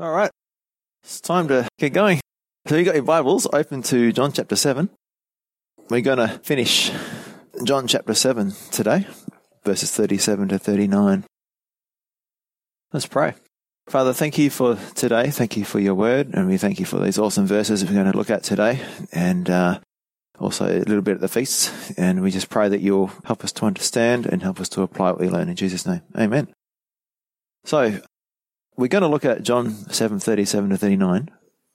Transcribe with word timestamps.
All 0.00 0.12
right. 0.12 0.30
It's 1.02 1.20
time 1.20 1.48
to 1.48 1.66
get 1.76 1.92
going. 1.92 2.20
So 2.68 2.76
you 2.76 2.84
got 2.84 2.94
your 2.94 3.02
Bibles 3.02 3.48
open 3.52 3.82
to 3.82 4.12
John 4.12 4.30
chapter 4.30 4.54
7. 4.54 4.90
We're 5.90 6.02
going 6.02 6.18
to 6.18 6.38
finish 6.38 6.92
John 7.64 7.88
chapter 7.88 8.14
7 8.14 8.52
today, 8.70 9.08
verses 9.64 9.90
37 9.90 10.50
to 10.50 10.58
39. 10.60 11.24
Let's 12.92 13.06
pray. 13.06 13.34
Father, 13.88 14.12
thank 14.12 14.38
you 14.38 14.50
for 14.50 14.78
today. 14.94 15.30
Thank 15.30 15.56
you 15.56 15.64
for 15.64 15.80
your 15.80 15.96
word. 15.96 16.32
And 16.32 16.46
we 16.46 16.58
thank 16.58 16.78
you 16.78 16.86
for 16.86 17.00
these 17.00 17.18
awesome 17.18 17.48
verses 17.48 17.84
we're 17.84 17.94
going 17.94 18.12
to 18.12 18.16
look 18.16 18.30
at 18.30 18.44
today. 18.44 18.80
And 19.10 19.50
uh, 19.50 19.80
also 20.38 20.66
a 20.66 20.78
little 20.78 21.02
bit 21.02 21.16
at 21.16 21.20
the 21.20 21.26
feasts. 21.26 21.90
And 21.98 22.22
we 22.22 22.30
just 22.30 22.50
pray 22.50 22.68
that 22.68 22.82
you'll 22.82 23.10
help 23.24 23.42
us 23.42 23.50
to 23.50 23.64
understand 23.64 24.26
and 24.26 24.44
help 24.44 24.60
us 24.60 24.68
to 24.70 24.82
apply 24.82 25.10
what 25.10 25.20
we 25.20 25.28
learn 25.28 25.48
in 25.48 25.56
Jesus' 25.56 25.86
name. 25.86 26.02
Amen. 26.16 26.54
So 27.64 28.00
we're 28.78 28.88
going 28.88 29.02
to 29.02 29.08
look 29.08 29.24
at 29.24 29.42
John 29.42 29.72
7 29.90 30.20
37 30.20 30.70
to 30.70 30.76
39. 30.78 31.30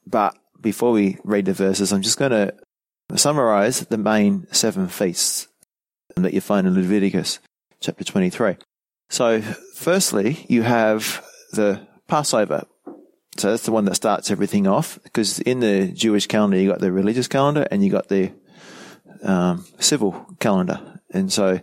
But 0.08 0.36
before 0.60 0.94
we 0.94 1.18
read 1.24 1.46
the 1.46 1.54
verses, 1.54 1.92
I'm 1.92 2.02
just 2.02 2.18
going 2.18 2.32
to 2.32 2.56
summarize 3.16 3.82
the 3.82 3.98
main 3.98 4.48
seven 4.52 4.88
feasts 4.88 5.50
that 6.16 6.34
you 6.34 6.42
find 6.42 6.66
in 6.66 6.74
Leviticus 6.74 7.40
chapter 7.82 8.04
23. 8.04 8.56
So, 9.10 9.42
firstly, 9.42 10.46
you 10.48 10.64
have 10.64 11.24
the 11.52 11.86
Passover. 12.08 12.64
So 13.38 13.50
that's 13.50 13.64
the 13.64 13.72
one 13.72 13.86
that 13.86 13.96
starts 13.96 14.32
everything 14.32 14.68
off 14.68 15.00
because 15.04 15.40
in 15.40 15.60
the 15.60 15.92
Jewish 15.92 16.28
calendar, 16.28 16.58
you 16.58 16.70
got 16.70 16.80
the 16.80 16.92
religious 16.92 17.28
calendar 17.28 17.68
and 17.70 17.84
you 17.84 17.92
got 17.92 18.08
the 18.08 18.32
um, 19.24 19.66
civil 19.80 20.26
calendar. 20.40 21.02
And 21.12 21.34
so 21.34 21.60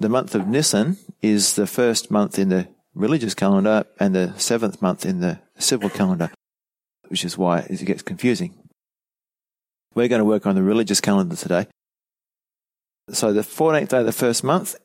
the 0.00 0.10
month 0.10 0.34
of 0.34 0.46
Nisan 0.46 0.98
is 1.22 1.56
the 1.56 1.66
first 1.66 2.10
month 2.10 2.38
in 2.38 2.50
the 2.50 2.68
religious 2.94 3.34
calendar 3.34 3.84
and 3.98 4.14
the 4.14 4.34
seventh 4.38 4.82
month 4.82 5.06
in 5.06 5.20
the 5.20 5.40
civil 5.58 5.90
calendar, 5.90 6.30
which 7.08 7.24
is 7.24 7.38
why 7.38 7.60
it 7.60 7.84
gets 7.84 8.02
confusing. 8.02 8.54
We're 9.94 10.08
going 10.08 10.20
to 10.20 10.24
work 10.24 10.46
on 10.46 10.54
the 10.54 10.62
religious 10.62 11.00
calendar 11.00 11.36
today. 11.36 11.66
So 13.10 13.32
the 13.32 13.42
14th 13.42 13.88
day 13.88 13.98
of 13.98 14.06
the 14.06 14.12
first 14.12 14.42
month 14.44 14.76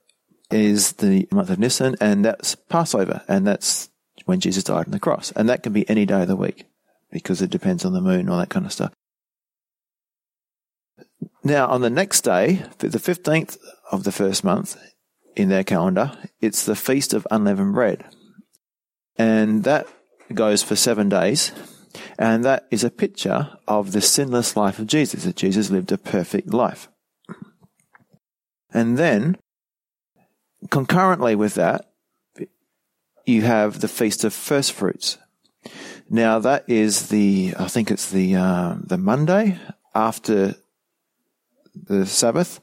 is 0.52 0.94
the 0.94 1.28
month 1.32 1.50
of 1.50 1.60
Nisan, 1.60 1.96
and 2.02 2.26
that's 2.26 2.56
Passover, 2.56 3.22
and 3.28 3.46
that's 3.46 3.90
when 4.26 4.40
Jesus 4.40 4.64
died 4.64 4.86
on 4.86 4.92
the 4.92 5.00
cross. 5.00 5.32
And 5.36 5.48
that 5.50 5.64
can 5.64 5.74
be 5.74 5.90
any 5.90 6.06
day 6.06 6.22
of 6.22 6.28
the 6.28 6.36
week 6.36 6.66
because 7.12 7.42
it 7.42 7.50
depends 7.50 7.86
on 7.86 7.94
the 7.94 8.02
moon, 8.02 8.30
all 8.30 8.40
that 8.40 8.50
kind 8.50 8.66
of 8.66 8.74
stuff. 8.74 8.92
Now, 11.44 11.68
on 11.68 11.82
the 11.82 11.90
next 11.90 12.22
day, 12.22 12.64
the 12.80 12.88
15th 12.98 13.58
of 13.92 14.04
the 14.04 14.12
first 14.12 14.44
month, 14.44 14.76
in 15.38 15.50
their 15.50 15.64
calendar. 15.64 16.12
It's 16.42 16.66
the 16.66 16.76
Feast 16.76 17.14
of 17.14 17.28
Unleavened 17.30 17.74
Bread. 17.74 18.04
And 19.18 19.64
that 19.66 19.88
goes 20.34 20.64
for 20.64 20.76
seven 20.76 21.10
days. 21.10 21.52
And 22.18 22.44
that 22.44 22.68
is 22.72 22.84
a 22.84 22.90
picture 22.90 23.56
of 23.68 23.92
the 23.92 24.02
sinless 24.02 24.58
life 24.58 24.80
of 24.80 24.88
Jesus, 24.88 25.24
that 25.24 25.36
Jesus 25.36 25.70
lived 25.70 25.92
a 25.92 25.98
perfect 25.98 26.54
life. 26.54 26.90
And 28.74 28.98
then, 28.98 29.38
concurrently 30.72 31.36
with 31.36 31.54
that, 31.54 31.86
you 33.26 33.44
have 33.44 33.80
the 33.80 33.88
Feast 33.88 34.24
of 34.24 34.34
First 34.34 34.74
Fruits. 34.74 35.20
Now 36.10 36.40
that 36.40 36.64
is 36.68 37.10
the, 37.10 37.54
I 37.60 37.68
think 37.68 37.92
it's 37.92 38.10
the, 38.10 38.36
uh, 38.36 38.76
the 38.82 38.98
Monday 38.98 39.60
after 39.94 40.56
the 41.76 42.08
Sabbath 42.08 42.60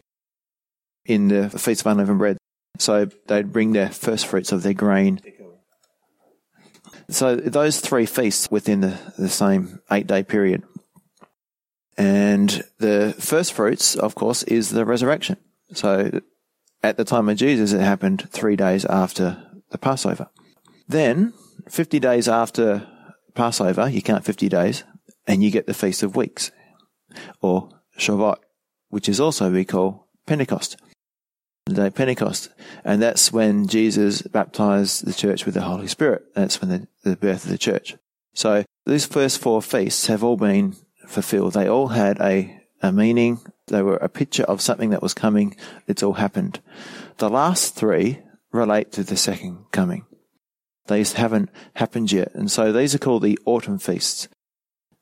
in 1.05 1.29
the 1.29 1.51
Feast 1.51 1.83
of 1.83 1.87
Unleavened 1.87 2.19
Bread. 2.19 2.39
So 2.79 3.07
they'd 3.27 3.53
bring 3.53 3.73
their 3.73 3.91
first 3.91 4.27
fruits 4.27 4.53
of 4.53 4.63
their 4.63 4.75
grain. 4.75 5.21
So 7.09 7.37
those 7.37 7.81
three 7.81 8.07
feasts 8.07 8.51
within 8.51 8.81
the, 8.81 8.99
the 9.17 9.29
same 9.29 9.81
eight 9.91 10.07
day 10.07 10.23
period. 10.23 10.63
And 11.97 12.65
the 12.79 13.15
first 13.19 13.53
fruits, 13.53 13.95
of 13.95 14.15
course, 14.15 14.43
is 14.45 14.71
the 14.71 14.85
resurrection. 14.85 15.37
So 15.73 16.21
at 16.83 16.97
the 16.97 17.05
time 17.05 17.29
of 17.29 17.37
Jesus, 17.37 17.73
it 17.73 17.81
happened 17.81 18.29
three 18.31 18.57
days 18.57 18.85
after 18.85 19.43
the 19.71 19.79
Passover. 19.79 20.29
Then, 20.89 21.33
50 21.69 22.01
days 22.01 22.29
after 22.29 22.87
Passover, 23.35 23.89
you 23.89 24.03
count 24.03 24.25
50 24.25 24.49
days, 24.49 24.85
and 25.27 25.43
you 25.43 25.51
get 25.51 25.67
the 25.67 25.75
Feast 25.75 26.03
of 26.03 26.17
Weeks, 26.17 26.51
or 27.41 27.71
Shavuot, 27.99 28.39
which 28.89 29.09
is 29.09 29.21
also 29.21 29.51
we 29.51 29.65
call 29.65 30.09
Pentecost 30.27 30.77
the 31.67 31.75
day 31.75 31.87
of 31.87 31.95
Pentecost. 31.95 32.51
And 32.85 33.01
that's 33.01 33.33
when 33.33 33.67
Jesus 33.67 34.23
baptized 34.23 35.07
the 35.07 35.15
church 35.15 35.47
with 35.47 35.55
the 35.55 35.63
Holy 35.63 35.87
Spirit. 35.87 36.25
That's 36.35 36.61
when 36.61 36.71
the, 36.71 36.89
the 37.09 37.17
birth 37.17 37.45
of 37.45 37.51
the 37.51 37.59
church. 37.59 37.97
So 38.35 38.65
these 38.85 39.07
first 39.07 39.39
four 39.39 39.63
feasts 39.63 40.07
have 40.09 40.23
all 40.23 40.37
been 40.37 40.77
fulfilled. 41.07 41.55
They 41.55 41.69
all 41.69 41.89
had 41.89 42.21
a, 42.21 42.61
a 42.83 42.93
meaning. 42.93 43.41
They 43.69 43.83
were 43.83 43.97
a 43.97 44.09
picture 44.11 44.43
of 44.45 44.61
something 44.61 44.91
that 44.91 45.03
was 45.03 45.15
coming. 45.15 45.57
It's 45.87 46.03
all 46.03 46.15
happened. 46.15 46.61
The 47.17 47.31
last 47.31 47.75
three 47.75 48.21
relate 48.53 48.93
to 48.93 49.03
the 49.03 49.17
second 49.17 49.65
coming. 49.73 50.05
These 50.87 51.15
haven't 51.15 51.49
happened 51.75 52.13
yet. 52.13 52.33
And 52.35 52.51
so 52.51 52.73
these 52.73 52.95
are 52.95 52.99
called 52.99 53.23
the 53.23 53.39
autumn 53.47 53.79
feasts. 53.79 54.29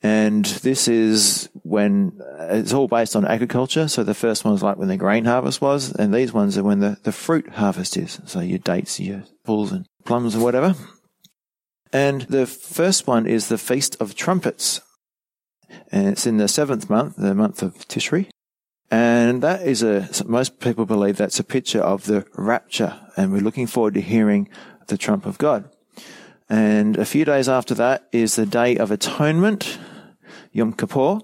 And 0.03 0.45
this 0.45 0.89
is 0.89 1.49
when 1.63 2.21
uh, 2.21 2.49
it's 2.51 2.73
all 2.73 2.89
based 2.89 3.15
on 3.15 3.25
agriculture. 3.25 3.87
So 3.87 4.03
the 4.03 4.15
first 4.15 4.45
one 4.45 4.53
was 4.53 4.63
like 4.63 4.77
when 4.77 4.89
the 4.89 4.97
grain 4.97 5.25
harvest 5.25 5.61
was, 5.61 5.93
and 5.93 6.13
these 6.13 6.33
ones 6.33 6.59
are 6.59 6.65
when 6.65 6.81
the, 6.81 6.99
the 7.05 7.13
fruit 7.13 7.49
harvest 7.51 7.97
is. 7.97 8.21
So 8.27 8.41
your 8.41 8.59
dates, 8.59 8.99
your 8.99 9.23
apples 9.45 9.71
and 9.71 9.87
plums 10.05 10.35
and 10.35 10.43
whatever. 10.43 10.75
And 11.93 12.23
the 12.23 12.47
first 12.47 13.07
one 13.07 13.27
is 13.27 13.49
the 13.49 13.59
Feast 13.59 13.97
of 14.01 14.15
Trumpets. 14.15 14.81
And 15.93 16.09
it's 16.09 16.27
in 16.27 16.39
the 16.39 16.49
seventh 16.49 16.91
month, 16.91 17.17
the 17.17 17.35
month 17.35 17.63
of 17.63 17.75
Tishri. 17.87 18.29
And 18.91 19.43
that 19.43 19.63
is 19.63 19.83
a, 19.83 20.09
most 20.27 20.59
people 20.59 20.85
believe 20.85 21.17
that's 21.17 21.39
a 21.39 21.45
picture 21.45 21.81
of 21.81 22.05
the 22.07 22.27
rapture. 22.35 22.99
And 23.17 23.33
we're 23.33 23.41
looking 23.41 23.67
forward 23.67 23.95
to 23.95 24.01
hearing 24.01 24.49
the 24.89 24.99
trump 24.99 25.27
of 25.27 25.39
God. 25.39 25.71
And 26.49 26.97
a 26.97 27.05
few 27.05 27.25
days 27.25 27.49
after 27.49 27.75
that 27.75 28.09
is 28.13 28.37
the 28.37 28.45
Day 28.45 28.77
of 28.77 28.91
Atonement, 28.91 29.79
Yom 30.53 30.73
Kippur, 30.73 31.21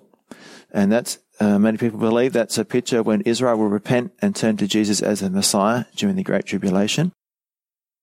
and 0.73 0.91
that's 0.91 1.19
uh, 1.41 1.59
many 1.59 1.79
people 1.79 1.99
believe 1.99 2.33
that's 2.33 2.59
a 2.59 2.65
picture 2.65 3.03
when 3.03 3.21
Israel 3.23 3.57
will 3.57 3.69
repent 3.69 4.13
and 4.21 4.35
turn 4.35 4.57
to 4.57 4.67
Jesus 4.67 5.01
as 5.01 5.21
the 5.21 5.31
Messiah 5.31 5.85
during 5.95 6.17
the 6.17 6.25
Great 6.25 6.47
Tribulation. 6.47 7.13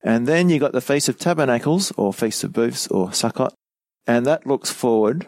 And 0.03 0.27
then 0.27 0.49
you 0.49 0.59
got 0.59 0.71
the 0.71 0.81
Feast 0.81 1.09
of 1.09 1.17
Tabernacles, 1.17 1.91
or 1.97 2.13
Feast 2.13 2.43
of 2.43 2.53
Booths, 2.53 2.87
or 2.87 3.09
Sukkot, 3.09 3.51
and 4.07 4.25
that 4.25 4.45
looks 4.45 4.71
forward, 4.71 5.25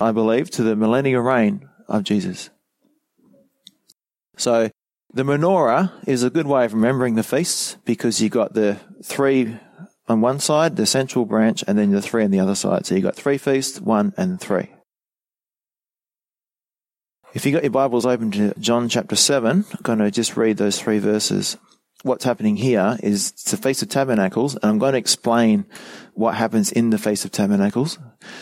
I 0.00 0.12
believe, 0.12 0.50
to 0.52 0.62
the 0.62 0.76
millennial 0.76 1.22
reign 1.22 1.68
of 1.88 2.04
Jesus. 2.04 2.50
So 4.36 4.70
the 5.12 5.24
menorah 5.24 5.92
is 6.06 6.22
a 6.22 6.30
good 6.30 6.46
way 6.46 6.64
of 6.64 6.72
remembering 6.72 7.16
the 7.16 7.22
feasts 7.22 7.76
because 7.84 8.22
you 8.22 8.28
got 8.28 8.54
the 8.54 8.78
three 9.02 9.58
on 10.08 10.20
one 10.20 10.38
side, 10.38 10.76
the 10.76 10.86
central 10.86 11.24
branch, 11.24 11.62
and 11.66 11.76
then 11.76 11.90
the 11.90 12.02
three 12.02 12.24
on 12.24 12.30
the 12.30 12.40
other 12.40 12.54
side. 12.54 12.86
So 12.86 12.94
you 12.94 13.02
got 13.02 13.16
three 13.16 13.38
feasts, 13.38 13.80
one 13.80 14.14
and 14.16 14.40
three. 14.40 14.70
If 17.34 17.46
you 17.46 17.52
got 17.52 17.62
your 17.62 17.70
Bibles 17.70 18.04
open 18.04 18.30
to 18.32 18.52
John 18.60 18.90
chapter 18.90 19.16
7, 19.16 19.64
I'm 19.70 19.82
going 19.82 20.00
to 20.00 20.10
just 20.10 20.36
read 20.36 20.58
those 20.58 20.78
three 20.78 20.98
verses. 20.98 21.56
What's 22.02 22.24
happening 22.26 22.56
here 22.56 22.98
is 23.02 23.30
it's 23.30 23.50
the 23.50 23.56
Feast 23.56 23.82
of 23.82 23.88
Tabernacles, 23.88 24.54
and 24.56 24.64
I'm 24.64 24.78
going 24.78 24.92
to 24.92 24.98
explain 24.98 25.64
what 26.12 26.34
happens 26.34 26.70
in 26.70 26.90
the 26.90 26.98
Feast 26.98 27.24
of 27.24 27.32
Tabernacles 27.32 27.98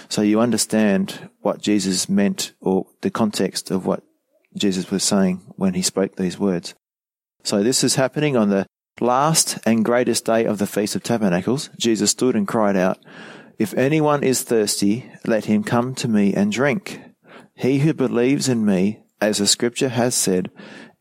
so 0.09 0.23
you 0.23 0.41
understand 0.41 1.31
what 1.39 1.62
Jesus 1.62 2.09
meant 2.09 2.53
or 2.61 2.89
the 3.03 3.12
context 3.12 3.71
of 3.71 3.87
what 3.87 4.03
Jesus 4.56 4.91
was 4.91 5.05
saying 5.05 5.41
when 5.55 5.75
he 5.75 5.83
spoke 5.83 6.17
these 6.17 6.41
words. 6.41 6.75
So 7.45 7.62
this 7.62 7.84
is 7.84 7.95
happening 7.95 8.37
on 8.37 8.51
the 8.51 8.67
last 9.01 9.57
and 9.65 9.84
greatest 9.84 10.25
day 10.25 10.45
of 10.47 10.59
the 10.59 10.67
Feast 10.67 10.97
of 10.97 11.05
Tabernacles. 11.05 11.71
Jesus 11.78 12.11
stood 12.11 12.34
and 12.34 12.49
cried 12.49 12.77
out, 12.77 12.99
If 13.57 13.72
anyone 13.75 14.25
is 14.25 14.43
thirsty, 14.43 15.09
let 15.25 15.45
him 15.45 15.63
come 15.63 15.95
to 15.95 16.09
me 16.09 16.34
and 16.34 16.51
drink. 16.51 17.01
He 17.60 17.80
who 17.80 17.92
believes 17.92 18.48
in 18.48 18.65
me, 18.65 19.01
as 19.21 19.36
the 19.36 19.47
scripture 19.47 19.91
has 19.91 20.15
said, 20.15 20.51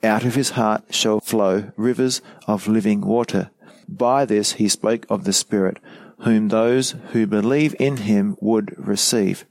out 0.04 0.26
of 0.26 0.36
his 0.36 0.52
heart 0.52 0.84
shall 0.94 1.22
flow 1.22 1.72
rivers 1.78 2.22
of 2.48 2.68
living 2.68 3.00
water. 3.00 3.50
By 3.88 4.26
this 4.26 4.54
he 4.54 4.68
spoke 4.68 5.06
of 5.10 5.24
the 5.24 5.32
Spirit, 5.32 5.78
whom 6.20 6.50
those 6.50 6.96
who 7.12 7.26
believe 7.26 7.76
in 7.80 7.98
him 7.98 8.36
would 8.42 8.76
receive. 8.78 9.46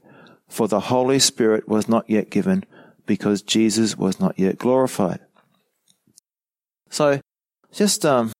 For 0.47 0.67
the 0.67 0.81
Holy 0.81 1.17
Spirit 1.17 1.67
was 1.67 1.89
not 1.89 2.07
yet 2.07 2.29
given, 2.29 2.63
because 3.07 3.41
Jesus 3.41 3.97
was 3.97 4.19
not 4.19 4.37
yet 4.37 4.59
glorified. 4.59 5.19
So, 6.91 7.21
just 7.71 8.05
um, 8.05 8.33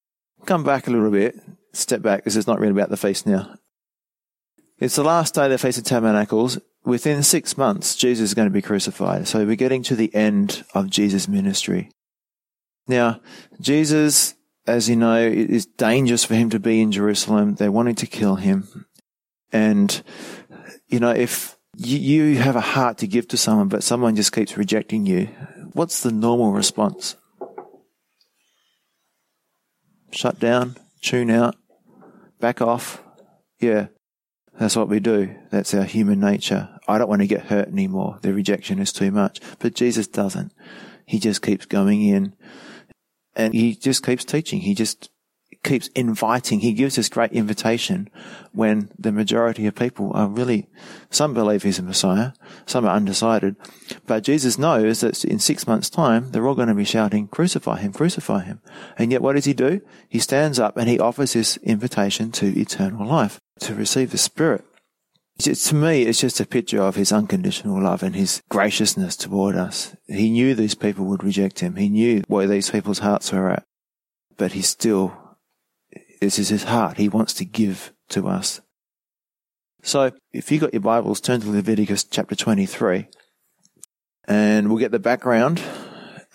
come 0.46 0.64
back 0.64 0.88
a 0.88 0.92
little 0.92 1.10
bit, 1.10 1.36
step 1.74 2.04
back. 2.04 2.24
This 2.24 2.36
is 2.36 2.46
not 2.46 2.60
really 2.60 2.74
about 2.74 2.90
the 2.90 2.98
feast 2.98 3.26
now. 3.26 3.56
It's 4.78 4.96
the 4.96 5.04
last 5.04 5.34
day 5.34 5.46
of 5.46 5.52
the 5.52 5.58
Feast 5.58 5.80
of 5.80 5.86
Tabernacles 5.86 6.60
within 6.90 7.24
six 7.24 7.58
months, 7.58 7.96
Jesus 7.96 8.30
is 8.30 8.34
going 8.34 8.48
to 8.48 8.54
be 8.54 8.62
crucified. 8.62 9.28
So 9.28 9.46
we're 9.46 9.56
getting 9.56 9.84
to 9.84 9.96
the 9.96 10.14
end 10.14 10.66
of 10.74 10.90
Jesus' 10.90 11.28
ministry. 11.28 11.92
Now, 12.88 13.22
Jesus, 13.62 14.36
as 14.68 14.90
you 14.90 14.96
know, 14.96 15.16
it 15.16 15.50
is 15.50 15.66
dangerous 15.66 16.26
for 16.26 16.36
him 16.36 16.50
to 16.50 16.60
be 16.60 16.82
in 16.82 16.92
Jerusalem. 16.92 17.56
They're 17.56 17.72
wanting 17.72 17.96
to 17.96 18.08
kill 18.08 18.36
him. 18.36 18.86
And, 19.52 20.02
you 20.88 21.00
know, 21.00 21.12
if 21.12 21.58
you, 21.78 21.98
you 21.98 22.38
have 22.38 22.56
a 22.56 22.62
heart 22.62 22.98
to 23.00 23.08
give 23.08 23.28
to 23.30 23.38
someone, 23.38 23.68
but 23.68 23.84
someone 23.84 24.16
just 24.16 24.34
keeps 24.34 24.58
rejecting 24.58 25.06
you, 25.06 25.26
what's 25.74 26.02
the 26.02 26.12
normal 26.12 26.52
response? 26.52 27.16
Shut 30.12 30.40
down, 30.40 30.76
tune 31.02 31.30
out, 31.30 31.56
back 32.40 32.62
off. 32.62 33.04
Yeah, 33.60 33.88
that's 34.60 34.76
what 34.76 34.90
we 34.90 35.00
do. 35.00 35.36
That's 35.52 35.74
our 35.74 35.84
human 35.84 36.20
nature. 36.20 36.70
I 36.86 36.98
don't 36.98 37.08
want 37.08 37.22
to 37.22 37.28
get 37.28 37.46
hurt 37.46 37.70
anymore. 37.70 38.20
The 38.22 38.34
rejection 38.34 38.80
is 38.80 38.92
too 38.92 39.10
much. 39.10 39.40
But 39.58 39.74
Jesus 39.74 40.06
doesn't. 40.06 40.54
He 41.06 41.18
just 41.18 41.42
keeps 41.42 41.66
going 41.66 42.04
in 42.04 42.36
and 43.36 43.54
he 43.54 43.74
just 43.74 44.06
keeps 44.06 44.26
teaching. 44.26 44.60
He 44.60 44.76
just 44.76 45.09
keeps 45.64 45.88
inviting. 45.90 46.62
He 46.62 46.74
gives 46.74 46.96
this 46.96 47.10
great 47.10 47.32
invitation 47.32 48.10
when 48.54 48.90
the 48.98 49.12
majority 49.12 49.66
of 49.66 49.76
people 49.76 50.12
are 50.14 50.28
really, 50.28 50.68
some 51.10 51.34
believe 51.34 51.64
he's 51.64 51.80
a 51.80 51.84
Messiah, 51.84 52.32
some 52.66 52.86
are 52.86 52.96
undecided. 52.96 53.56
But 54.08 54.24
Jesus 54.24 54.58
knows 54.58 55.02
that 55.02 55.24
in 55.26 55.40
six 55.40 55.68
months' 55.68 55.90
time, 55.90 56.32
they're 56.32 56.48
all 56.48 56.56
going 56.56 56.70
to 56.70 56.74
be 56.76 56.86
shouting, 56.86 57.28
crucify 57.28 57.80
him, 57.80 57.92
crucify 57.92 58.44
him. 58.44 58.62
And 58.98 59.12
yet 59.12 59.22
what 59.22 59.36
does 59.36 59.46
he 59.46 59.54
do? 59.54 59.82
He 60.08 60.20
stands 60.20 60.60
up 60.60 60.78
and 60.78 60.88
he 60.88 61.00
offers 61.00 61.34
this 61.34 61.58
invitation 61.58 62.32
to 62.34 62.60
eternal 62.60 63.06
life, 63.06 63.40
to 63.62 63.76
receive 63.76 64.12
the 64.12 64.18
Spirit. 64.18 64.64
To 65.40 65.76
me, 65.76 66.04
it's 66.04 66.20
just 66.20 66.42
a 66.42 66.46
picture 66.46 66.82
of 66.82 66.96
his 66.96 67.14
unconditional 67.14 67.82
love 67.82 68.04
and 68.04 68.14
his 68.14 68.42
graciousness 68.50 69.16
toward 69.16 69.56
us. 69.56 69.96
He 70.08 70.30
knew 70.30 70.54
these 70.54 70.76
people 70.76 71.06
would 71.06 71.24
reject 71.24 71.60
him. 71.60 71.78
He 71.78 71.88
knew 71.88 72.24
where 72.28 72.46
these 72.46 72.70
people's 72.70 73.00
hearts 73.00 73.32
were 73.32 73.50
at, 73.50 73.64
but 74.36 74.52
he 74.52 74.62
still 74.62 75.14
this 76.20 76.40
is 76.40 76.50
his 76.50 76.64
heart. 76.64 76.98
He 76.98 77.10
wants 77.10 77.34
to 77.36 77.46
give 77.46 77.94
to 78.10 78.28
us. 78.28 78.62
So 79.82 80.12
if 80.34 80.52
you've 80.52 80.62
got 80.62 80.74
your 80.74 80.82
Bibles, 80.82 81.22
turn 81.22 81.42
to 81.42 81.50
Leviticus 81.50 82.04
chapter 82.04 82.36
23 82.36 83.08
and 84.28 84.68
we'll 84.68 84.78
get 84.78 84.92
the 84.92 85.00
background 85.00 85.62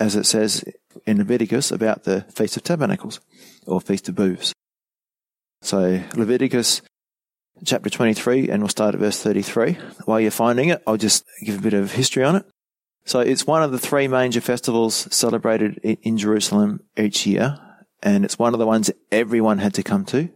as 0.00 0.16
it 0.16 0.24
says 0.24 0.64
in 1.06 1.18
Leviticus 1.18 1.70
about 1.70 2.04
the 2.04 2.22
Feast 2.34 2.56
of 2.56 2.62
Tabernacles 2.62 3.20
or 3.66 3.80
Feast 3.80 4.08
of 4.08 4.14
Booths. 4.14 4.54
So 5.60 6.02
Leviticus 6.16 6.82
chapter 7.64 7.90
23 7.90 8.48
and 8.48 8.62
we'll 8.62 8.70
start 8.70 8.94
at 8.94 9.00
verse 9.00 9.22
33. 9.22 9.76
While 10.06 10.20
you're 10.20 10.30
finding 10.30 10.70
it, 10.70 10.82
I'll 10.86 10.96
just 10.96 11.24
give 11.44 11.58
a 11.58 11.62
bit 11.62 11.74
of 11.74 11.92
history 11.92 12.24
on 12.24 12.36
it. 12.36 12.46
So 13.04 13.20
it's 13.20 13.46
one 13.46 13.62
of 13.62 13.70
the 13.70 13.78
three 13.78 14.08
major 14.08 14.40
festivals 14.40 15.14
celebrated 15.14 15.78
in 15.82 16.16
Jerusalem 16.16 16.80
each 16.96 17.26
year 17.26 17.58
and 18.04 18.24
it's 18.24 18.38
one 18.38 18.52
of 18.52 18.60
the 18.60 18.66
ones 18.66 18.90
everyone 19.10 19.58
had 19.58 19.74
to 19.74 19.82
come 19.82 20.04
to. 20.04 20.28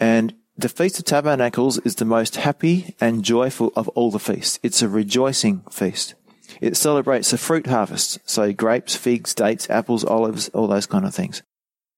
And 0.00 0.34
the 0.56 0.70
Feast 0.70 0.98
of 0.98 1.04
Tabernacles 1.04 1.78
is 1.80 1.96
the 1.96 2.06
most 2.06 2.36
happy 2.36 2.96
and 2.98 3.22
joyful 3.22 3.72
of 3.76 3.88
all 3.90 4.10
the 4.10 4.18
feasts. 4.18 4.58
It's 4.62 4.80
a 4.80 4.88
rejoicing 4.88 5.60
feast. 5.70 6.14
It 6.62 6.76
celebrates 6.76 7.30
the 7.30 7.38
fruit 7.38 7.66
harvest, 7.66 8.18
so 8.24 8.52
grapes, 8.54 8.96
figs, 8.96 9.34
dates, 9.34 9.68
apples, 9.68 10.04
olives, 10.04 10.48
all 10.50 10.66
those 10.66 10.86
kind 10.86 11.04
of 11.04 11.14
things. 11.14 11.42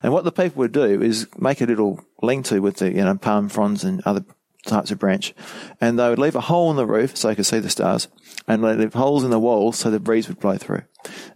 And 0.03 0.13
what 0.13 0.25
the 0.25 0.33
people 0.33 0.59
would 0.59 0.73
do 0.73 1.01
is 1.01 1.29
make 1.39 1.61
a 1.61 1.67
little 1.67 2.01
lean-to 2.21 2.61
with 2.61 2.77
the, 2.79 2.91
you 2.91 3.05
know, 3.05 3.17
palm 3.17 3.49
fronds 3.49 3.85
and 3.85 4.03
other 4.05 4.25
types 4.67 4.91
of 4.91 4.99
branch. 4.99 5.35
And 5.81 5.99
they 5.99 6.09
would 6.09 6.19
leave 6.19 6.37
a 6.37 6.41
hole 6.41 6.71
in 6.71 6.77
the 6.77 6.87
roof 6.87 7.17
so 7.17 7.29
they 7.29 7.37
could 7.37 7.47
see 7.47 7.61
the 7.61 7.71
stars 7.71 8.09
and 8.49 8.65
they 8.65 8.75
leave 8.75 8.95
holes 8.95 9.23
in 9.23 9.31
the 9.31 9.39
walls 9.39 9.79
so 9.79 9.91
the 9.91 10.01
breeze 10.01 10.29
would 10.29 10.41
blow 10.41 10.57
through. 10.57 10.83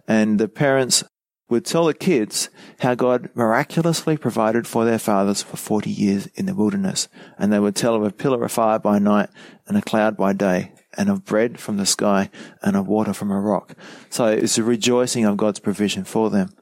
And 0.07 0.39
the 0.39 0.47
parents 0.47 1.03
would 1.49 1.65
tell 1.65 1.85
the 1.85 1.93
kids 1.93 2.49
how 2.79 2.95
God 2.95 3.29
miraculously 3.35 4.17
provided 4.17 4.65
for 4.65 4.85
their 4.85 4.99
fathers 4.99 5.41
for 5.43 5.57
40 5.57 5.89
years 5.89 6.27
in 6.35 6.45
the 6.45 6.55
wilderness. 6.55 7.07
And 7.37 7.51
they 7.51 7.59
would 7.59 7.75
tell 7.75 7.95
of 7.95 8.03
a 8.03 8.11
pillar 8.11 8.43
of 8.43 8.51
fire 8.51 8.79
by 8.79 8.99
night 8.99 9.29
and 9.67 9.77
a 9.77 9.81
cloud 9.81 10.17
by 10.17 10.33
day 10.33 10.73
and 10.97 11.09
of 11.09 11.25
bread 11.25 11.59
from 11.59 11.77
the 11.77 11.85
sky 11.85 12.29
and 12.61 12.75
of 12.75 12.87
water 12.87 13.13
from 13.13 13.31
a 13.31 13.39
rock. 13.39 13.75
So 14.09 14.27
it's 14.27 14.57
a 14.57 14.63
rejoicing 14.63 15.25
of 15.25 15.37
God's 15.37 15.59
provision 15.59 16.03
for 16.03 16.29
them, 16.29 16.53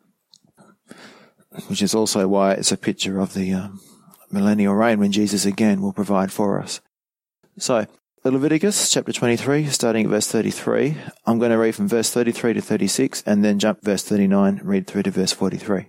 which 1.67 1.81
is 1.81 1.93
also 1.93 2.27
why 2.27 2.53
it's 2.53 2.71
a 2.71 2.77
picture 2.77 3.19
of 3.19 3.33
the 3.33 3.53
um, 3.53 3.81
millennial 4.31 4.73
reign 4.73 4.99
when 4.99 5.11
Jesus 5.11 5.45
again 5.45 5.81
will 5.81 5.93
provide 5.93 6.31
for 6.31 6.61
us. 6.61 6.81
So 7.57 7.85
Leviticus 8.29 8.91
chapter 8.91 9.11
23, 9.11 9.65
starting 9.65 10.05
at 10.05 10.11
verse 10.11 10.27
33. 10.27 10.95
I'm 11.25 11.39
going 11.39 11.49
to 11.49 11.57
read 11.57 11.73
from 11.73 11.87
verse 11.87 12.11
33 12.11 12.53
to 12.53 12.61
36 12.61 13.23
and 13.25 13.43
then 13.43 13.57
jump 13.57 13.81
verse 13.81 14.03
39, 14.03 14.61
read 14.63 14.85
through 14.85 15.03
to 15.03 15.11
verse 15.11 15.31
43. 15.31 15.87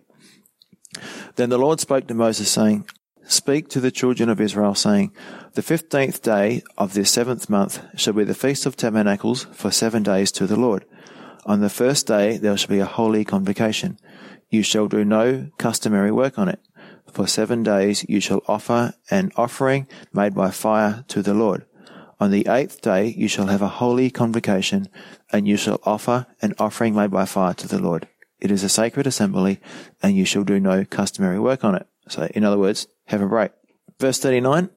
Then 1.36 1.50
the 1.50 1.58
Lord 1.58 1.78
spoke 1.78 2.06
to 2.06 2.14
Moses 2.14 2.50
saying, 2.50 2.88
Speak 3.24 3.68
to 3.68 3.80
the 3.80 3.90
children 3.90 4.30
of 4.30 4.40
Israel 4.40 4.74
saying, 4.74 5.12
The 5.52 5.62
fifteenth 5.62 6.22
day 6.22 6.62
of 6.78 6.94
this 6.94 7.10
seventh 7.10 7.50
month 7.50 7.84
shall 7.96 8.14
be 8.14 8.24
the 8.24 8.34
feast 8.34 8.64
of 8.64 8.76
tabernacles 8.76 9.44
for 9.52 9.70
seven 9.70 10.02
days 10.02 10.32
to 10.32 10.46
the 10.46 10.56
Lord. 10.56 10.86
On 11.44 11.60
the 11.60 11.68
first 11.68 12.06
day 12.06 12.38
there 12.38 12.56
shall 12.56 12.70
be 12.70 12.80
a 12.80 12.86
holy 12.86 13.26
convocation. 13.26 13.98
You 14.48 14.62
shall 14.62 14.88
do 14.88 15.04
no 15.04 15.50
customary 15.58 16.10
work 16.10 16.38
on 16.38 16.48
it. 16.48 16.60
For 17.12 17.26
seven 17.26 17.62
days 17.62 18.06
you 18.08 18.20
shall 18.20 18.40
offer 18.48 18.94
an 19.10 19.32
offering 19.36 19.86
made 20.14 20.34
by 20.34 20.50
fire 20.50 21.04
to 21.08 21.20
the 21.20 21.34
Lord. 21.34 21.66
On 22.22 22.30
the 22.30 22.46
eighth 22.46 22.80
day 22.80 23.06
you 23.06 23.26
shall 23.26 23.48
have 23.48 23.62
a 23.62 23.82
holy 23.82 24.08
convocation, 24.08 24.86
and 25.32 25.48
you 25.48 25.56
shall 25.56 25.80
offer 25.82 26.28
an 26.40 26.54
offering 26.56 26.94
made 26.94 27.10
by 27.10 27.24
fire 27.24 27.52
to 27.54 27.66
the 27.66 27.80
Lord. 27.80 28.06
It 28.38 28.52
is 28.52 28.62
a 28.62 28.68
sacred 28.68 29.08
assembly, 29.08 29.58
and 30.00 30.16
you 30.16 30.24
shall 30.24 30.44
do 30.44 30.60
no 30.60 30.84
customary 30.84 31.40
work 31.40 31.64
on 31.64 31.74
it. 31.74 31.84
So, 32.08 32.28
in 32.32 32.44
other 32.44 32.58
words, 32.58 32.86
have 33.06 33.22
a 33.22 33.26
break. 33.26 33.50
Verse 33.98 34.20
39. 34.20 34.70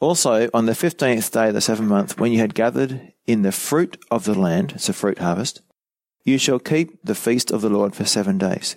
Also, 0.00 0.50
on 0.52 0.66
the 0.66 0.74
fifteenth 0.74 1.30
day 1.30 1.48
of 1.48 1.54
the 1.54 1.62
seventh 1.62 1.88
month, 1.88 2.20
when 2.20 2.30
you 2.30 2.40
had 2.40 2.54
gathered 2.54 3.14
in 3.26 3.40
the 3.40 3.52
fruit 3.52 3.96
of 4.10 4.24
the 4.24 4.38
land, 4.38 4.72
it's 4.72 4.90
a 4.90 4.92
fruit 4.92 5.18
harvest, 5.18 5.62
you 6.24 6.36
shall 6.36 6.58
keep 6.58 7.02
the 7.02 7.14
feast 7.14 7.50
of 7.50 7.62
the 7.62 7.70
Lord 7.70 7.94
for 7.94 8.04
seven 8.04 8.36
days. 8.36 8.76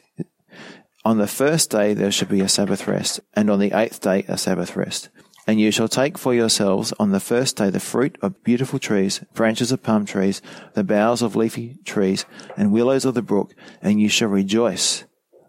On 1.03 1.17
the 1.17 1.27
first 1.27 1.69
day 1.69 1.93
there 1.93 2.13
shall 2.13 2.29
be 2.29 2.39
a 2.39 2.47
Sabbath 2.47 2.87
rest, 2.87 3.19
and 3.33 3.49
on 3.49 3.59
the 3.59 3.77
eighth 3.77 3.99
day 3.99 4.23
a 4.29 4.37
Sabbath 4.37 4.77
rest. 4.77 5.09
And 5.49 5.59
you 5.59 5.71
shall 5.71 5.87
take 5.87 6.15
for 6.15 6.35
yourselves 6.35 6.93
on 6.99 7.09
the 7.09 7.19
first 7.19 7.57
day 7.57 7.71
the 7.71 7.79
fruit 7.79 8.19
of 8.21 8.43
beautiful 8.43 8.77
trees, 8.77 9.21
branches 9.33 9.71
of 9.71 9.81
palm 9.81 10.05
trees, 10.05 10.43
the 10.75 10.83
boughs 10.83 11.23
of 11.23 11.35
leafy 11.35 11.79
trees, 11.85 12.27
and 12.55 12.71
willows 12.71 13.03
of 13.03 13.15
the 13.15 13.23
brook, 13.23 13.55
and 13.81 13.99
you 13.99 14.09
shall 14.09 14.27
rejoice. 14.29 15.05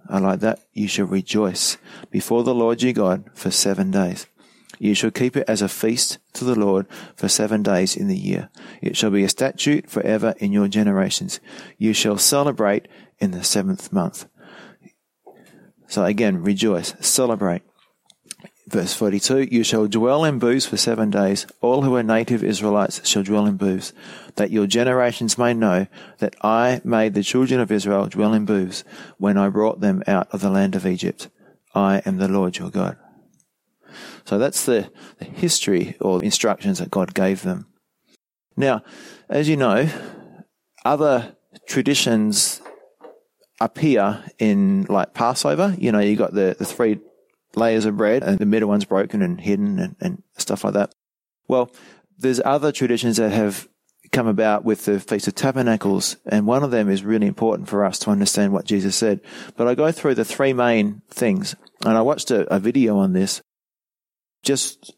I 0.08 0.19
like 0.19 0.41
that. 0.41 0.61
You 0.73 0.88
shall 0.88 1.05
rejoice 1.05 1.76
before 2.11 2.44
the 2.44 2.55
Lord 2.55 2.81
your 2.81 2.94
God 2.94 3.29
for 3.35 3.50
seven 3.50 3.91
days. 3.91 4.26
You 4.79 4.94
shall 4.94 5.11
keep 5.11 5.37
it 5.37 5.44
as 5.47 5.61
a 5.61 5.69
feast 5.69 6.17
to 6.32 6.44
the 6.44 6.58
Lord 6.58 6.87
for 7.14 7.29
seven 7.29 7.62
days 7.62 7.94
in 7.94 8.08
the 8.08 8.17
year. 8.17 8.49
It 8.80 8.97
shall 8.97 9.11
be 9.11 9.25
a 9.25 9.28
statute 9.28 9.90
forever 9.90 10.35
in 10.38 10.50
your 10.50 10.69
generations. 10.69 11.40
You 11.76 11.92
shall 11.92 12.16
celebrate 12.16 12.88
in 13.19 13.33
the 13.33 13.45
seventh 13.45 13.92
month. 13.92 14.25
So 15.88 16.07
again, 16.07 16.42
rejoice, 16.42 16.95
celebrate. 17.00 17.61
Verse 18.71 18.95
42, 18.95 19.49
You 19.50 19.65
shall 19.65 19.89
dwell 19.89 20.25
in 20.25 20.39
booths 20.39 20.65
for 20.65 20.77
seven 20.77 21.11
days. 21.11 21.45
All 21.61 21.83
who 21.83 21.97
are 21.97 22.05
native 22.05 22.45
Israelites 22.45 23.05
shall 23.05 23.25
dwell 23.25 23.45
in 23.47 23.57
booths, 23.57 23.93
that 24.37 24.53
your 24.53 24.69
generations 24.69 25.37
may 25.37 25.53
know 25.53 25.89
that 26.19 26.37
I 26.41 26.81
made 26.85 27.15
the 27.15 27.25
children 27.25 27.59
of 27.59 27.73
Israel 27.73 28.07
dwell 28.07 28.33
in 28.33 28.45
booths 28.45 28.85
when 29.19 29.37
I 29.37 29.49
brought 29.49 29.81
them 29.81 30.05
out 30.07 30.29
of 30.33 30.41
the 30.41 30.50
land 30.50 30.77
of 30.77 30.87
Egypt. 30.87 31.29
I 31.75 32.00
am 32.07 32.19
the 32.19 32.29
Lord 32.29 32.59
your 32.59 32.71
God. 32.71 32.97
So 34.25 34.39
that's 34.39 34.65
the, 34.65 34.89
the 35.19 35.25
history 35.25 35.97
or 36.00 36.23
instructions 36.23 36.79
that 36.79 36.93
God 36.93 37.12
gave 37.12 37.43
them. 37.43 37.67
Now, 38.57 38.85
as 39.29 39.49
you 39.49 39.57
know, 39.57 39.89
other 40.85 41.35
traditions 41.67 42.62
appear 43.61 44.23
in 44.39 44.87
like 44.89 45.12
Passover. 45.12 45.75
You 45.77 45.91
know, 45.91 45.99
you 45.99 46.15
got 46.15 46.35
the, 46.35 46.55
the 46.57 46.65
three 46.65 47.00
layers 47.54 47.85
of 47.85 47.97
bread 47.97 48.23
and 48.23 48.38
the 48.38 48.47
middle 48.47 48.69
one's 48.69 48.85
broken 48.85 49.23
and 49.23 49.40
hidden 49.40 49.78
and, 49.78 49.97
and 50.00 50.23
stuff 50.37 50.64
like 50.64 50.75
that. 50.75 50.92
Well, 51.49 51.71
there's 52.19 52.40
other 52.45 52.73
traditions 52.73 53.16
that 53.16 53.30
have 53.30 53.69
come 54.12 54.26
about 54.26 54.64
with 54.64 54.85
the 54.85 55.00
Feast 55.00 55.28
of 55.28 55.35
Tabernacles, 55.35 56.16
and 56.26 56.47
one 56.47 56.64
of 56.64 56.71
them 56.71 56.88
is 56.88 57.04
really 57.04 57.26
important 57.26 57.69
for 57.69 57.85
us 57.85 57.99
to 58.00 58.11
understand 58.11 58.52
what 58.52 58.64
Jesus 58.64 58.97
said. 58.97 59.21
But 59.57 59.69
I 59.69 59.75
go 59.75 59.92
through 59.92 60.16
the 60.16 60.25
three 60.25 60.52
main 60.52 61.02
things, 61.11 61.54
and 61.85 61.97
I 61.97 62.02
watched 62.02 62.30
a, 62.30 62.52
a 62.52 62.59
video 62.59 62.99
on 62.99 63.12
this 63.12 63.40
just 64.42 64.95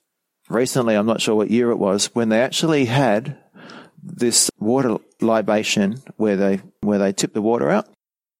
recently, 0.49 0.95
I'm 0.95 1.07
not 1.07 1.21
sure 1.21 1.35
what 1.35 1.51
year 1.51 1.71
it 1.71 1.77
was, 1.77 2.07
when 2.15 2.29
they 2.29 2.41
actually 2.41 2.87
had 2.87 3.39
this 4.03 4.51
water 4.59 4.97
libation 5.21 6.03
where 6.17 6.37
they 6.37 6.61
where 6.81 6.99
they 6.99 7.13
tipped 7.13 7.35
the 7.35 7.43
water 7.43 7.71
out 7.71 7.89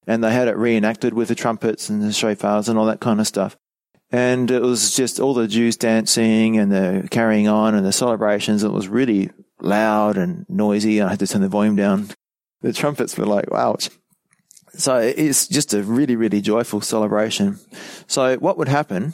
and 0.05 0.21
they 0.21 0.33
had 0.33 0.49
it 0.49 0.57
reenacted 0.57 1.13
with 1.13 1.29
the 1.29 1.35
trumpets 1.35 1.89
and 1.89 2.01
the 2.01 2.07
shofars 2.07 2.67
and 2.67 2.77
all 2.77 2.87
that 2.87 2.99
kind 2.99 3.21
of 3.21 3.27
stuff. 3.27 3.55
And 4.13 4.51
it 4.51 4.61
was 4.61 4.95
just 4.95 5.19
all 5.19 5.33
the 5.33 5.47
Jews 5.47 5.75
dancing 5.75 6.59
and 6.59 6.71
the 6.71 7.07
carrying 7.09 7.47
on 7.47 7.73
and 7.73 7.83
the 7.83 7.91
celebrations. 7.91 8.63
It 8.63 8.71
was 8.71 8.87
really 8.87 9.31
loud 9.59 10.17
and 10.17 10.45
noisy. 10.47 11.01
I 11.01 11.09
had 11.09 11.19
to 11.19 11.27
turn 11.27 11.41
the 11.41 11.49
volume 11.49 11.75
down. 11.75 12.09
The 12.61 12.73
trumpets 12.73 13.17
were 13.17 13.25
like, 13.25 13.49
wow. 13.49 13.75
So 14.75 14.97
it's 14.97 15.47
just 15.47 15.73
a 15.73 15.81
really, 15.81 16.15
really 16.15 16.41
joyful 16.41 16.81
celebration. 16.81 17.59
So 18.05 18.37
what 18.37 18.59
would 18.59 18.67
happen 18.67 19.13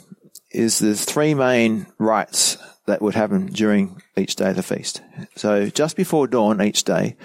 is 0.50 0.78
there's 0.78 1.06
three 1.06 1.32
main 1.32 1.86
rites 1.98 2.58
that 2.86 3.00
would 3.00 3.14
happen 3.14 3.46
during 3.46 4.02
each 4.18 4.36
day 4.36 4.50
of 4.50 4.56
the 4.56 4.62
feast. 4.62 5.00
So 5.34 5.70
just 5.70 5.96
before 5.96 6.26
dawn 6.26 6.60
each 6.60 6.84
day, 6.84 7.16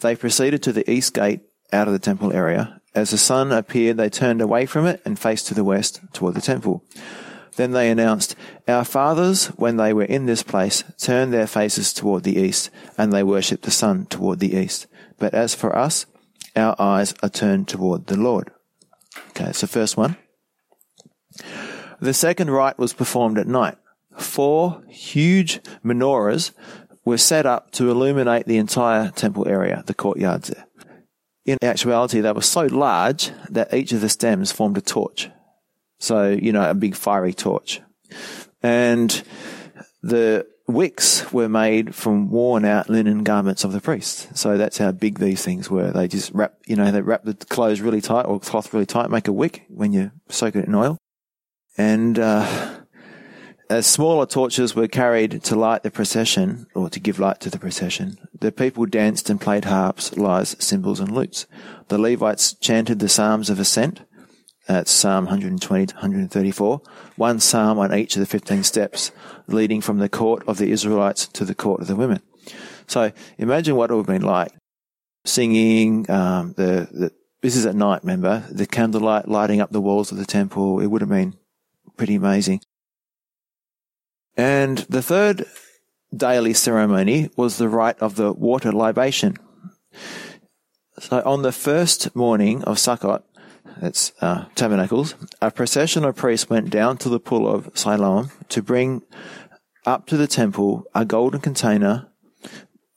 they 0.00 0.16
proceeded 0.16 0.62
to 0.62 0.72
the 0.72 0.90
east 0.90 1.12
gate 1.12 1.40
out 1.70 1.86
of 1.86 1.92
the 1.92 1.98
temple 1.98 2.32
area. 2.32 2.79
As 2.94 3.10
the 3.10 3.18
sun 3.18 3.52
appeared, 3.52 3.96
they 3.96 4.10
turned 4.10 4.40
away 4.40 4.66
from 4.66 4.86
it 4.86 5.00
and 5.04 5.18
faced 5.18 5.46
to 5.48 5.54
the 5.54 5.64
west 5.64 6.00
toward 6.12 6.34
the 6.34 6.40
temple. 6.40 6.84
Then 7.56 7.72
they 7.72 7.90
announced, 7.90 8.36
Our 8.66 8.84
fathers, 8.84 9.46
when 9.48 9.76
they 9.76 9.92
were 9.92 10.04
in 10.04 10.26
this 10.26 10.42
place, 10.42 10.82
turned 10.98 11.32
their 11.32 11.46
faces 11.46 11.92
toward 11.92 12.22
the 12.22 12.38
east, 12.38 12.70
and 12.96 13.12
they 13.12 13.22
worshipped 13.22 13.64
the 13.64 13.70
sun 13.70 14.06
toward 14.06 14.40
the 14.40 14.54
east. 14.54 14.86
But 15.18 15.34
as 15.34 15.54
for 15.54 15.76
us, 15.76 16.06
our 16.56 16.74
eyes 16.80 17.14
are 17.22 17.28
turned 17.28 17.68
toward 17.68 18.06
the 18.06 18.16
Lord. 18.16 18.50
Okay, 19.30 19.44
that's 19.44 19.60
the 19.60 19.66
first 19.66 19.96
one. 19.96 20.16
The 22.00 22.14
second 22.14 22.50
rite 22.50 22.78
was 22.78 22.92
performed 22.92 23.38
at 23.38 23.46
night. 23.46 23.76
Four 24.16 24.82
huge 24.88 25.60
menorahs 25.84 26.52
were 27.04 27.18
set 27.18 27.46
up 27.46 27.70
to 27.72 27.90
illuminate 27.90 28.46
the 28.46 28.58
entire 28.58 29.10
temple 29.10 29.46
area, 29.46 29.82
the 29.86 29.94
courtyards 29.94 30.48
there. 30.48 30.66
In 31.46 31.58
actuality, 31.62 32.20
they 32.20 32.32
were 32.32 32.42
so 32.42 32.66
large 32.66 33.30
that 33.48 33.72
each 33.72 33.92
of 33.92 34.00
the 34.00 34.08
stems 34.08 34.52
formed 34.52 34.76
a 34.76 34.80
torch. 34.80 35.30
So, 35.98 36.28
you 36.28 36.52
know, 36.52 36.68
a 36.68 36.74
big 36.74 36.94
fiery 36.94 37.34
torch. 37.34 37.80
And 38.62 39.22
the 40.02 40.46
wicks 40.66 41.32
were 41.32 41.48
made 41.48 41.94
from 41.94 42.30
worn 42.30 42.64
out 42.64 42.88
linen 42.88 43.24
garments 43.24 43.64
of 43.64 43.72
the 43.72 43.80
priests. 43.80 44.28
So 44.38 44.56
that's 44.56 44.78
how 44.78 44.92
big 44.92 45.18
these 45.18 45.44
things 45.44 45.70
were. 45.70 45.90
They 45.90 46.08
just 46.08 46.32
wrap, 46.32 46.54
you 46.66 46.76
know, 46.76 46.90
they 46.90 47.02
wrap 47.02 47.24
the 47.24 47.34
clothes 47.34 47.80
really 47.80 48.00
tight 48.00 48.26
or 48.26 48.40
cloth 48.40 48.72
really 48.72 48.86
tight, 48.86 49.10
make 49.10 49.28
a 49.28 49.32
wick 49.32 49.66
when 49.68 49.92
you 49.92 50.10
soak 50.28 50.56
it 50.56 50.66
in 50.66 50.74
oil. 50.74 50.96
And, 51.76 52.18
uh, 52.18 52.79
as 53.70 53.86
smaller 53.86 54.26
torches 54.26 54.74
were 54.74 54.88
carried 54.88 55.44
to 55.44 55.54
light 55.54 55.84
the 55.84 55.92
procession, 55.92 56.66
or 56.74 56.90
to 56.90 56.98
give 56.98 57.20
light 57.20 57.38
to 57.40 57.48
the 57.48 57.58
procession, 57.58 58.18
the 58.40 58.50
people 58.50 58.84
danced 58.84 59.30
and 59.30 59.40
played 59.40 59.64
harps, 59.64 60.16
lyres, 60.16 60.56
cymbals, 60.58 60.98
and 60.98 61.12
lutes. 61.12 61.46
The 61.86 61.96
Levites 61.96 62.54
chanted 62.54 62.98
the 62.98 63.08
psalms 63.08 63.48
of 63.48 63.60
ascent. 63.60 64.02
That's 64.66 64.90
Psalm 64.90 65.26
120 65.26 65.86
to 65.86 65.94
134. 65.94 66.82
One 67.14 67.38
psalm 67.38 67.78
on 67.78 67.94
each 67.94 68.16
of 68.16 68.20
the 68.20 68.26
15 68.26 68.64
steps, 68.64 69.12
leading 69.46 69.80
from 69.80 69.98
the 69.98 70.08
court 70.08 70.42
of 70.48 70.58
the 70.58 70.72
Israelites 70.72 71.28
to 71.28 71.44
the 71.44 71.54
court 71.54 71.80
of 71.80 71.86
the 71.86 71.96
women. 71.96 72.22
So 72.88 73.12
imagine 73.38 73.76
what 73.76 73.90
it 73.90 73.94
would 73.94 74.08
have 74.08 74.20
been 74.20 74.28
like. 74.28 74.50
Singing, 75.24 76.10
um, 76.10 76.54
the, 76.56 76.88
the, 76.90 77.12
this 77.40 77.54
is 77.54 77.66
at 77.66 77.76
night, 77.76 78.02
remember? 78.02 78.44
The 78.50 78.66
candlelight 78.66 79.28
lighting 79.28 79.60
up 79.60 79.70
the 79.70 79.80
walls 79.80 80.10
of 80.10 80.18
the 80.18 80.26
temple. 80.26 80.80
It 80.80 80.86
would 80.86 81.02
have 81.02 81.10
been 81.10 81.36
pretty 81.96 82.16
amazing. 82.16 82.62
And 84.40 84.78
the 84.88 85.02
third 85.02 85.44
daily 86.16 86.54
ceremony 86.54 87.28
was 87.36 87.58
the 87.58 87.68
rite 87.68 87.98
of 87.98 88.16
the 88.16 88.32
water 88.32 88.72
libation. 88.72 89.36
So 90.98 91.22
on 91.26 91.42
the 91.42 91.52
first 91.52 92.16
morning 92.16 92.64
of 92.64 92.78
Sukkot, 92.78 93.22
that's 93.82 94.12
uh, 94.22 94.46
tabernacles, 94.54 95.14
a 95.42 95.50
procession 95.50 96.06
of 96.06 96.16
priests 96.16 96.48
went 96.48 96.70
down 96.70 96.96
to 96.98 97.10
the 97.10 97.20
pool 97.20 97.46
of 97.46 97.70
Siloam 97.74 98.30
to 98.48 98.62
bring 98.62 99.02
up 99.84 100.06
to 100.06 100.16
the 100.16 100.26
temple 100.26 100.84
a 100.94 101.04
golden 101.04 101.42
container 101.42 102.08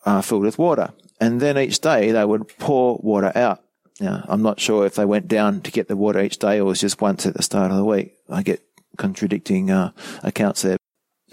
uh, 0.05 0.21
filled 0.21 0.43
with 0.43 0.57
water. 0.57 0.93
And 1.19 1.41
then 1.41 1.57
each 1.57 1.81
day 1.81 2.11
they 2.11 2.23
would 2.23 2.47
pour 2.57 3.01
water 3.03 3.33
out. 3.35 3.61
Now, 3.99 4.23
I'm 4.29 4.43
not 4.43 4.61
sure 4.61 4.85
if 4.85 4.95
they 4.95 5.05
went 5.05 5.27
down 5.27 5.59
to 5.63 5.71
get 5.71 5.89
the 5.89 5.97
water 5.97 6.21
each 6.21 6.39
day 6.39 6.55
or 6.55 6.59
it 6.59 6.63
was 6.63 6.79
just 6.79 7.01
once 7.01 7.25
at 7.25 7.33
the 7.33 7.43
start 7.43 7.69
of 7.69 7.75
the 7.75 7.83
week. 7.83 8.13
I 8.29 8.43
get 8.43 8.61
contradicting 8.97 9.71
uh, 9.71 9.91
accounts 10.23 10.61
there. 10.61 10.77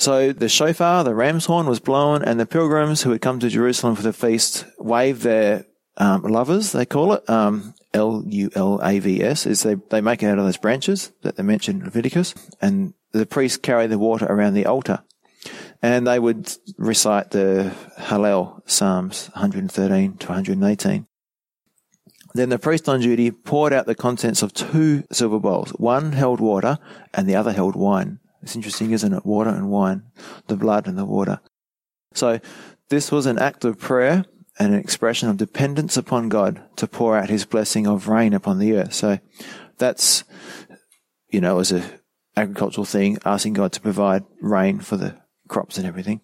So 0.00 0.32
the 0.32 0.48
shofar, 0.48 1.04
the 1.04 1.14
ram's 1.14 1.44
horn 1.44 1.66
was 1.66 1.78
blown 1.78 2.24
and 2.24 2.40
the 2.40 2.46
pilgrims 2.46 3.02
who 3.02 3.10
had 3.10 3.20
come 3.20 3.38
to 3.40 3.50
Jerusalem 3.50 3.96
for 3.96 4.02
the 4.02 4.14
feast 4.14 4.64
waved 4.78 5.20
their 5.20 5.66
um, 5.98 6.22
lulavs, 6.22 6.72
they 6.72 6.86
call 6.86 7.12
it, 7.12 7.28
um, 7.28 7.74
L-U-L-A-V-S, 7.92 9.44
is 9.44 9.62
they, 9.62 9.74
they 9.74 10.00
make 10.00 10.22
it 10.22 10.28
out 10.28 10.38
of 10.38 10.46
those 10.46 10.56
branches 10.56 11.12
that 11.20 11.36
they 11.36 11.42
mentioned 11.42 11.80
in 11.80 11.84
Leviticus. 11.84 12.34
And 12.62 12.94
the 13.12 13.26
priests 13.26 13.58
carry 13.58 13.88
the 13.88 13.98
water 13.98 14.24
around 14.24 14.54
the 14.54 14.64
altar. 14.64 15.02
And 15.82 16.06
they 16.06 16.18
would 16.18 16.50
recite 16.78 17.32
the 17.32 17.74
Hallel 17.98 18.62
Psalms 18.64 19.28
113 19.34 20.16
to 20.16 20.26
118. 20.26 21.06
Then 22.32 22.48
the 22.48 22.58
priest 22.58 22.88
on 22.88 23.00
duty 23.00 23.30
poured 23.30 23.74
out 23.74 23.84
the 23.84 23.94
contents 23.94 24.40
of 24.40 24.54
two 24.54 25.04
silver 25.12 25.38
bowls. 25.38 25.72
One 25.72 26.12
held 26.12 26.40
water 26.40 26.78
and 27.12 27.28
the 27.28 27.36
other 27.36 27.52
held 27.52 27.76
wine. 27.76 28.19
It's 28.42 28.56
interesting, 28.56 28.90
isn't 28.92 29.12
it? 29.12 29.26
Water 29.26 29.50
and 29.50 29.70
wine, 29.70 30.04
the 30.46 30.56
blood 30.56 30.86
and 30.86 30.96
the 30.96 31.04
water. 31.04 31.40
So 32.14 32.40
this 32.88 33.12
was 33.12 33.26
an 33.26 33.38
act 33.38 33.64
of 33.64 33.78
prayer 33.78 34.24
and 34.58 34.74
an 34.74 34.80
expression 34.80 35.28
of 35.28 35.36
dependence 35.36 35.96
upon 35.96 36.28
God 36.28 36.62
to 36.76 36.86
pour 36.86 37.16
out 37.16 37.30
his 37.30 37.44
blessing 37.44 37.86
of 37.86 38.08
rain 38.08 38.34
upon 38.34 38.58
the 38.58 38.74
earth. 38.74 38.94
So 38.94 39.18
that's, 39.78 40.24
you 41.30 41.40
know, 41.40 41.58
as 41.58 41.72
a 41.72 41.82
agricultural 42.36 42.84
thing, 42.84 43.18
asking 43.24 43.54
God 43.54 43.72
to 43.72 43.80
provide 43.80 44.24
rain 44.40 44.80
for 44.80 44.96
the 44.96 45.16
crops 45.48 45.78
and 45.78 45.86
everything. 45.86 46.20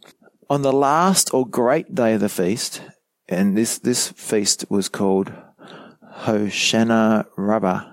On 0.48 0.62
the 0.62 0.72
last 0.72 1.32
or 1.34 1.46
great 1.46 1.94
day 1.94 2.14
of 2.14 2.20
the 2.20 2.28
feast, 2.28 2.80
and 3.28 3.56
this, 3.56 3.78
this 3.78 4.08
feast 4.12 4.64
was 4.68 4.88
called 4.88 5.32
Hoshana 6.20 7.26
Rabbah, 7.36 7.84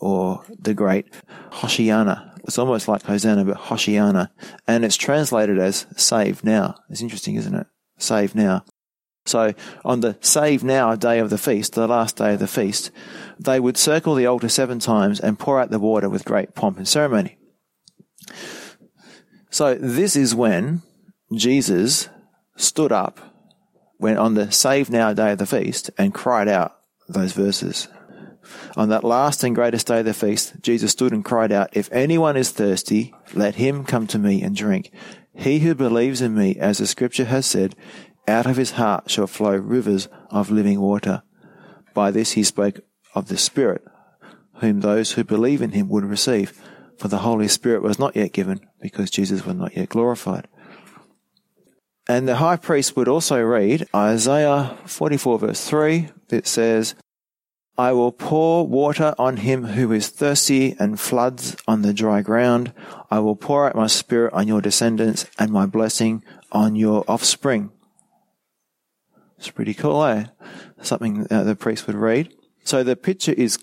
or 0.00 0.42
the 0.48 0.74
Great 0.74 1.06
Hoshiana. 1.50 2.29
It's 2.44 2.58
almost 2.58 2.88
like 2.88 3.02
Hosanna, 3.02 3.44
but 3.44 3.56
Hoshiana. 3.56 4.30
And 4.66 4.84
it's 4.84 4.96
translated 4.96 5.58
as 5.58 5.86
save 5.96 6.44
now. 6.44 6.76
It's 6.88 7.02
interesting, 7.02 7.36
isn't 7.36 7.54
it? 7.54 7.66
Save 7.98 8.34
now. 8.34 8.64
So 9.26 9.54
on 9.84 10.00
the 10.00 10.16
save 10.20 10.64
now 10.64 10.96
day 10.96 11.18
of 11.18 11.30
the 11.30 11.38
feast, 11.38 11.74
the 11.74 11.86
last 11.86 12.16
day 12.16 12.34
of 12.34 12.40
the 12.40 12.46
feast, 12.46 12.90
they 13.38 13.60
would 13.60 13.76
circle 13.76 14.14
the 14.14 14.26
altar 14.26 14.48
seven 14.48 14.78
times 14.78 15.20
and 15.20 15.38
pour 15.38 15.60
out 15.60 15.70
the 15.70 15.78
water 15.78 16.08
with 16.08 16.24
great 16.24 16.54
pomp 16.54 16.78
and 16.78 16.88
ceremony. 16.88 17.38
So 19.50 19.74
this 19.74 20.16
is 20.16 20.34
when 20.34 20.82
Jesus 21.34 22.08
stood 22.56 22.92
up 22.92 23.20
when 23.98 24.16
on 24.16 24.34
the 24.34 24.50
save 24.50 24.88
now 24.88 25.12
day 25.12 25.32
of 25.32 25.38
the 25.38 25.46
feast 25.46 25.90
and 25.98 26.14
cried 26.14 26.48
out 26.48 26.76
those 27.08 27.32
verses. 27.32 27.86
On 28.76 28.88
that 28.88 29.04
last 29.04 29.42
and 29.44 29.54
greatest 29.54 29.86
day 29.86 30.00
of 30.00 30.04
the 30.04 30.14
feast, 30.14 30.54
Jesus 30.62 30.92
stood 30.92 31.12
and 31.12 31.24
cried 31.24 31.52
out, 31.52 31.70
If 31.72 31.90
anyone 31.92 32.36
is 32.36 32.50
thirsty, 32.50 33.14
let 33.34 33.56
him 33.56 33.84
come 33.84 34.06
to 34.08 34.18
me 34.18 34.42
and 34.42 34.54
drink. 34.54 34.90
He 35.34 35.60
who 35.60 35.74
believes 35.74 36.20
in 36.20 36.34
me, 36.34 36.56
as 36.56 36.78
the 36.78 36.86
scripture 36.86 37.24
has 37.24 37.46
said, 37.46 37.74
out 38.28 38.46
of 38.46 38.56
his 38.56 38.72
heart 38.72 39.10
shall 39.10 39.26
flow 39.26 39.56
rivers 39.56 40.08
of 40.30 40.50
living 40.50 40.80
water. 40.80 41.22
By 41.94 42.10
this 42.10 42.32
he 42.32 42.44
spoke 42.44 42.80
of 43.14 43.28
the 43.28 43.38
Spirit, 43.38 43.82
whom 44.60 44.80
those 44.80 45.12
who 45.12 45.24
believe 45.24 45.62
in 45.62 45.72
him 45.72 45.88
would 45.88 46.04
receive, 46.04 46.60
for 46.98 47.08
the 47.08 47.18
Holy 47.18 47.48
Spirit 47.48 47.82
was 47.82 47.98
not 47.98 48.14
yet 48.14 48.32
given, 48.32 48.60
because 48.80 49.10
Jesus 49.10 49.44
was 49.44 49.56
not 49.56 49.76
yet 49.76 49.88
glorified. 49.88 50.46
And 52.08 52.26
the 52.26 52.36
high 52.36 52.56
priest 52.56 52.96
would 52.96 53.08
also 53.08 53.40
read 53.40 53.86
Isaiah 53.94 54.76
44 54.84 55.38
verse 55.38 55.64
3 55.64 56.10
that 56.28 56.46
says, 56.46 56.94
I 57.80 57.92
will 57.92 58.12
pour 58.12 58.66
water 58.66 59.14
on 59.16 59.38
him 59.38 59.64
who 59.64 59.90
is 59.90 60.10
thirsty 60.10 60.76
and 60.78 61.00
floods 61.00 61.56
on 61.66 61.80
the 61.80 61.94
dry 61.94 62.20
ground. 62.20 62.74
I 63.10 63.20
will 63.20 63.36
pour 63.36 63.66
out 63.66 63.74
my 63.74 63.86
spirit 63.86 64.34
on 64.34 64.46
your 64.46 64.60
descendants 64.60 65.24
and 65.38 65.50
my 65.50 65.64
blessing 65.64 66.22
on 66.52 66.76
your 66.76 67.06
offspring. 67.08 67.72
It's 69.38 69.48
pretty 69.48 69.72
cool, 69.72 70.04
eh? 70.04 70.26
Something 70.82 71.24
the 71.24 71.56
priest 71.58 71.86
would 71.86 71.96
read. 71.96 72.34
So 72.64 72.82
the 72.82 72.96
picture 72.96 73.32
is 73.32 73.58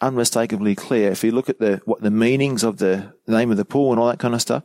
unmistakably 0.00 0.74
clear. 0.74 1.10
If 1.10 1.22
you 1.22 1.32
look 1.32 1.50
at 1.50 1.58
the 1.58 1.82
what 1.84 2.00
the 2.00 2.10
meanings 2.10 2.64
of 2.64 2.78
the 2.78 3.12
name 3.26 3.50
of 3.50 3.58
the 3.58 3.66
pool 3.66 3.90
and 3.90 4.00
all 4.00 4.08
that 4.08 4.18
kind 4.18 4.32
of 4.32 4.40
stuff, 4.40 4.64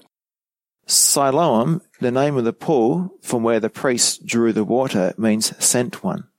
Siloam, 0.85 1.81
the 1.99 2.09
name 2.09 2.37
of 2.37 2.45
the 2.45 2.53
pool 2.53 3.09
from 3.21 3.43
where 3.43 3.59
the 3.59 3.69
priest 3.69 4.25
drew 4.25 4.53
the 4.53 4.63
water, 4.63 5.13
means 5.17 5.53
sent 5.61 6.05
one. 6.05 6.29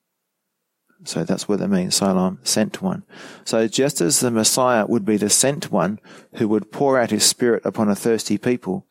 So 1.05 1.23
that's 1.23 1.47
what 1.49 1.61
it 1.61 1.69
means, 1.69 1.95
Siloam, 1.97 2.39
sent 2.45 2.81
one. 2.81 3.05
So 3.45 3.69
just 3.69 4.01
as 4.01 4.21
the 4.21 4.31
Messiah 4.31 4.87
would 4.87 5.05
be 5.05 5.17
the 5.17 5.31
sent 5.31 5.71
one 5.71 6.01
who 6.35 6.49
would 6.49 6.73
pour 6.73 6.99
out 6.99 7.11
his 7.11 7.25
spirit 7.25 7.65
upon 7.65 7.89
a 7.89 7.95
thirsty 7.95 8.39
people, 8.39 8.87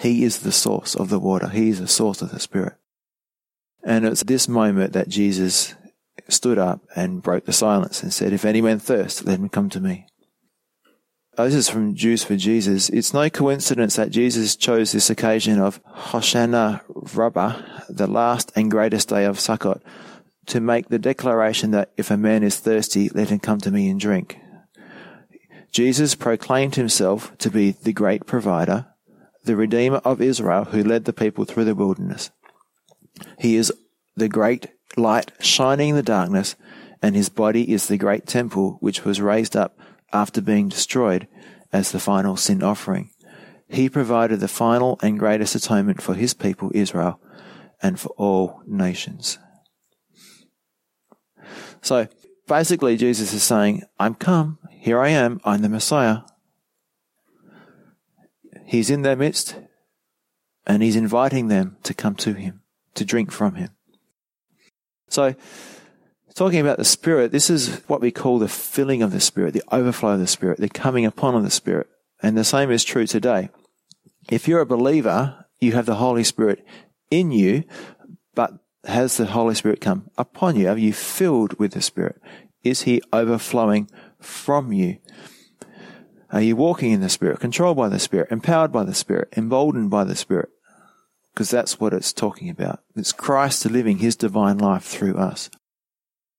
he 0.00 0.24
is 0.24 0.40
the 0.40 0.52
source 0.52 0.94
of 0.94 1.10
the 1.10 1.20
water. 1.20 1.48
He 1.48 1.68
is 1.68 1.80
the 1.80 1.88
source 1.88 2.22
of 2.22 2.30
the 2.30 2.40
spirit. 2.40 2.74
And 3.84 4.04
it's 4.04 4.22
this 4.22 4.48
moment 4.48 4.92
that 4.92 5.08
Jesus 5.08 5.74
stood 6.28 6.58
up 6.58 6.80
and 6.94 7.22
broke 7.22 7.46
the 7.46 7.52
silence 7.52 8.02
and 8.02 8.12
said, 8.12 8.32
if 8.32 8.44
any 8.44 8.60
man 8.60 8.78
thirst, 8.78 9.24
let 9.24 9.38
him 9.38 9.48
come 9.48 9.68
to 9.70 9.80
me. 9.80 10.06
Oh, 11.38 11.46
this 11.46 11.54
is 11.54 11.68
from 11.70 11.94
Jews 11.94 12.22
for 12.22 12.36
Jesus. 12.36 12.90
It's 12.90 13.14
no 13.14 13.30
coincidence 13.30 13.96
that 13.96 14.10
Jesus 14.10 14.54
chose 14.54 14.92
this 14.92 15.08
occasion 15.08 15.58
of 15.58 15.82
Hoshana 15.84 16.82
Rabbah, 16.88 17.62
the 17.88 18.06
last 18.06 18.52
and 18.54 18.70
greatest 18.70 19.08
day 19.08 19.24
of 19.24 19.38
Sukkot, 19.38 19.80
to 20.46 20.60
make 20.60 20.88
the 20.88 20.98
declaration 20.98 21.70
that 21.70 21.92
if 21.96 22.10
a 22.10 22.16
man 22.16 22.42
is 22.42 22.58
thirsty, 22.58 23.08
let 23.10 23.28
him 23.28 23.38
come 23.38 23.58
to 23.58 23.70
me 23.70 23.88
and 23.88 24.00
drink. 24.00 24.38
Jesus 25.70 26.14
proclaimed 26.14 26.74
himself 26.74 27.36
to 27.38 27.50
be 27.50 27.70
the 27.70 27.92
great 27.92 28.26
provider, 28.26 28.86
the 29.44 29.56
Redeemer 29.56 30.02
of 30.04 30.20
Israel 30.20 30.64
who 30.64 30.84
led 30.84 31.04
the 31.04 31.12
people 31.12 31.44
through 31.44 31.64
the 31.64 31.74
wilderness. 31.74 32.30
He 33.38 33.56
is 33.56 33.72
the 34.16 34.28
great 34.28 34.68
light 34.96 35.32
shining 35.40 35.90
in 35.90 35.96
the 35.96 36.02
darkness, 36.02 36.56
and 37.00 37.16
his 37.16 37.28
body 37.28 37.72
is 37.72 37.88
the 37.88 37.96
great 37.96 38.26
temple 38.26 38.76
which 38.80 39.04
was 39.04 39.20
raised 39.20 39.56
up 39.56 39.78
after 40.12 40.40
being 40.40 40.68
destroyed 40.68 41.26
as 41.72 41.90
the 41.90 42.00
final 42.00 42.36
sin 42.36 42.62
offering. 42.62 43.10
He 43.68 43.88
provided 43.88 44.40
the 44.40 44.48
final 44.48 44.98
and 45.02 45.18
greatest 45.18 45.54
atonement 45.54 46.02
for 46.02 46.14
his 46.14 46.34
people 46.34 46.70
Israel 46.74 47.18
and 47.82 47.98
for 47.98 48.10
all 48.10 48.60
nations. 48.66 49.38
So 51.82 52.08
basically, 52.48 52.96
Jesus 52.96 53.32
is 53.34 53.42
saying, 53.42 53.82
I'm 53.98 54.14
come, 54.14 54.58
here 54.70 55.00
I 55.00 55.08
am, 55.08 55.40
I'm 55.44 55.62
the 55.62 55.68
Messiah. 55.68 56.18
He's 58.64 58.88
in 58.88 59.02
their 59.02 59.16
midst, 59.16 59.56
and 60.66 60.82
he's 60.82 60.96
inviting 60.96 61.48
them 61.48 61.76
to 61.82 61.92
come 61.92 62.14
to 62.16 62.32
him, 62.32 62.62
to 62.94 63.04
drink 63.04 63.30
from 63.30 63.56
him. 63.56 63.70
So, 65.08 65.34
talking 66.34 66.60
about 66.60 66.78
the 66.78 66.84
Spirit, 66.84 67.32
this 67.32 67.50
is 67.50 67.82
what 67.86 68.00
we 68.00 68.10
call 68.10 68.38
the 68.38 68.48
filling 68.48 69.02
of 69.02 69.12
the 69.12 69.20
Spirit, 69.20 69.52
the 69.52 69.62
overflow 69.70 70.12
of 70.12 70.20
the 70.20 70.26
Spirit, 70.26 70.58
the 70.58 70.70
coming 70.70 71.04
upon 71.04 71.34
of 71.34 71.42
the 71.42 71.50
Spirit. 71.50 71.88
And 72.22 72.38
the 72.38 72.44
same 72.44 72.70
is 72.70 72.84
true 72.84 73.06
today. 73.06 73.50
If 74.30 74.46
you're 74.46 74.60
a 74.60 74.66
believer, 74.66 75.44
you 75.60 75.72
have 75.72 75.86
the 75.86 75.96
Holy 75.96 76.24
Spirit 76.24 76.64
in 77.10 77.32
you, 77.32 77.64
but 78.34 78.52
has 78.84 79.16
the 79.16 79.26
Holy 79.26 79.54
Spirit 79.54 79.80
come 79.80 80.10
upon 80.18 80.56
you? 80.56 80.68
Are 80.68 80.78
you 80.78 80.92
filled 80.92 81.58
with 81.58 81.72
the 81.72 81.82
Spirit? 81.82 82.20
Is 82.62 82.82
He 82.82 83.02
overflowing 83.12 83.88
from 84.20 84.72
you? 84.72 84.98
Are 86.30 86.40
you 86.40 86.56
walking 86.56 86.92
in 86.92 87.00
the 87.00 87.08
Spirit, 87.08 87.40
controlled 87.40 87.76
by 87.76 87.88
the 87.88 87.98
Spirit, 87.98 88.30
empowered 88.30 88.72
by 88.72 88.84
the 88.84 88.94
Spirit, 88.94 89.28
emboldened 89.36 89.90
by 89.90 90.04
the 90.04 90.16
Spirit? 90.16 90.48
Because 91.32 91.50
that's 91.50 91.78
what 91.78 91.92
it's 91.92 92.12
talking 92.12 92.48
about. 92.48 92.80
It's 92.96 93.12
Christ 93.12 93.66
living 93.66 93.98
His 93.98 94.16
divine 94.16 94.58
life 94.58 94.84
through 94.84 95.16
us. 95.16 95.50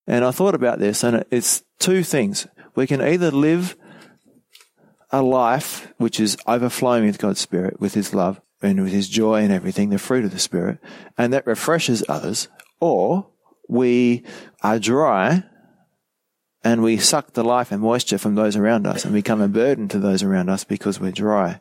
And 0.05 0.25
I 0.25 0.31
thought 0.31 0.55
about 0.55 0.79
this, 0.79 1.03
and 1.03 1.23
it's 1.31 1.63
two 1.79 2.03
things. 2.03 2.47
We 2.75 2.87
can 2.87 3.01
either 3.01 3.31
live 3.31 3.77
a 5.11 5.21
life 5.21 5.93
which 5.97 6.19
is 6.19 6.37
overflowing 6.47 7.05
with 7.05 7.19
God's 7.19 7.39
Spirit, 7.39 7.79
with 7.79 7.93
His 7.93 8.13
love, 8.13 8.41
and 8.63 8.81
with 8.81 8.91
His 8.91 9.09
joy 9.09 9.43
and 9.43 9.51
everything, 9.51 9.89
the 9.89 9.99
fruit 9.99 10.25
of 10.25 10.31
the 10.31 10.39
Spirit, 10.39 10.79
and 11.17 11.33
that 11.33 11.45
refreshes 11.45 12.03
others, 12.07 12.47
or 12.79 13.27
we 13.67 14.23
are 14.61 14.79
dry 14.79 15.43
and 16.63 16.81
we 16.81 16.97
suck 16.97 17.33
the 17.33 17.43
life 17.43 17.71
and 17.71 17.81
moisture 17.81 18.17
from 18.17 18.35
those 18.35 18.55
around 18.55 18.87
us 18.87 19.03
and 19.03 19.13
become 19.13 19.41
a 19.41 19.47
burden 19.47 19.87
to 19.89 19.99
those 19.99 20.23
around 20.23 20.49
us 20.49 20.63
because 20.63 20.99
we're 20.99 21.11
dry. 21.11 21.59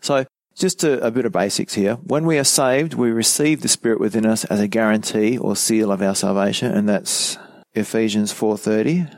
So, 0.00 0.26
just 0.54 0.84
a, 0.84 1.00
a, 1.06 1.10
bit 1.10 1.24
of 1.24 1.32
basics 1.32 1.74
here. 1.74 1.94
When 1.94 2.26
we 2.26 2.38
are 2.38 2.44
saved, 2.44 2.92
we 2.92 3.10
receive 3.10 3.62
the 3.62 3.68
Spirit 3.68 4.00
within 4.00 4.26
us 4.26 4.44
as 4.44 4.60
a 4.60 4.68
guarantee 4.68 5.38
or 5.38 5.56
seal 5.56 5.90
of 5.90 6.02
our 6.02 6.14
salvation, 6.14 6.70
and 6.72 6.86
that's 6.86 7.38
Ephesians 7.72 8.32
4:30. 8.32 9.08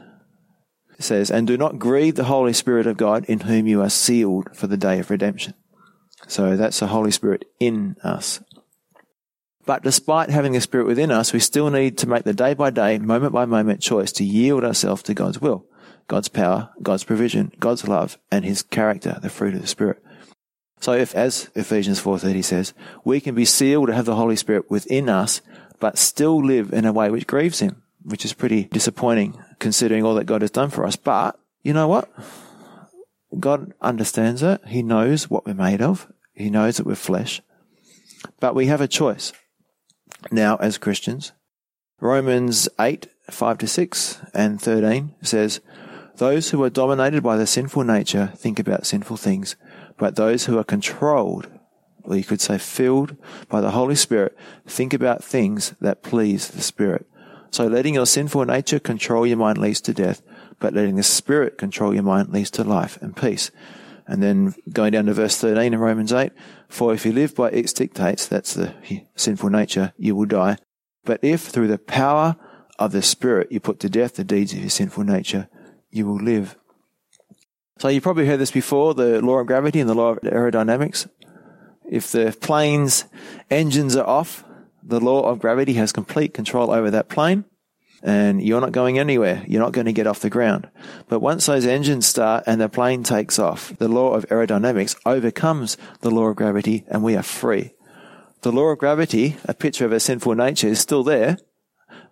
It 0.96 1.02
says, 1.02 1.32
"And 1.32 1.46
do 1.46 1.56
not 1.56 1.80
grieve 1.80 2.14
the 2.14 2.24
Holy 2.24 2.52
Spirit 2.52 2.86
of 2.86 2.96
God, 2.96 3.24
in 3.24 3.40
whom 3.40 3.66
you 3.66 3.82
are 3.82 3.90
sealed 3.90 4.54
for 4.54 4.68
the 4.68 4.76
day 4.76 5.00
of 5.00 5.10
redemption." 5.10 5.54
So 6.26 6.56
that's 6.56 6.80
the 6.80 6.86
Holy 6.88 7.10
Spirit 7.10 7.46
in 7.60 7.96
us. 8.02 8.40
But 9.66 9.82
despite 9.82 10.30
having 10.30 10.52
the 10.52 10.60
Spirit 10.60 10.86
within 10.86 11.10
us, 11.10 11.32
we 11.32 11.40
still 11.40 11.70
need 11.70 11.96
to 11.98 12.08
make 12.08 12.24
the 12.24 12.34
day 12.34 12.54
by 12.54 12.70
day, 12.70 12.98
moment 12.98 13.32
by 13.32 13.46
moment 13.46 13.80
choice 13.80 14.12
to 14.12 14.24
yield 14.24 14.64
ourselves 14.64 15.02
to 15.04 15.14
God's 15.14 15.40
will, 15.40 15.64
God's 16.06 16.28
power, 16.28 16.70
God's 16.82 17.04
provision, 17.04 17.52
God's 17.58 17.88
love, 17.88 18.18
and 18.30 18.44
His 18.44 18.62
character, 18.62 19.18
the 19.22 19.30
fruit 19.30 19.54
of 19.54 19.62
the 19.62 19.66
Spirit. 19.66 20.02
So 20.80 20.92
if, 20.92 21.14
as 21.14 21.50
Ephesians 21.54 22.02
4.30 22.02 22.44
says, 22.44 22.74
we 23.04 23.20
can 23.20 23.34
be 23.34 23.46
sealed 23.46 23.86
to 23.86 23.94
have 23.94 24.04
the 24.04 24.16
Holy 24.16 24.36
Spirit 24.36 24.70
within 24.70 25.08
us, 25.08 25.40
but 25.80 25.96
still 25.96 26.44
live 26.44 26.72
in 26.72 26.84
a 26.84 26.92
way 26.92 27.10
which 27.10 27.26
grieves 27.26 27.60
Him, 27.60 27.82
which 28.02 28.26
is 28.26 28.34
pretty 28.34 28.64
disappointing 28.64 29.42
considering 29.58 30.04
all 30.04 30.14
that 30.16 30.26
God 30.26 30.42
has 30.42 30.50
done 30.50 30.68
for 30.68 30.84
us. 30.84 30.96
But, 30.96 31.38
you 31.62 31.72
know 31.72 31.88
what? 31.88 32.10
God 33.40 33.72
understands 33.80 34.42
it. 34.42 34.60
He 34.66 34.82
knows 34.82 35.30
what 35.30 35.46
we're 35.46 35.54
made 35.54 35.80
of. 35.80 36.12
He 36.34 36.50
knows 36.50 36.76
that 36.76 36.86
we're 36.86 36.96
flesh. 36.96 37.40
But 38.40 38.54
we 38.54 38.66
have 38.66 38.80
a 38.80 38.88
choice 38.88 39.32
now 40.30 40.56
as 40.56 40.78
Christians. 40.78 41.32
Romans 42.00 42.68
8, 42.78 43.06
5 43.30 43.58
to 43.58 43.66
6 43.66 44.20
and 44.34 44.60
13 44.60 45.14
says, 45.22 45.60
Those 46.16 46.50
who 46.50 46.62
are 46.62 46.70
dominated 46.70 47.22
by 47.22 47.36
the 47.36 47.46
sinful 47.46 47.84
nature 47.84 48.32
think 48.36 48.58
about 48.58 48.86
sinful 48.86 49.16
things, 49.16 49.56
but 49.96 50.16
those 50.16 50.46
who 50.46 50.58
are 50.58 50.64
controlled, 50.64 51.48
or 52.02 52.16
you 52.16 52.24
could 52.24 52.40
say 52.40 52.58
filled 52.58 53.16
by 53.48 53.60
the 53.60 53.70
Holy 53.70 53.94
Spirit, 53.94 54.36
think 54.66 54.92
about 54.92 55.24
things 55.24 55.74
that 55.80 56.02
please 56.02 56.48
the 56.48 56.60
Spirit. 56.60 57.06
So 57.50 57.68
letting 57.68 57.94
your 57.94 58.06
sinful 58.06 58.44
nature 58.46 58.80
control 58.80 59.26
your 59.26 59.36
mind 59.36 59.58
leads 59.58 59.80
to 59.82 59.94
death, 59.94 60.20
but 60.58 60.74
letting 60.74 60.96
the 60.96 61.04
Spirit 61.04 61.56
control 61.56 61.94
your 61.94 62.02
mind 62.02 62.30
leads 62.30 62.50
to 62.52 62.64
life 62.64 63.00
and 63.00 63.16
peace. 63.16 63.52
And 64.06 64.22
then 64.22 64.54
going 64.70 64.92
down 64.92 65.06
to 65.06 65.14
verse 65.14 65.36
13 65.38 65.72
in 65.72 65.80
Romans 65.80 66.12
8, 66.12 66.30
for 66.68 66.92
if 66.92 67.06
you 67.06 67.12
live 67.12 67.34
by 67.34 67.50
its 67.50 67.72
dictates, 67.72 68.26
that's 68.26 68.54
the 68.54 68.74
sinful 69.16 69.50
nature, 69.50 69.92
you 69.96 70.14
will 70.14 70.26
die. 70.26 70.58
But 71.04 71.20
if 71.22 71.42
through 71.42 71.68
the 71.68 71.78
power 71.78 72.36
of 72.78 72.92
the 72.92 73.02
Spirit 73.02 73.50
you 73.50 73.60
put 73.60 73.80
to 73.80 73.88
death 73.88 74.16
the 74.16 74.24
deeds 74.24 74.52
of 74.52 74.58
your 74.58 74.70
sinful 74.70 75.04
nature, 75.04 75.48
you 75.90 76.06
will 76.06 76.22
live. 76.22 76.56
So 77.78 77.88
you 77.88 78.00
probably 78.00 78.26
heard 78.26 78.40
this 78.40 78.50
before, 78.50 78.94
the 78.94 79.20
law 79.20 79.38
of 79.38 79.46
gravity 79.46 79.80
and 79.80 79.88
the 79.88 79.94
law 79.94 80.10
of 80.10 80.20
aerodynamics. 80.20 81.08
If 81.90 82.12
the 82.12 82.36
plane's 82.40 83.04
engines 83.50 83.96
are 83.96 84.06
off, 84.06 84.44
the 84.82 85.00
law 85.00 85.22
of 85.30 85.38
gravity 85.38 85.74
has 85.74 85.92
complete 85.92 86.34
control 86.34 86.70
over 86.70 86.90
that 86.90 87.08
plane 87.08 87.44
and 88.04 88.42
you're 88.42 88.60
not 88.60 88.72
going 88.72 88.98
anywhere. 88.98 89.42
You're 89.48 89.62
not 89.62 89.72
going 89.72 89.86
to 89.86 89.92
get 89.92 90.06
off 90.06 90.20
the 90.20 90.28
ground. 90.28 90.68
But 91.08 91.20
once 91.20 91.46
those 91.46 91.64
engines 91.64 92.06
start 92.06 92.44
and 92.46 92.60
the 92.60 92.68
plane 92.68 93.02
takes 93.02 93.38
off, 93.38 93.76
the 93.78 93.88
law 93.88 94.10
of 94.10 94.28
aerodynamics 94.28 94.94
overcomes 95.06 95.78
the 96.02 96.10
law 96.10 96.26
of 96.26 96.36
gravity 96.36 96.84
and 96.88 97.02
we 97.02 97.16
are 97.16 97.22
free. 97.22 97.72
The 98.42 98.52
law 98.52 98.64
of 98.64 98.78
gravity, 98.78 99.38
a 99.46 99.54
picture 99.54 99.86
of 99.86 99.92
a 99.92 100.00
sinful 100.00 100.34
nature, 100.34 100.68
is 100.68 100.80
still 100.80 101.02
there, 101.02 101.38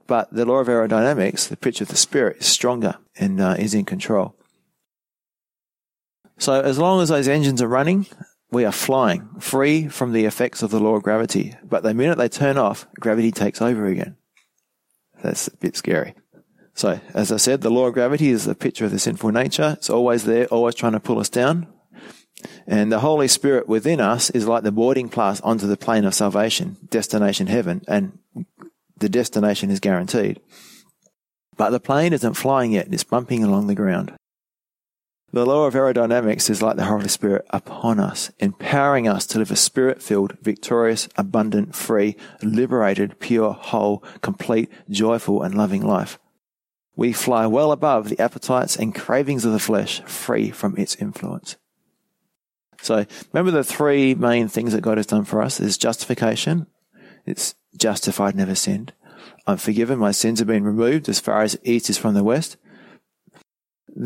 but 0.07 0.33
the 0.33 0.47
law 0.47 0.61
of 0.61 0.69
aerodynamics, 0.69 1.49
the 1.49 1.59
picture 1.59 1.85
of 1.85 1.89
the 1.89 1.97
spirit, 1.99 2.39
is 2.39 2.47
stronger 2.47 2.97
and 3.17 3.39
uh, 3.39 3.57
is 3.59 3.75
in 3.75 3.85
control. 3.85 4.35
So 6.39 6.59
as 6.59 6.79
long 6.79 7.03
as 7.03 7.11
those 7.11 7.29
engines 7.29 7.61
are 7.61 7.69
running, 7.69 8.07
we 8.51 8.65
are 8.65 8.73
flying, 8.73 9.29
free 9.41 9.89
from 9.89 10.13
the 10.13 10.25
effects 10.25 10.63
of 10.63 10.71
the 10.71 10.81
law 10.81 10.97
of 10.97 11.03
gravity. 11.03 11.55
But 11.63 11.83
the 11.83 11.93
minute 11.93 12.17
they 12.17 12.31
turn 12.31 12.57
off, 12.57 12.87
gravity 12.99 13.31
takes 13.31 13.61
over 13.61 13.85
again. 13.85 14.17
That's 15.23 15.49
a 15.49 15.57
bit 15.57 15.77
scary. 15.77 16.15
So, 16.75 17.01
as 17.15 17.31
I 17.31 17.37
said, 17.37 17.61
the 17.61 17.71
law 17.71 17.87
of 17.87 17.95
gravity 17.95 18.31
is 18.31 18.47
a 18.47 18.55
picture 18.55 18.85
of 18.85 18.91
the 18.91 18.99
sinful 18.99 19.31
nature. 19.31 19.75
It's 19.77 19.91
always 19.91 20.25
there, 20.25 20.47
always 20.47 20.75
trying 20.75 20.93
to 20.93 21.01
pull 21.01 21.19
us 21.19 21.29
down. 21.29 21.67
And 22.67 22.91
the 22.91 23.01
Holy 23.01 23.29
Spirit 23.29 23.69
within 23.69 24.01
us 24.01 24.31
is 24.31 24.49
like 24.49 24.65
the 24.65 24.73
boarding 24.73 25.09
pass 25.09 25.41
onto 25.43 25.67
the 25.67 25.77
plane 25.77 26.05
of 26.05 26.15
salvation, 26.15 26.77
destination 26.89 27.47
heaven, 27.47 27.83
and 27.87 28.19
the 28.97 29.09
destination 29.09 29.71
is 29.71 29.81
guaranteed. 29.81 30.41
But 31.57 31.71
the 31.71 31.81
plane 31.81 32.13
isn't 32.13 32.35
flying 32.35 32.73
yet, 32.73 32.89
it's 32.91 33.05
bumping 33.05 33.45
along 33.45 33.67
the 33.67 33.75
ground. 33.75 34.13
The 35.35 35.47
law 35.47 35.65
of 35.65 35.73
aerodynamics 35.73 36.51
is 36.51 36.61
like 36.61 36.77
the 36.77 36.85
Holy 36.85 37.09
Spirit 37.09 37.47
upon 37.49 37.99
us, 37.99 38.31
empowering 38.39 39.09
us 39.09 39.25
to 39.29 39.39
live 39.39 39.51
a 39.51 39.57
spirit 39.57 40.03
filled, 40.03 40.37
victorious, 40.43 41.09
abundant, 41.17 41.75
free, 41.75 42.17
liberated, 42.43 43.19
pure, 43.19 43.55
whole, 43.55 44.05
complete, 44.21 44.71
joyful, 44.91 45.43
and 45.43 45.55
loving 45.55 45.81
life. 45.81 46.19
We 46.97 47.15
fly 47.15 47.47
well 47.47 47.73
above 47.73 48.11
the 48.11 48.21
appetites 48.21 48.77
and 48.77 48.95
cravings 48.95 49.47
of 49.47 49.53
the 49.53 49.59
flesh, 49.59 50.03
free 50.03 50.51
from 50.51 50.77
its 50.77 50.97
influence. 50.97 51.57
So 52.83 53.07
remember 53.33 53.53
the 53.53 53.65
three 53.65 54.15
main 54.15 54.49
things 54.49 54.75
that 54.75 54.83
God 54.83 54.99
has 54.99 55.07
done 55.07 55.25
for 55.25 55.41
us 55.41 55.61
is 55.61 55.79
justification. 55.79 56.67
It's 57.25 57.55
justified, 57.75 58.35
never 58.35 58.55
sinned. 58.55 58.93
I'm 59.47 59.57
forgiven. 59.57 59.99
My 59.99 60.11
sins 60.11 60.41
have 60.41 60.49
been 60.49 60.65
removed 60.65 61.09
as 61.09 61.21
far 61.21 61.41
as 61.41 61.59
east 61.65 61.89
is 61.89 61.97
from 61.97 62.13
the 62.13 62.23
west 62.23 62.59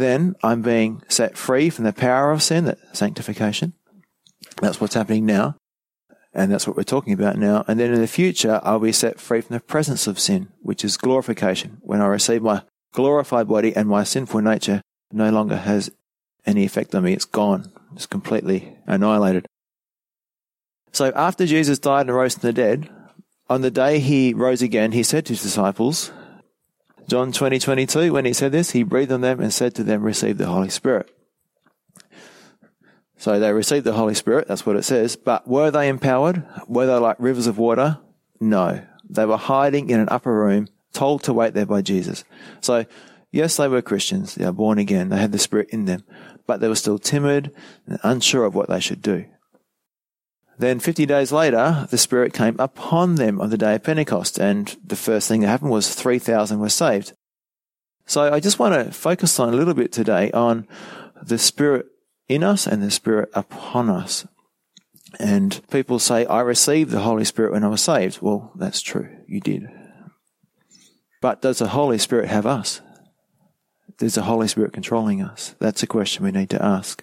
then 0.00 0.35
I'm 0.42 0.62
being 0.62 1.02
set 1.09 1.37
free 1.37 1.70
from 1.70 1.85
the 1.85 1.92
power 1.92 2.32
of 2.32 2.42
sin, 2.42 2.64
that 2.64 2.78
sanctification. 2.96 3.72
That's 4.61 4.80
what's 4.80 4.94
happening 4.94 5.26
now. 5.26 5.56
And 6.35 6.52
that's 6.52 6.66
what 6.66 6.76
we're 6.76 6.82
talking 6.82 7.14
about 7.14 7.38
now. 7.38 7.64
And 7.66 7.80
then 7.80 7.94
in 7.94 8.00
the 8.00 8.06
future, 8.06 8.61
I'll 8.62 8.78
be 8.78 8.92
set 8.92 9.18
free 9.18 9.40
from 9.40 9.54
the 9.54 9.61
presence 9.61 10.06
of 10.06 10.18
sin, 10.18 10.48
which 10.61 10.85
is 10.85 10.96
glorification. 10.96 11.78
When 11.80 12.02
I 12.02 12.06
receive 12.06 12.42
my 12.42 12.62
glorified 12.92 13.48
body 13.48 13.74
and 13.74 13.88
my 13.88 14.04
sinful 14.04 14.40
nature 14.40 14.82
no 15.12 15.30
longer 15.30 15.56
has 15.56 15.90
any 16.46 16.64
effect 16.64 16.94
on 16.94 17.04
me. 17.04 17.12
It's 17.12 17.24
gone. 17.24 17.72
It's 17.94 18.06
completely 18.06 18.76
annihilated. 18.87 19.46
So 20.92 21.12
after 21.14 21.46
Jesus 21.46 21.78
died 21.78 22.06
and 22.06 22.14
rose 22.14 22.35
from 22.35 22.48
the 22.48 22.52
dead, 22.52 22.88
on 23.48 23.61
the 23.61 23.70
day 23.70 23.98
he 23.98 24.32
rose 24.35 24.62
again, 24.62 24.92
he 24.92 25.02
said 25.02 25.26
to 25.26 25.32
his 25.35 25.42
disciples, 25.42 26.11
John 27.06 27.30
20, 27.30 27.58
22, 27.58 28.12
when 28.12 28.24
he 28.24 28.32
said 28.32 28.52
this, 28.52 28.72
he 28.72 28.82
breathed 28.82 29.12
on 29.12 29.20
them 29.20 29.40
and 29.40 29.52
said 29.52 29.74
to 29.76 29.84
them, 29.84 30.02
receive 30.02 30.38
the 30.38 30.46
Holy 30.46 30.70
Spirit. 30.70 31.10
So 33.16 33.38
they 33.38 33.52
received 33.52 33.84
the 33.84 33.92
Holy 33.92 34.14
Spirit, 34.14 34.48
that's 34.48 34.66
what 34.66 34.76
it 34.76 34.82
says. 34.82 35.16
But 35.16 35.46
were 35.46 35.70
they 35.70 35.88
empowered? 35.88 36.44
Were 36.66 36.86
they 36.86 36.94
like 36.94 37.16
rivers 37.18 37.46
of 37.46 37.58
water? 37.58 37.98
No. 38.40 38.84
They 39.08 39.24
were 39.24 39.36
hiding 39.36 39.88
in 39.88 40.00
an 40.00 40.08
upper 40.10 40.34
room, 40.34 40.68
told 40.92 41.22
to 41.24 41.32
wait 41.32 41.54
there 41.54 41.66
by 41.66 41.80
Jesus. 41.80 42.24
So, 42.60 42.84
yes, 43.30 43.56
they 43.56 43.68
were 43.68 43.82
Christians. 43.82 44.34
They 44.34 44.44
are 44.44 44.52
born 44.52 44.78
again. 44.78 45.08
They 45.08 45.18
had 45.18 45.32
the 45.32 45.38
Spirit 45.38 45.70
in 45.70 45.84
them, 45.84 46.02
but 46.46 46.60
they 46.60 46.68
were 46.68 46.74
still 46.74 46.98
timid 46.98 47.54
and 47.86 48.00
unsure 48.02 48.44
of 48.44 48.54
what 48.54 48.68
they 48.68 48.80
should 48.80 49.00
do. 49.00 49.26
Then 50.58 50.80
50 50.80 51.04
days 51.04 51.32
later, 51.32 51.86
the 51.90 51.98
Spirit 51.98 52.32
came 52.32 52.56
upon 52.58 53.16
them 53.16 53.40
on 53.40 53.50
the 53.50 53.58
day 53.58 53.74
of 53.74 53.84
Pentecost, 53.84 54.38
and 54.38 54.74
the 54.82 54.96
first 54.96 55.28
thing 55.28 55.42
that 55.42 55.48
happened 55.48 55.70
was 55.70 55.94
3,000 55.94 56.58
were 56.58 56.68
saved. 56.68 57.12
So 58.06 58.32
I 58.32 58.40
just 58.40 58.58
want 58.58 58.74
to 58.74 58.92
focus 58.92 59.38
on 59.38 59.52
a 59.52 59.56
little 59.56 59.74
bit 59.74 59.92
today 59.92 60.30
on 60.30 60.66
the 61.22 61.38
Spirit 61.38 61.86
in 62.28 62.42
us 62.42 62.66
and 62.66 62.82
the 62.82 62.90
Spirit 62.90 63.28
upon 63.34 63.90
us. 63.90 64.26
And 65.18 65.60
people 65.70 65.98
say, 65.98 66.24
I 66.26 66.40
received 66.40 66.90
the 66.90 67.00
Holy 67.00 67.24
Spirit 67.24 67.52
when 67.52 67.64
I 67.64 67.68
was 67.68 67.82
saved. 67.82 68.20
Well, 68.20 68.52
that's 68.54 68.80
true. 68.80 69.08
You 69.26 69.40
did. 69.40 69.66
But 71.20 71.42
does 71.42 71.58
the 71.58 71.68
Holy 71.68 71.98
Spirit 71.98 72.28
have 72.28 72.46
us? 72.46 72.80
Does 73.98 74.14
the 74.14 74.22
Holy 74.22 74.46
Spirit 74.46 74.72
controlling 74.72 75.22
us? 75.22 75.54
That's 75.58 75.82
a 75.82 75.86
question 75.86 76.24
we 76.24 76.30
need 76.30 76.50
to 76.50 76.62
ask. 76.62 77.02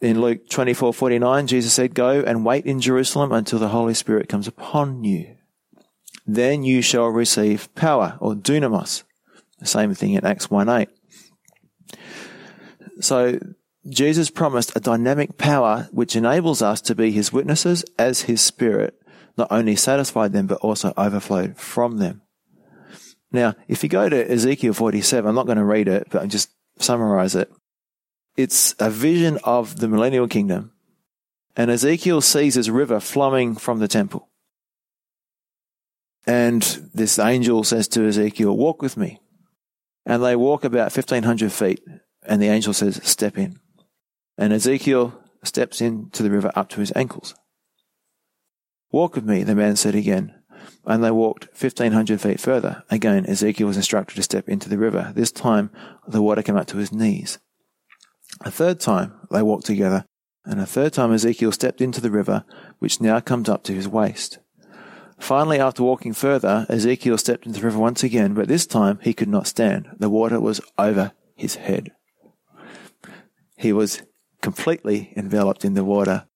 In 0.00 0.20
Luke 0.20 0.48
24:49, 0.48 1.46
Jesus 1.46 1.74
said, 1.74 1.94
"Go 1.94 2.22
and 2.26 2.44
wait 2.44 2.64
in 2.64 2.80
Jerusalem 2.80 3.32
until 3.32 3.58
the 3.58 3.68
Holy 3.68 3.94
Spirit 3.94 4.28
comes 4.28 4.48
upon 4.48 5.04
you. 5.04 5.36
Then 6.26 6.62
you 6.62 6.80
shall 6.80 7.08
receive 7.08 7.74
power 7.74 8.16
or 8.20 8.34
dunamis." 8.34 9.02
The 9.58 9.66
same 9.66 9.94
thing 9.94 10.14
in 10.14 10.24
Acts 10.24 10.50
1:8. 10.50 10.88
So 13.00 13.38
Jesus 13.88 14.30
promised 14.30 14.74
a 14.74 14.80
dynamic 14.80 15.36
power 15.36 15.88
which 15.92 16.16
enables 16.16 16.62
us 16.62 16.80
to 16.82 16.94
be 16.94 17.10
his 17.10 17.32
witnesses 17.32 17.84
as 17.98 18.22
his 18.22 18.40
spirit 18.40 18.94
not 19.36 19.48
only 19.50 19.76
satisfied 19.76 20.32
them 20.32 20.46
but 20.46 20.58
also 20.58 20.92
overflowed 20.96 21.56
from 21.56 21.98
them. 21.98 22.22
Now, 23.32 23.54
if 23.68 23.82
you 23.82 23.88
go 23.88 24.08
to 24.08 24.30
Ezekiel 24.30 24.74
47, 24.74 25.28
I'm 25.28 25.34
not 25.34 25.46
going 25.46 25.58
to 25.58 25.64
read 25.64 25.88
it, 25.88 26.08
but 26.10 26.22
I'll 26.22 26.28
just 26.28 26.50
summarize 26.78 27.34
it. 27.34 27.50
It's 28.36 28.74
a 28.78 28.90
vision 28.90 29.38
of 29.44 29.80
the 29.80 29.88
millennial 29.88 30.28
kingdom. 30.28 30.72
And 31.56 31.70
Ezekiel 31.70 32.20
sees 32.20 32.54
this 32.54 32.68
river 32.68 33.00
flowing 33.00 33.56
from 33.56 33.78
the 33.78 33.88
temple. 33.88 34.28
And 36.26 36.62
this 36.94 37.18
angel 37.18 37.64
says 37.64 37.88
to 37.88 38.06
Ezekiel, 38.06 38.56
Walk 38.56 38.82
with 38.82 38.96
me. 38.96 39.20
And 40.06 40.22
they 40.22 40.36
walk 40.36 40.64
about 40.64 40.96
1500 40.96 41.52
feet. 41.52 41.82
And 42.22 42.40
the 42.40 42.48
angel 42.48 42.72
says, 42.72 43.00
Step 43.02 43.36
in. 43.36 43.58
And 44.38 44.52
Ezekiel 44.52 45.20
steps 45.42 45.80
into 45.80 46.22
the 46.22 46.30
river 46.30 46.52
up 46.54 46.68
to 46.70 46.80
his 46.80 46.92
ankles. 46.94 47.34
Walk 48.92 49.14
with 49.14 49.24
me, 49.24 49.42
the 49.42 49.54
man 49.54 49.76
said 49.76 49.94
again. 49.94 50.34
And 50.84 51.02
they 51.02 51.10
walked 51.10 51.46
1500 51.48 52.20
feet 52.20 52.40
further. 52.40 52.84
Again, 52.90 53.26
Ezekiel 53.26 53.66
was 53.66 53.76
instructed 53.76 54.16
to 54.16 54.22
step 54.22 54.48
into 54.48 54.68
the 54.68 54.78
river. 54.78 55.12
This 55.14 55.32
time, 55.32 55.70
the 56.06 56.22
water 56.22 56.42
came 56.42 56.56
up 56.56 56.66
to 56.68 56.76
his 56.76 56.92
knees. 56.92 57.38
A 58.42 58.50
third 58.50 58.80
time 58.80 59.14
they 59.30 59.42
walked 59.42 59.66
together, 59.66 60.04
and 60.44 60.60
a 60.60 60.66
third 60.66 60.92
time 60.92 61.12
Ezekiel 61.12 61.52
stepped 61.52 61.80
into 61.80 62.00
the 62.00 62.10
river, 62.10 62.44
which 62.78 63.00
now 63.00 63.20
comes 63.20 63.48
up 63.48 63.62
to 63.64 63.74
his 63.74 63.88
waist. 63.88 64.38
Finally, 65.18 65.60
after 65.60 65.82
walking 65.82 66.14
further, 66.14 66.66
Ezekiel 66.70 67.18
stepped 67.18 67.44
into 67.44 67.60
the 67.60 67.66
river 67.66 67.78
once 67.78 68.02
again, 68.02 68.32
but 68.32 68.48
this 68.48 68.66
time 68.66 68.98
he 69.02 69.12
could 69.12 69.28
not 69.28 69.46
stand. 69.46 69.88
The 69.98 70.08
water 70.08 70.40
was 70.40 70.62
over 70.78 71.12
his 71.34 71.56
head. 71.56 71.92
He 73.56 73.72
was 73.72 74.02
completely 74.40 75.12
enveloped 75.16 75.64
in 75.64 75.74
the 75.74 75.84
water. 75.84 76.26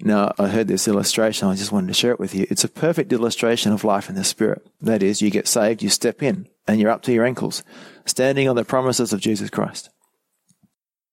Now, 0.00 0.32
I 0.38 0.48
heard 0.48 0.66
this 0.66 0.88
illustration. 0.88 1.46
I 1.46 1.54
just 1.54 1.70
wanted 1.70 1.88
to 1.88 1.94
share 1.94 2.10
it 2.10 2.18
with 2.18 2.34
you. 2.34 2.46
It's 2.50 2.64
a 2.64 2.68
perfect 2.68 3.12
illustration 3.12 3.70
of 3.70 3.84
life 3.84 4.08
in 4.08 4.16
the 4.16 4.24
Spirit. 4.24 4.66
That 4.80 5.02
is, 5.02 5.22
you 5.22 5.30
get 5.30 5.46
saved, 5.46 5.82
you 5.82 5.90
step 5.90 6.22
in, 6.22 6.48
and 6.66 6.80
you're 6.80 6.90
up 6.90 7.02
to 7.02 7.12
your 7.12 7.24
ankles, 7.24 7.62
standing 8.06 8.48
on 8.48 8.56
the 8.56 8.64
promises 8.64 9.12
of 9.12 9.20
Jesus 9.20 9.50
Christ. 9.50 9.90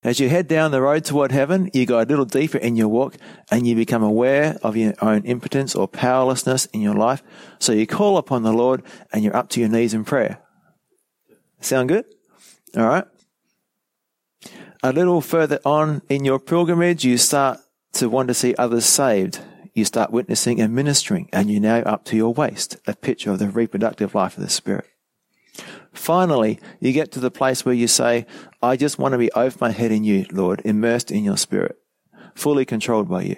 As 0.03 0.19
you 0.19 0.29
head 0.29 0.47
down 0.47 0.71
the 0.71 0.81
road 0.81 1.03
toward 1.03 1.31
heaven, 1.31 1.71
you 1.73 1.85
go 1.85 1.99
a 1.99 2.05
little 2.05 2.25
deeper 2.25 2.59
in 2.59 2.75
your 2.75 2.87
walk 2.87 3.15
and 3.49 3.65
you 3.65 3.75
become 3.75 4.03
aware 4.03 4.57
of 4.61 4.77
your 4.77 4.93
own 5.01 5.23
impotence 5.23 5.75
or 5.75 5.87
powerlessness 5.87 6.65
in 6.67 6.81
your 6.81 6.93
life. 6.93 7.23
So 7.59 7.73
you 7.73 7.87
call 7.87 8.17
upon 8.17 8.43
the 8.43 8.53
Lord 8.53 8.83
and 9.11 9.23
you're 9.23 9.35
up 9.35 9.49
to 9.49 9.59
your 9.59 9.69
knees 9.69 9.95
in 9.95 10.05
prayer. 10.05 10.39
Sound 11.61 11.89
good? 11.89 12.05
All 12.75 12.85
right. 12.85 13.05
A 14.83 14.93
little 14.93 15.21
further 15.21 15.59
on 15.65 16.03
in 16.07 16.23
your 16.23 16.39
pilgrimage, 16.39 17.03
you 17.03 17.17
start 17.17 17.59
to 17.93 18.07
want 18.07 18.27
to 18.27 18.35
see 18.35 18.53
others 18.55 18.85
saved. 18.85 19.39
You 19.73 19.83
start 19.83 20.11
witnessing 20.11 20.61
and 20.61 20.75
ministering 20.75 21.27
and 21.33 21.49
you're 21.49 21.59
now 21.59 21.79
up 21.79 22.05
to 22.05 22.15
your 22.15 22.33
waist, 22.33 22.77
a 22.85 22.95
picture 22.95 23.31
of 23.31 23.39
the 23.39 23.49
reproductive 23.49 24.13
life 24.13 24.37
of 24.37 24.43
the 24.43 24.49
Spirit. 24.49 24.85
Finally, 25.93 26.59
you 26.79 26.91
get 26.91 27.11
to 27.11 27.19
the 27.19 27.31
place 27.31 27.65
where 27.65 27.73
you 27.73 27.87
say, 27.87 28.25
I 28.61 28.77
just 28.77 28.99
want 28.99 29.13
to 29.13 29.17
be 29.17 29.31
over 29.31 29.57
my 29.59 29.71
head 29.71 29.91
in 29.91 30.03
you, 30.03 30.25
Lord, 30.31 30.61
immersed 30.63 31.11
in 31.11 31.23
your 31.23 31.37
spirit, 31.37 31.77
fully 32.35 32.65
controlled 32.65 33.09
by 33.09 33.23
you, 33.23 33.37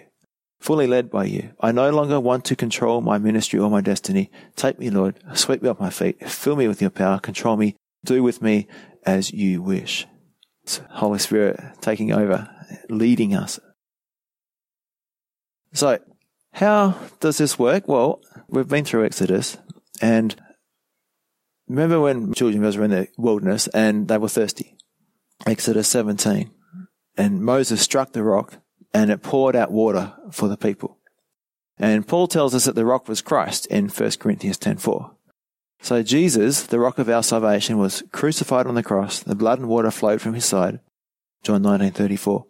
fully 0.59 0.87
led 0.87 1.09
by 1.09 1.25
you. 1.25 1.51
I 1.59 1.71
no 1.71 1.89
longer 1.89 2.19
want 2.19 2.45
to 2.45 2.55
control 2.55 3.01
my 3.01 3.17
ministry 3.17 3.59
or 3.59 3.69
my 3.69 3.81
destiny. 3.81 4.29
Take 4.55 4.79
me, 4.79 4.89
Lord, 4.89 5.19
sweep 5.33 5.61
me 5.61 5.69
off 5.69 5.79
my 5.79 5.89
feet, 5.89 6.29
fill 6.29 6.55
me 6.55 6.67
with 6.67 6.81
your 6.81 6.91
power, 6.91 7.19
control 7.19 7.57
me, 7.57 7.75
do 8.03 8.23
with 8.23 8.41
me 8.41 8.67
as 9.05 9.31
you 9.31 9.61
wish. 9.61 10.07
It's 10.63 10.81
Holy 10.91 11.19
Spirit 11.19 11.59
taking 11.81 12.11
over, 12.11 12.49
leading 12.89 13.33
us. 13.33 13.59
So, 15.73 15.99
how 16.53 16.95
does 17.19 17.37
this 17.37 17.59
work? 17.59 17.87
Well, 17.87 18.21
we've 18.47 18.67
been 18.67 18.85
through 18.85 19.05
Exodus 19.05 19.57
and 20.01 20.35
Remember 21.69 22.01
when 22.01 22.33
children 22.33 22.63
of 22.63 22.69
Israel 22.69 22.89
were 22.89 22.95
in 22.95 23.01
the 23.01 23.07
wilderness 23.17 23.67
and 23.67 24.07
they 24.07 24.17
were 24.17 24.27
thirsty? 24.27 24.75
Exodus 25.45 25.87
17. 25.89 26.51
And 27.15 27.41
Moses 27.41 27.81
struck 27.81 28.11
the 28.11 28.23
rock 28.23 28.57
and 28.91 29.11
it 29.11 29.21
poured 29.21 29.55
out 29.55 29.71
water 29.71 30.13
for 30.31 30.47
the 30.47 30.57
people. 30.57 30.97
And 31.77 32.07
Paul 32.07 32.27
tells 32.27 32.55
us 32.55 32.65
that 32.65 32.75
the 32.75 32.85
rock 32.85 33.07
was 33.07 33.21
Christ 33.21 33.67
in 33.67 33.87
1 33.87 34.11
Corinthians 34.19 34.57
10.4. 34.57 35.11
So 35.81 36.03
Jesus, 36.03 36.63
the 36.63 36.79
rock 36.79 36.97
of 36.97 37.07
our 37.07 37.23
salvation, 37.23 37.77
was 37.77 38.03
crucified 38.11 38.67
on 38.67 38.75
the 38.75 38.83
cross. 38.83 39.19
The 39.19 39.35
blood 39.35 39.59
and 39.59 39.69
water 39.69 39.91
flowed 39.91 40.21
from 40.21 40.33
his 40.33 40.45
side. 40.45 40.79
John 41.43 41.63
19.34. 41.63 42.43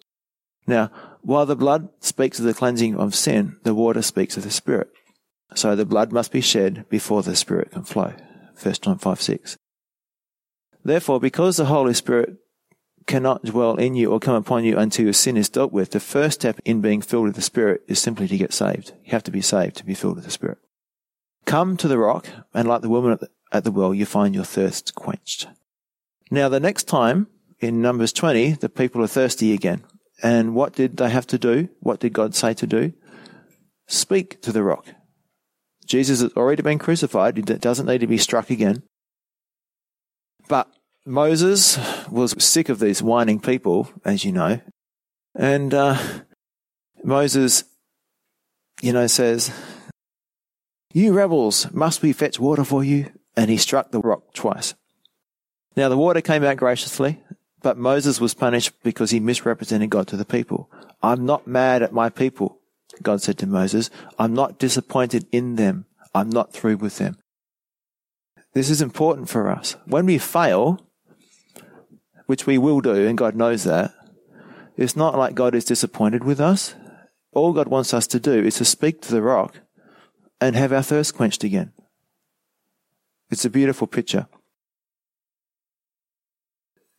Now, 0.65 0.91
while 1.21 1.45
the 1.45 1.55
blood 1.55 1.89
speaks 1.99 2.39
of 2.39 2.45
the 2.45 2.53
cleansing 2.53 2.95
of 2.95 3.13
sin, 3.13 3.57
the 3.63 3.75
water 3.75 4.01
speaks 4.01 4.37
of 4.37 4.43
the 4.43 4.49
Spirit. 4.49 4.89
So 5.53 5.75
the 5.75 5.85
blood 5.85 6.11
must 6.11 6.31
be 6.31 6.41
shed 6.41 6.85
before 6.89 7.21
the 7.21 7.35
Spirit 7.35 7.71
can 7.71 7.83
flow. 7.83 8.13
1 8.61 8.73
John 8.81 8.97
5 8.97 9.21
6. 9.21 9.57
Therefore, 10.83 11.19
because 11.19 11.57
the 11.57 11.65
Holy 11.65 11.93
Spirit 11.93 12.37
cannot 13.05 13.43
dwell 13.43 13.75
in 13.75 13.95
you 13.95 14.11
or 14.11 14.19
come 14.19 14.35
upon 14.35 14.63
you 14.63 14.77
until 14.77 15.05
your 15.05 15.13
sin 15.13 15.35
is 15.35 15.49
dealt 15.49 15.71
with, 15.71 15.91
the 15.91 15.99
first 15.99 16.41
step 16.41 16.59
in 16.63 16.81
being 16.81 17.01
filled 17.01 17.25
with 17.25 17.35
the 17.35 17.41
Spirit 17.41 17.81
is 17.87 17.99
simply 17.99 18.27
to 18.27 18.37
get 18.37 18.53
saved. 18.53 18.93
You 19.03 19.11
have 19.11 19.23
to 19.23 19.31
be 19.31 19.41
saved 19.41 19.77
to 19.77 19.85
be 19.85 19.95
filled 19.95 20.15
with 20.15 20.25
the 20.25 20.31
Spirit. 20.31 20.59
Come 21.45 21.77
to 21.77 21.87
the 21.87 21.97
rock, 21.97 22.27
and 22.53 22.67
like 22.67 22.81
the 22.81 22.89
woman 22.89 23.13
at 23.13 23.19
the, 23.19 23.29
at 23.51 23.63
the 23.63 23.71
well, 23.71 23.93
you 23.93 24.05
find 24.05 24.35
your 24.35 24.43
thirst 24.43 24.93
quenched. 24.93 25.47
Now, 26.29 26.49
the 26.49 26.59
next 26.59 26.83
time 26.83 27.27
in 27.59 27.81
Numbers 27.81 28.13
20, 28.13 28.51
the 28.53 28.69
people 28.69 29.03
are 29.03 29.07
thirsty 29.07 29.53
again. 29.53 29.83
And 30.21 30.53
what 30.53 30.73
did 30.73 30.97
they 30.97 31.09
have 31.09 31.25
to 31.27 31.37
do? 31.37 31.69
What 31.79 31.99
did 31.99 32.13
God 32.13 32.35
say 32.35 32.53
to 32.53 32.67
do? 32.67 32.93
Speak 33.87 34.41
to 34.43 34.51
the 34.51 34.63
rock. 34.63 34.85
Jesus 35.89 36.21
has 36.21 36.31
already 36.33 36.61
been 36.61 36.77
crucified. 36.77 37.35
He 37.35 37.41
doesn't 37.41 37.87
need 37.87 38.01
to 38.01 38.07
be 38.07 38.19
struck 38.19 38.51
again. 38.51 38.83
But 40.47 40.67
Moses 41.05 41.79
was 42.09 42.41
sick 42.43 42.69
of 42.69 42.79
these 42.79 43.01
whining 43.01 43.39
people, 43.39 43.89
as 44.05 44.23
you 44.23 44.31
know. 44.31 44.61
And 45.35 45.73
uh, 45.73 45.97
Moses, 47.03 47.63
you 48.81 48.93
know, 48.93 49.07
says, 49.07 49.51
You 50.93 51.11
rebels, 51.13 51.71
must 51.73 52.03
we 52.03 52.13
fetch 52.13 52.39
water 52.39 52.63
for 52.63 52.83
you? 52.83 53.11
And 53.35 53.49
he 53.49 53.57
struck 53.57 53.91
the 53.91 53.99
rock 53.99 54.33
twice. 54.33 54.75
Now 55.75 55.89
the 55.89 55.97
water 55.97 56.21
came 56.21 56.43
out 56.43 56.57
graciously, 56.57 57.19
but 57.63 57.77
Moses 57.77 58.21
was 58.21 58.35
punished 58.35 58.73
because 58.83 59.09
he 59.09 59.19
misrepresented 59.19 59.89
God 59.89 60.07
to 60.09 60.17
the 60.17 60.25
people. 60.25 60.69
I'm 61.01 61.25
not 61.25 61.47
mad 61.47 61.81
at 61.81 61.93
my 61.93 62.09
people. 62.09 62.58
God 63.03 63.21
said 63.21 63.37
to 63.39 63.47
Moses, 63.47 63.89
I'm 64.17 64.33
not 64.33 64.59
disappointed 64.59 65.27
in 65.31 65.55
them. 65.55 65.85
I'm 66.13 66.29
not 66.29 66.53
through 66.53 66.77
with 66.77 66.97
them. 66.97 67.17
This 68.53 68.69
is 68.69 68.81
important 68.81 69.29
for 69.29 69.49
us. 69.49 69.75
When 69.85 70.05
we 70.05 70.17
fail, 70.17 70.85
which 72.25 72.45
we 72.45 72.57
will 72.57 72.81
do, 72.81 73.07
and 73.07 73.17
God 73.17 73.35
knows 73.35 73.63
that, 73.63 73.93
it's 74.75 74.95
not 74.95 75.17
like 75.17 75.35
God 75.35 75.55
is 75.55 75.65
disappointed 75.65 76.23
with 76.23 76.39
us. 76.39 76.75
All 77.33 77.53
God 77.53 77.67
wants 77.67 77.93
us 77.93 78.07
to 78.07 78.19
do 78.19 78.43
is 78.43 78.55
to 78.55 78.65
speak 78.65 79.01
to 79.01 79.11
the 79.11 79.21
rock 79.21 79.59
and 80.41 80.55
have 80.55 80.73
our 80.73 80.81
thirst 80.81 81.15
quenched 81.15 81.43
again. 81.43 81.73
It's 83.29 83.45
a 83.45 83.49
beautiful 83.49 83.87
picture. 83.87 84.27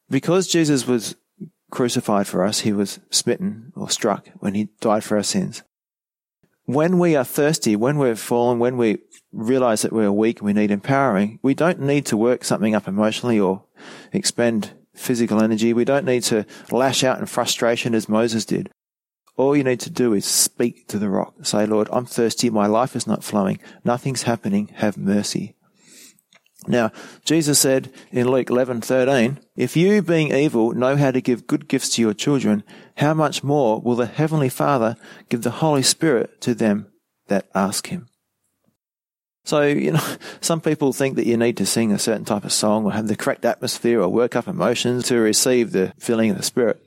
Because 0.08 0.46
Jesus 0.46 0.86
was 0.86 1.16
crucified 1.70 2.26
for 2.26 2.44
us. 2.44 2.60
He 2.60 2.72
was 2.72 3.00
smitten 3.10 3.72
or 3.74 3.88
struck 3.88 4.28
when 4.38 4.54
he 4.54 4.68
died 4.80 5.04
for 5.04 5.16
our 5.16 5.22
sins. 5.22 5.62
When 6.72 7.00
we 7.00 7.16
are 7.16 7.24
thirsty, 7.24 7.74
when 7.74 7.98
we're 7.98 8.14
fallen, 8.14 8.60
when 8.60 8.76
we 8.76 8.98
realize 9.32 9.82
that 9.82 9.92
we're 9.92 10.12
weak 10.12 10.38
and 10.38 10.46
we 10.46 10.52
need 10.52 10.70
empowering, 10.70 11.40
we 11.42 11.52
don't 11.52 11.80
need 11.80 12.06
to 12.06 12.16
work 12.16 12.44
something 12.44 12.76
up 12.76 12.86
emotionally 12.86 13.40
or 13.40 13.64
expend 14.12 14.70
physical 14.94 15.42
energy. 15.42 15.72
We 15.72 15.84
don't 15.84 16.04
need 16.04 16.22
to 16.24 16.46
lash 16.70 17.02
out 17.02 17.18
in 17.18 17.26
frustration 17.26 17.92
as 17.92 18.08
Moses 18.08 18.44
did. 18.44 18.70
All 19.36 19.56
you 19.56 19.64
need 19.64 19.80
to 19.80 19.90
do 19.90 20.12
is 20.12 20.24
speak 20.24 20.86
to 20.86 21.00
the 21.00 21.10
rock. 21.10 21.34
Say, 21.42 21.66
Lord, 21.66 21.88
I'm 21.90 22.06
thirsty. 22.06 22.50
My 22.50 22.68
life 22.68 22.94
is 22.94 23.04
not 23.04 23.24
flowing. 23.24 23.58
Nothing's 23.84 24.22
happening. 24.22 24.68
Have 24.74 24.96
mercy. 24.96 25.56
Now, 26.66 26.92
Jesus 27.24 27.58
said 27.58 27.90
in 28.10 28.28
Luke 28.28 28.50
11:13, 28.50 29.38
"If 29.56 29.76
you 29.76 30.02
being 30.02 30.32
evil 30.32 30.72
know 30.72 30.96
how 30.96 31.10
to 31.10 31.20
give 31.20 31.46
good 31.46 31.68
gifts 31.68 31.88
to 31.90 32.02
your 32.02 32.14
children, 32.14 32.62
how 32.96 33.14
much 33.14 33.42
more 33.42 33.80
will 33.80 33.96
the 33.96 34.06
heavenly 34.06 34.50
Father 34.50 34.96
give 35.28 35.42
the 35.42 35.58
Holy 35.62 35.82
Spirit 35.82 36.40
to 36.42 36.54
them 36.54 36.86
that 37.28 37.48
ask 37.54 37.88
him?" 37.88 38.08
So, 39.44 39.62
you 39.62 39.92
know, 39.92 40.16
some 40.40 40.60
people 40.60 40.92
think 40.92 41.16
that 41.16 41.26
you 41.26 41.36
need 41.36 41.56
to 41.56 41.66
sing 41.66 41.92
a 41.92 41.98
certain 41.98 42.24
type 42.24 42.44
of 42.44 42.52
song 42.52 42.84
or 42.84 42.92
have 42.92 43.08
the 43.08 43.16
correct 43.16 43.44
atmosphere 43.44 44.00
or 44.00 44.08
work 44.08 44.36
up 44.36 44.46
emotions 44.46 45.06
to 45.08 45.18
receive 45.18 45.72
the 45.72 45.92
filling 45.98 46.30
of 46.30 46.36
the 46.36 46.42
Spirit. 46.42 46.80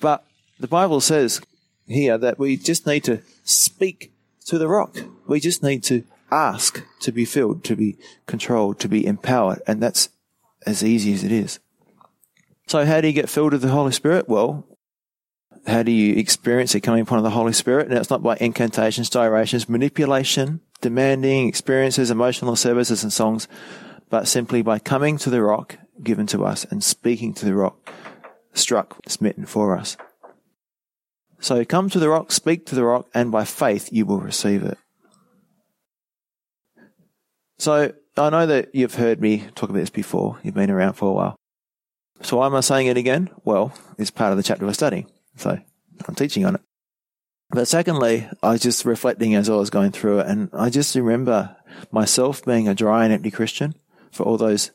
But 0.00 0.24
the 0.58 0.68
Bible 0.68 1.00
says 1.00 1.40
here 1.86 2.16
that 2.16 2.38
we 2.38 2.56
just 2.56 2.86
need 2.86 3.04
to 3.04 3.20
speak 3.44 4.12
to 4.46 4.58
the 4.58 4.68
rock. 4.68 4.96
We 5.26 5.40
just 5.40 5.62
need 5.62 5.82
to 5.84 6.04
ask 6.30 6.84
to 7.00 7.12
be 7.12 7.24
filled, 7.24 7.64
to 7.64 7.76
be 7.76 7.96
controlled, 8.26 8.78
to 8.80 8.88
be 8.88 9.06
empowered. 9.06 9.60
And 9.66 9.82
that's 9.82 10.10
as 10.66 10.84
easy 10.84 11.12
as 11.12 11.24
it 11.24 11.32
is. 11.32 11.58
So 12.66 12.84
how 12.84 13.00
do 13.00 13.08
you 13.08 13.12
get 13.12 13.28
filled 13.28 13.52
with 13.52 13.62
the 13.62 13.68
Holy 13.68 13.92
Spirit? 13.92 14.28
Well, 14.28 14.66
how 15.66 15.82
do 15.82 15.90
you 15.90 16.14
experience 16.16 16.74
it 16.74 16.80
coming 16.80 17.02
upon 17.02 17.22
the 17.22 17.30
Holy 17.30 17.52
Spirit? 17.52 17.88
And 17.88 17.98
it's 17.98 18.10
not 18.10 18.22
by 18.22 18.36
incantations, 18.40 19.10
gyrations, 19.10 19.68
manipulation, 19.68 20.60
demanding 20.80 21.48
experiences, 21.48 22.10
emotional 22.10 22.56
services 22.56 23.02
and 23.02 23.12
songs, 23.12 23.48
but 24.08 24.28
simply 24.28 24.62
by 24.62 24.78
coming 24.78 25.18
to 25.18 25.30
the 25.30 25.42
rock 25.42 25.78
given 26.02 26.26
to 26.28 26.44
us 26.44 26.64
and 26.64 26.82
speaking 26.82 27.34
to 27.34 27.44
the 27.44 27.54
rock 27.54 27.90
struck, 28.54 28.98
smitten 29.06 29.46
for 29.46 29.76
us. 29.76 29.96
So 31.40 31.64
come 31.64 31.88
to 31.90 31.98
the 31.98 32.08
rock, 32.08 32.32
speak 32.32 32.66
to 32.66 32.74
the 32.74 32.84
rock, 32.84 33.08
and 33.14 33.32
by 33.32 33.44
faith 33.44 33.92
you 33.92 34.04
will 34.04 34.20
receive 34.20 34.62
it. 34.62 34.78
So 37.60 37.92
I 38.16 38.30
know 38.30 38.46
that 38.46 38.74
you've 38.74 38.94
heard 38.94 39.20
me 39.20 39.44
talk 39.54 39.68
about 39.68 39.80
this 39.80 39.90
before. 39.90 40.38
You've 40.42 40.54
been 40.54 40.70
around 40.70 40.94
for 40.94 41.10
a 41.10 41.12
while. 41.12 41.36
So 42.22 42.38
why 42.38 42.46
am 42.46 42.54
I 42.54 42.60
saying 42.60 42.86
it 42.86 42.96
again? 42.96 43.28
Well, 43.44 43.74
it's 43.98 44.10
part 44.10 44.30
of 44.30 44.38
the 44.38 44.42
chapter 44.42 44.64
we're 44.64 44.72
studying. 44.72 45.10
So 45.36 45.58
I'm 46.08 46.14
teaching 46.14 46.46
on 46.46 46.54
it. 46.54 46.62
But 47.50 47.68
secondly, 47.68 48.26
I 48.42 48.52
was 48.52 48.62
just 48.62 48.86
reflecting 48.86 49.34
as 49.34 49.50
I 49.50 49.56
was 49.56 49.68
going 49.68 49.92
through 49.92 50.20
it, 50.20 50.26
and 50.26 50.48
I 50.54 50.70
just 50.70 50.94
remember 50.94 51.54
myself 51.92 52.42
being 52.42 52.66
a 52.66 52.74
dry 52.74 53.04
and 53.04 53.12
empty 53.12 53.30
Christian 53.30 53.74
for 54.10 54.22
all 54.22 54.38
those 54.38 54.70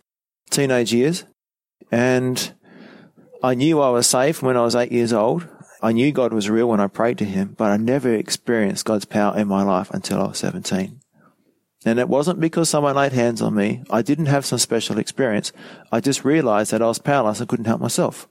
teenage 0.52 0.93
years. 0.93 1.24
And 1.91 2.54
I 3.41 3.56
knew 3.56 3.82
I 3.82 3.89
was 3.89 4.06
safe 4.06 4.43
when 4.43 4.58
I 4.58 4.62
was 4.62 4.76
eight 4.76 4.91
years 4.91 5.12
old. 5.12 5.48
I 5.82 5.91
knew 5.91 6.12
God 6.12 6.34
was 6.34 6.52
real 6.52 6.69
when 6.69 6.80
I 6.80 6.88
prayed 6.88 7.17
to 7.17 7.26
Him, 7.26 7.56
but 7.58 7.71
I 7.71 7.78
never 7.78 8.13
experienced 8.13 8.86
God's 8.86 9.06
power 9.06 9.36
in 9.36 9.48
my 9.48 9.63
life 9.63 9.89
until 9.89 10.21
I 10.21 10.28
was 10.28 10.38
17. 10.38 11.02
And 11.86 12.00
it 12.00 12.10
wasn't 12.10 12.39
because 12.39 12.67
someone 12.67 12.95
laid 12.95 13.13
hands 13.13 13.43
on 13.43 13.54
me. 13.54 13.84
I 13.91 14.02
didn't 14.02 14.26
have 14.26 14.45
some 14.45 14.58
special 14.58 14.98
experience. 14.98 15.54
I 15.91 16.00
just 16.00 16.26
realized 16.26 16.71
that 16.71 16.82
I 16.82 16.88
was 16.88 16.98
powerless. 16.98 17.41
I 17.41 17.45
couldn't 17.45 17.65
help 17.65 17.80
myself. 17.80 18.28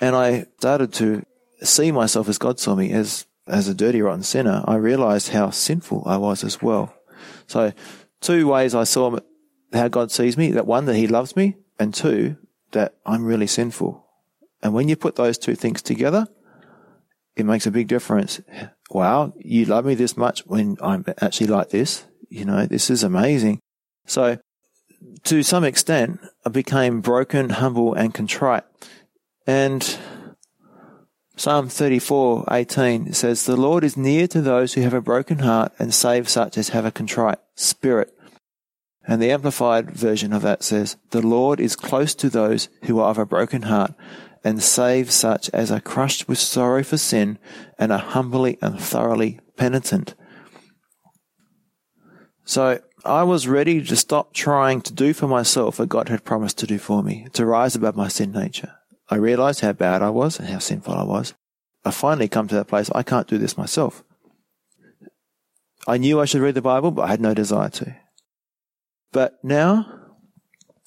And 0.00 0.16
I 0.16 0.46
started 0.58 0.92
to 0.94 1.24
see 1.62 1.92
myself 1.92 2.26
as 2.28 2.38
God 2.38 2.58
saw 2.58 2.74
me, 2.74 2.90
as, 2.90 3.26
as 3.46 3.68
a 3.68 3.74
dirty, 3.74 4.00
rotten 4.00 4.22
sinner. 4.22 4.64
I 4.66 4.76
realized 4.76 5.28
how 5.28 5.50
sinful 5.50 6.04
I 6.06 6.16
was 6.16 6.42
as 6.42 6.62
well. 6.62 6.94
So 7.46 7.74
two 8.22 8.48
ways 8.48 8.74
I 8.74 8.84
saw 8.84 9.18
how 9.74 9.88
God 9.88 10.10
sees 10.10 10.38
me. 10.38 10.50
That 10.52 10.66
one, 10.66 10.86
that 10.86 10.96
he 10.96 11.06
loves 11.06 11.36
me. 11.36 11.56
And 11.78 11.92
two, 11.92 12.36
that 12.72 12.94
I'm 13.04 13.26
really 13.26 13.46
sinful. 13.46 14.06
And 14.62 14.72
when 14.72 14.88
you 14.88 14.96
put 14.96 15.16
those 15.16 15.36
two 15.36 15.54
things 15.54 15.82
together, 15.82 16.28
it 17.36 17.44
makes 17.44 17.66
a 17.66 17.70
big 17.70 17.88
difference. 17.88 18.40
Wow, 18.90 19.34
you 19.38 19.66
love 19.66 19.84
me 19.84 19.94
this 19.94 20.16
much 20.16 20.46
when 20.46 20.78
I'm 20.80 21.04
actually 21.20 21.48
like 21.48 21.68
this 21.68 22.04
you 22.34 22.44
know, 22.44 22.66
this 22.66 22.90
is 22.90 23.04
amazing. 23.04 23.60
So 24.06 24.38
to 25.24 25.42
some 25.42 25.64
extent, 25.64 26.20
I 26.44 26.48
became 26.48 27.00
broken, 27.00 27.50
humble, 27.50 27.94
and 27.94 28.12
contrite. 28.12 28.64
And 29.46 29.98
Psalm 31.36 31.68
34, 31.68 32.46
18 32.50 33.12
says, 33.12 33.46
The 33.46 33.56
Lord 33.56 33.84
is 33.84 33.96
near 33.96 34.26
to 34.28 34.40
those 34.40 34.74
who 34.74 34.80
have 34.80 34.94
a 34.94 35.00
broken 35.00 35.40
heart 35.40 35.72
and 35.78 35.94
save 35.94 36.28
such 36.28 36.58
as 36.58 36.70
have 36.70 36.84
a 36.84 36.90
contrite 36.90 37.38
spirit. 37.54 38.12
And 39.06 39.22
the 39.22 39.30
Amplified 39.30 39.90
version 39.90 40.32
of 40.32 40.42
that 40.42 40.64
says, 40.64 40.96
The 41.10 41.24
Lord 41.24 41.60
is 41.60 41.76
close 41.76 42.14
to 42.16 42.28
those 42.28 42.68
who 42.84 42.98
are 42.98 43.10
of 43.10 43.18
a 43.18 43.26
broken 43.26 43.62
heart 43.62 43.94
and 44.42 44.62
save 44.62 45.10
such 45.10 45.50
as 45.50 45.70
are 45.70 45.80
crushed 45.80 46.26
with 46.26 46.38
sorrow 46.38 46.82
for 46.82 46.98
sin 46.98 47.38
and 47.78 47.92
are 47.92 47.98
humbly 47.98 48.58
and 48.60 48.80
thoroughly 48.80 49.40
penitent. 49.56 50.14
So 52.44 52.80
I 53.04 53.22
was 53.22 53.48
ready 53.48 53.82
to 53.82 53.96
stop 53.96 54.32
trying 54.32 54.80
to 54.82 54.92
do 54.92 55.12
for 55.12 55.26
myself 55.26 55.78
what 55.78 55.88
God 55.88 56.08
had 56.08 56.24
promised 56.24 56.58
to 56.58 56.66
do 56.66 56.78
for 56.78 57.02
me, 57.02 57.26
to 57.32 57.46
rise 57.46 57.74
above 57.74 57.96
my 57.96 58.08
sin 58.08 58.32
nature. 58.32 58.72
I 59.10 59.16
realized 59.16 59.60
how 59.60 59.72
bad 59.72 60.02
I 60.02 60.10
was 60.10 60.38
and 60.38 60.48
how 60.48 60.58
sinful 60.58 60.94
I 60.94 61.04
was. 61.04 61.34
I 61.84 61.90
finally 61.90 62.28
come 62.28 62.48
to 62.48 62.54
that 62.54 62.68
place, 62.68 62.90
I 62.94 63.02
can't 63.02 63.28
do 63.28 63.38
this 63.38 63.58
myself. 63.58 64.02
I 65.86 65.98
knew 65.98 66.20
I 66.20 66.24
should 66.24 66.40
read 66.40 66.54
the 66.54 66.62
Bible, 66.62 66.90
but 66.90 67.02
I 67.02 67.08
had 67.08 67.20
no 67.20 67.34
desire 67.34 67.68
to. 67.70 67.96
But 69.12 69.38
now, 69.42 70.00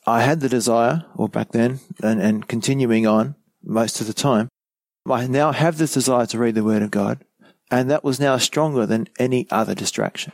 I 0.08 0.22
had 0.22 0.40
the 0.40 0.50
desire, 0.50 1.06
or 1.16 1.30
back 1.30 1.52
then, 1.52 1.82
and, 2.02 2.20
and 2.22 2.48
continuing 2.48 3.06
on 3.06 3.36
most 3.64 4.02
of 4.02 4.08
the 4.08 4.14
time, 4.14 4.50
I 5.10 5.28
now 5.28 5.52
have 5.52 5.78
this 5.78 5.94
desire 5.94 6.26
to 6.28 6.40
read 6.40 6.56
the 6.56 6.64
Word 6.64 6.82
of 6.82 6.92
God, 6.92 7.24
and 7.70 7.92
that 7.92 8.04
was 8.04 8.20
now 8.20 8.38
stronger 8.38 8.86
than 8.86 9.08
any 9.20 9.48
other 9.52 9.76
distraction. 9.76 10.34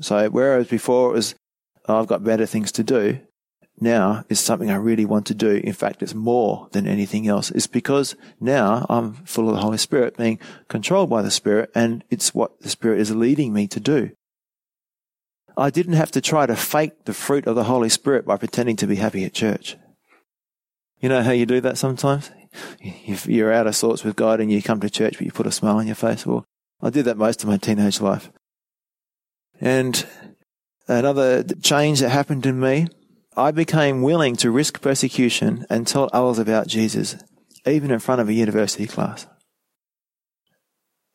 So 0.00 0.28
whereas 0.30 0.68
before 0.68 1.10
it 1.10 1.14
was, 1.14 1.34
oh, 1.88 2.00
I've 2.00 2.06
got 2.06 2.24
better 2.24 2.46
things 2.46 2.72
to 2.72 2.84
do, 2.84 3.20
now 3.80 4.24
is 4.28 4.40
something 4.40 4.70
I 4.70 4.76
really 4.76 5.04
want 5.04 5.26
to 5.26 5.34
do. 5.34 5.60
In 5.62 5.72
fact, 5.72 6.02
it's 6.02 6.14
more 6.14 6.68
than 6.72 6.86
anything 6.86 7.26
else. 7.26 7.50
It's 7.50 7.66
because 7.66 8.14
now 8.40 8.86
I'm 8.88 9.14
full 9.24 9.48
of 9.48 9.54
the 9.56 9.62
Holy 9.62 9.78
Spirit, 9.78 10.16
being 10.16 10.38
controlled 10.68 11.10
by 11.10 11.22
the 11.22 11.30
Spirit, 11.30 11.70
and 11.74 12.04
it's 12.10 12.34
what 12.34 12.60
the 12.60 12.68
Spirit 12.68 13.00
is 13.00 13.14
leading 13.14 13.52
me 13.52 13.66
to 13.68 13.80
do. 13.80 14.10
I 15.56 15.70
didn't 15.70 15.94
have 15.94 16.10
to 16.12 16.20
try 16.20 16.46
to 16.46 16.56
fake 16.56 17.04
the 17.04 17.14
fruit 17.14 17.46
of 17.46 17.54
the 17.54 17.64
Holy 17.64 17.88
Spirit 17.88 18.26
by 18.26 18.36
pretending 18.36 18.76
to 18.76 18.86
be 18.86 18.96
happy 18.96 19.24
at 19.24 19.34
church. 19.34 19.76
You 21.00 21.08
know 21.08 21.22
how 21.22 21.32
you 21.32 21.46
do 21.46 21.60
that 21.60 21.78
sometimes? 21.78 22.30
If 22.80 23.26
you're 23.26 23.52
out 23.52 23.66
of 23.66 23.76
sorts 23.76 24.04
with 24.04 24.16
God 24.16 24.40
and 24.40 24.50
you 24.50 24.62
come 24.62 24.80
to 24.80 24.90
church, 24.90 25.14
but 25.18 25.26
you 25.26 25.32
put 25.32 25.46
a 25.46 25.52
smile 25.52 25.76
on 25.76 25.86
your 25.86 25.96
face. 25.96 26.24
Well, 26.24 26.44
I 26.80 26.90
did 26.90 27.04
that 27.04 27.18
most 27.18 27.42
of 27.42 27.48
my 27.48 27.56
teenage 27.56 28.00
life. 28.00 28.30
And 29.64 30.06
another 30.86 31.42
change 31.42 32.00
that 32.00 32.10
happened 32.10 32.44
in 32.44 32.60
me, 32.60 32.86
I 33.34 33.50
became 33.50 34.02
willing 34.02 34.36
to 34.36 34.50
risk 34.50 34.82
persecution 34.82 35.64
and 35.70 35.86
tell 35.86 36.10
others 36.12 36.38
about 36.38 36.66
Jesus, 36.66 37.16
even 37.66 37.90
in 37.90 37.98
front 37.98 38.20
of 38.20 38.28
a 38.28 38.34
university 38.34 38.86
class. 38.86 39.26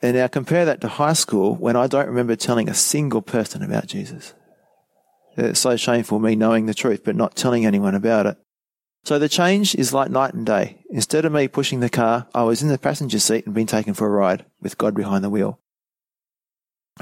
And 0.01 0.17
now 0.17 0.25
compare 0.27 0.65
that 0.65 0.81
to 0.81 0.87
high 0.87 1.13
school 1.13 1.55
when 1.57 1.75
I 1.75 1.85
don't 1.85 2.07
remember 2.07 2.35
telling 2.35 2.67
a 2.67 2.73
single 2.73 3.21
person 3.21 3.61
about 3.61 3.85
Jesus. 3.85 4.33
It's 5.37 5.59
so 5.59 5.75
shameful 5.75 6.17
me 6.17 6.35
knowing 6.35 6.65
the 6.65 6.73
truth 6.73 7.03
but 7.05 7.15
not 7.15 7.35
telling 7.35 7.67
anyone 7.67 7.93
about 7.93 8.25
it. 8.25 8.37
So 9.03 9.19
the 9.19 9.29
change 9.29 9.75
is 9.75 9.93
like 9.93 10.09
night 10.09 10.33
and 10.33 10.45
day. 10.45 10.83
Instead 10.89 11.23
of 11.23 11.31
me 11.31 11.47
pushing 11.47 11.81
the 11.81 11.89
car, 11.89 12.27
I 12.33 12.43
was 12.43 12.63
in 12.63 12.69
the 12.69 12.79
passenger 12.79 13.19
seat 13.19 13.45
and 13.45 13.53
being 13.53 13.67
taken 13.67 13.93
for 13.93 14.07
a 14.07 14.09
ride 14.09 14.45
with 14.59 14.79
God 14.79 14.95
behind 14.95 15.23
the 15.23 15.29
wheel. 15.29 15.59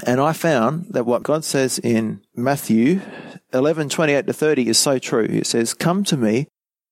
And 0.06 0.20
I 0.20 0.32
found 0.32 0.86
that 0.90 1.06
what 1.06 1.22
God 1.22 1.44
says 1.44 1.78
in 1.78 2.20
Matthew 2.36 3.00
11, 3.52 3.88
28 3.88 4.26
to 4.26 4.32
30 4.32 4.68
is 4.68 4.78
so 4.78 4.98
true. 4.98 5.26
It 5.28 5.46
says, 5.46 5.74
Come 5.74 6.04
to 6.04 6.16
me, 6.16 6.48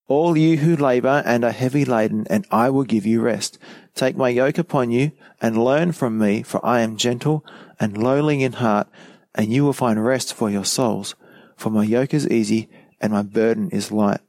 all 0.07 0.37
you 0.37 0.57
who 0.57 0.75
labor 0.75 1.21
and 1.25 1.45
are 1.45 1.51
heavy 1.51 1.85
laden, 1.85 2.25
and 2.29 2.45
I 2.51 2.69
will 2.69 2.83
give 2.83 3.05
you 3.05 3.21
rest. 3.21 3.57
Take 3.95 4.17
my 4.17 4.29
yoke 4.29 4.57
upon 4.57 4.91
you 4.91 5.11
and 5.41 5.63
learn 5.63 5.91
from 5.91 6.17
me, 6.17 6.43
for 6.43 6.65
I 6.65 6.81
am 6.81 6.97
gentle 6.97 7.45
and 7.79 7.97
lowly 7.97 8.43
in 8.43 8.53
heart, 8.53 8.87
and 9.35 9.53
you 9.53 9.63
will 9.63 9.73
find 9.73 10.03
rest 10.03 10.33
for 10.33 10.49
your 10.49 10.65
souls. 10.65 11.15
For 11.55 11.69
my 11.69 11.83
yoke 11.83 12.13
is 12.13 12.27
easy 12.29 12.69
and 12.99 13.13
my 13.13 13.21
burden 13.21 13.69
is 13.69 13.91
light. 13.91 14.21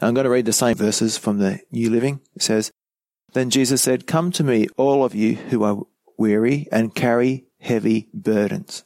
I'm 0.00 0.14
going 0.14 0.24
to 0.24 0.30
read 0.30 0.46
the 0.46 0.52
same 0.52 0.74
verses 0.74 1.16
from 1.16 1.38
the 1.38 1.60
New 1.70 1.88
Living. 1.88 2.20
It 2.34 2.42
says, 2.42 2.72
Then 3.34 3.50
Jesus 3.50 3.82
said, 3.82 4.08
Come 4.08 4.32
to 4.32 4.42
me, 4.42 4.66
all 4.76 5.04
of 5.04 5.14
you 5.14 5.36
who 5.36 5.62
are 5.62 5.82
weary, 6.22 6.68
and 6.70 6.94
carry 6.94 7.44
heavy 7.60 8.08
burdens. 8.14 8.84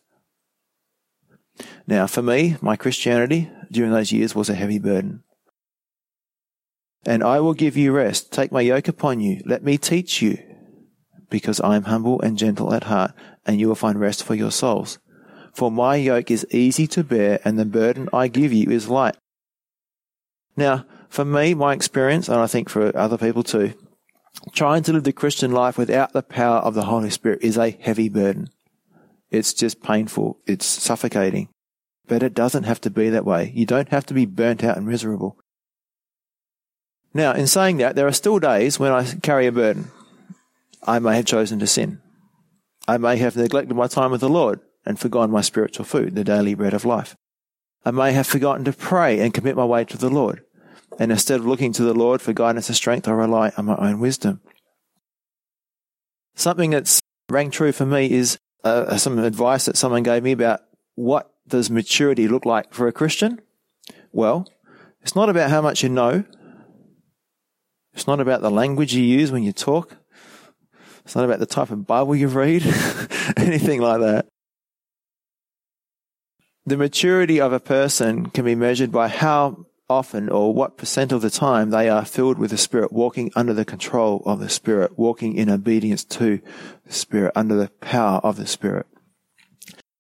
Now, 1.87 2.07
for 2.07 2.23
me, 2.23 2.57
my 2.61 2.77
Christianity 2.77 3.51
during 3.71 3.93
those 3.93 4.13
years 4.13 4.35
was 4.35 4.49
a 4.49 4.55
heavy 4.55 4.79
burden. 4.79 5.23
And 7.05 7.23
I 7.23 7.41
will 7.41 7.55
give 7.55 7.77
you 7.77 7.93
rest. 7.93 8.33
Take 8.33 8.51
my 8.51 8.63
yoke 8.63 8.89
upon 8.89 9.21
you. 9.21 9.41
Let 9.45 9.63
me 9.63 9.79
teach 9.79 10.21
you, 10.23 10.39
because 11.31 11.61
I 11.61 11.77
am 11.77 11.85
humble 11.85 12.21
and 12.21 12.37
gentle 12.37 12.75
at 12.75 12.85
heart, 12.85 13.13
and 13.47 13.61
you 13.61 13.69
will 13.69 13.83
find 13.85 14.01
rest 14.01 14.25
for 14.25 14.35
your 14.35 14.51
souls. 14.51 14.99
For 15.55 15.71
my 15.71 15.97
yoke 15.97 16.31
is 16.31 16.47
easy 16.51 16.87
to 16.89 17.05
bear, 17.05 17.39
and 17.45 17.59
the 17.59 17.65
burden 17.65 18.09
I 18.13 18.29
give 18.29 18.53
you 18.53 18.71
is 18.71 18.89
light. 18.89 19.17
Now, 20.57 20.85
for 21.09 21.25
me, 21.25 21.55
my 21.55 21.73
experience, 21.73 22.29
and 22.29 22.41
I 22.41 22.47
think 22.47 22.69
for 22.69 22.97
other 22.97 23.19
people 23.19 23.43
too, 23.43 23.75
trying 24.53 24.83
to 24.85 24.93
live 24.93 25.05
the 25.05 25.13
Christian 25.13 25.53
life 25.53 25.77
without 25.77 26.13
the 26.13 26.23
power 26.23 26.59
of 26.59 26.75
the 26.75 26.85
Holy 26.85 27.11
Spirit 27.11 27.41
is 27.43 27.57
a 27.57 27.71
heavy 27.71 28.09
burden. 28.09 28.49
It's 29.31 29.53
just 29.53 29.83
painful. 29.83 30.39
It's 30.47 30.67
suffocating. 30.67 31.49
But 32.07 32.23
it 32.23 32.35
doesn't 32.35 32.65
have 32.65 32.81
to 32.83 32.91
be 32.91 33.11
that 33.11 33.25
way. 33.25 33.53
You 33.55 33.67
don't 33.67 33.89
have 33.89 34.07
to 34.07 34.15
be 34.15 34.27
burnt 34.27 34.63
out 34.63 34.77
and 34.77 34.87
miserable. 34.87 35.39
Now, 37.13 37.33
in 37.33 37.47
saying 37.47 37.79
that, 37.79 37.97
there 37.97 38.07
are 38.07 38.13
still 38.13 38.39
days 38.39 38.79
when 38.79 38.93
I 38.93 39.05
carry 39.23 39.47
a 39.47 39.53
burden. 39.53 39.91
I 40.87 40.99
may 40.99 41.17
have 41.17 41.25
chosen 41.25 41.59
to 41.59 41.67
sin. 41.67 42.01
I 42.87 42.99
may 42.99 43.17
have 43.17 43.37
neglected 43.37 43.75
my 43.75 43.89
time 43.89 44.13
with 44.13 44.21
the 44.21 44.29
Lord 44.29 44.61
and 44.85 44.99
forgotten 44.99 45.33
my 45.33 45.41
spiritual 45.41 45.85
food, 45.85 46.15
the 46.15 46.23
daily 46.23 46.55
bread 46.55 46.75
of 46.75 46.85
life. 46.85 47.17
I 47.85 47.91
may 47.91 48.13
have 48.13 48.27
forgotten 48.27 48.65
to 48.67 48.73
pray 48.73 49.19
and 49.19 49.35
commit 49.35 49.57
my 49.57 49.65
way 49.65 49.85
to 49.85 49.99
the 49.99 50.11
Lord. 50.11 50.45
And 50.99 51.13
instead 51.13 51.41
of 51.41 51.47
looking 51.47 51.73
to 51.75 51.83
the 51.83 51.95
Lord 51.95 52.23
for 52.23 52.33
guidance 52.33 52.69
and 52.69 52.77
strength, 52.77 53.07
I 53.07 53.13
rely 53.13 53.53
on 53.57 53.67
my 53.67 53.77
own 53.77 54.01
wisdom. 54.01 54.41
Something 56.35 56.71
that's 56.71 57.01
rang 57.29 57.51
true 57.51 57.73
for 57.73 57.87
me 57.87 58.11
is 58.11 58.39
uh, 58.65 58.97
some 58.97 59.19
advice 59.19 59.67
that 59.67 59.77
someone 59.77 60.03
gave 60.03 60.23
me 60.23 60.33
about 60.33 60.61
what 60.95 61.31
does 61.47 61.71
maturity 61.71 62.29
look 62.29 62.47
like 62.47 62.73
for 62.73 62.89
a 62.89 62.93
Christian? 62.93 63.41
Well, 64.13 64.49
it's 65.03 65.15
not 65.15 65.29
about 65.29 65.51
how 65.51 65.61
much 65.61 65.83
you 65.83 65.89
know. 65.89 66.25
It's 67.95 68.07
not 68.07 68.21
about 68.21 68.43
the 68.43 68.51
language 68.51 68.95
you 68.95 69.03
use 69.03 69.31
when 69.31 69.43
you 69.43 69.53
talk. 69.53 69.97
It's 71.05 71.15
not 71.15 71.25
about 71.25 71.39
the 71.39 71.47
type 71.47 71.71
of 71.71 71.87
Bible 71.87 72.17
you 72.17 72.29
read, 72.29 72.63
anything 73.37 73.81
like 73.81 74.01
that. 74.01 74.27
The 76.67 76.77
maturity 76.77 77.41
of 77.41 77.53
a 77.53 77.61
person 77.61 78.27
can 78.27 78.45
be 78.45 78.57
measured 78.57 78.91
by 78.91 79.09
how 79.09 79.67
often 79.89 80.29
or 80.29 80.53
what 80.53 80.77
percent 80.77 81.13
of 81.13 81.23
the 81.23 81.31
time 81.31 81.71
they 81.71 81.89
are 81.89 82.05
filled 82.05 82.39
with 82.39 82.51
the 82.51 82.59
Spirit, 82.59 82.93
walking 82.93 83.31
under 83.37 83.55
the 83.55 83.65
control 83.65 84.23
of 84.27 84.41
the 84.41 84.49
Spirit, 84.49 84.99
walking 84.99 85.35
in 85.35 85.49
obedience 85.49 86.05
to 86.05 86.41
the 86.85 86.93
Spirit, 86.93 87.33
under 87.37 87.57
the 87.57 87.71
power 87.81 88.19
of 88.23 88.37
the 88.37 88.47
Spirit. 88.47 88.87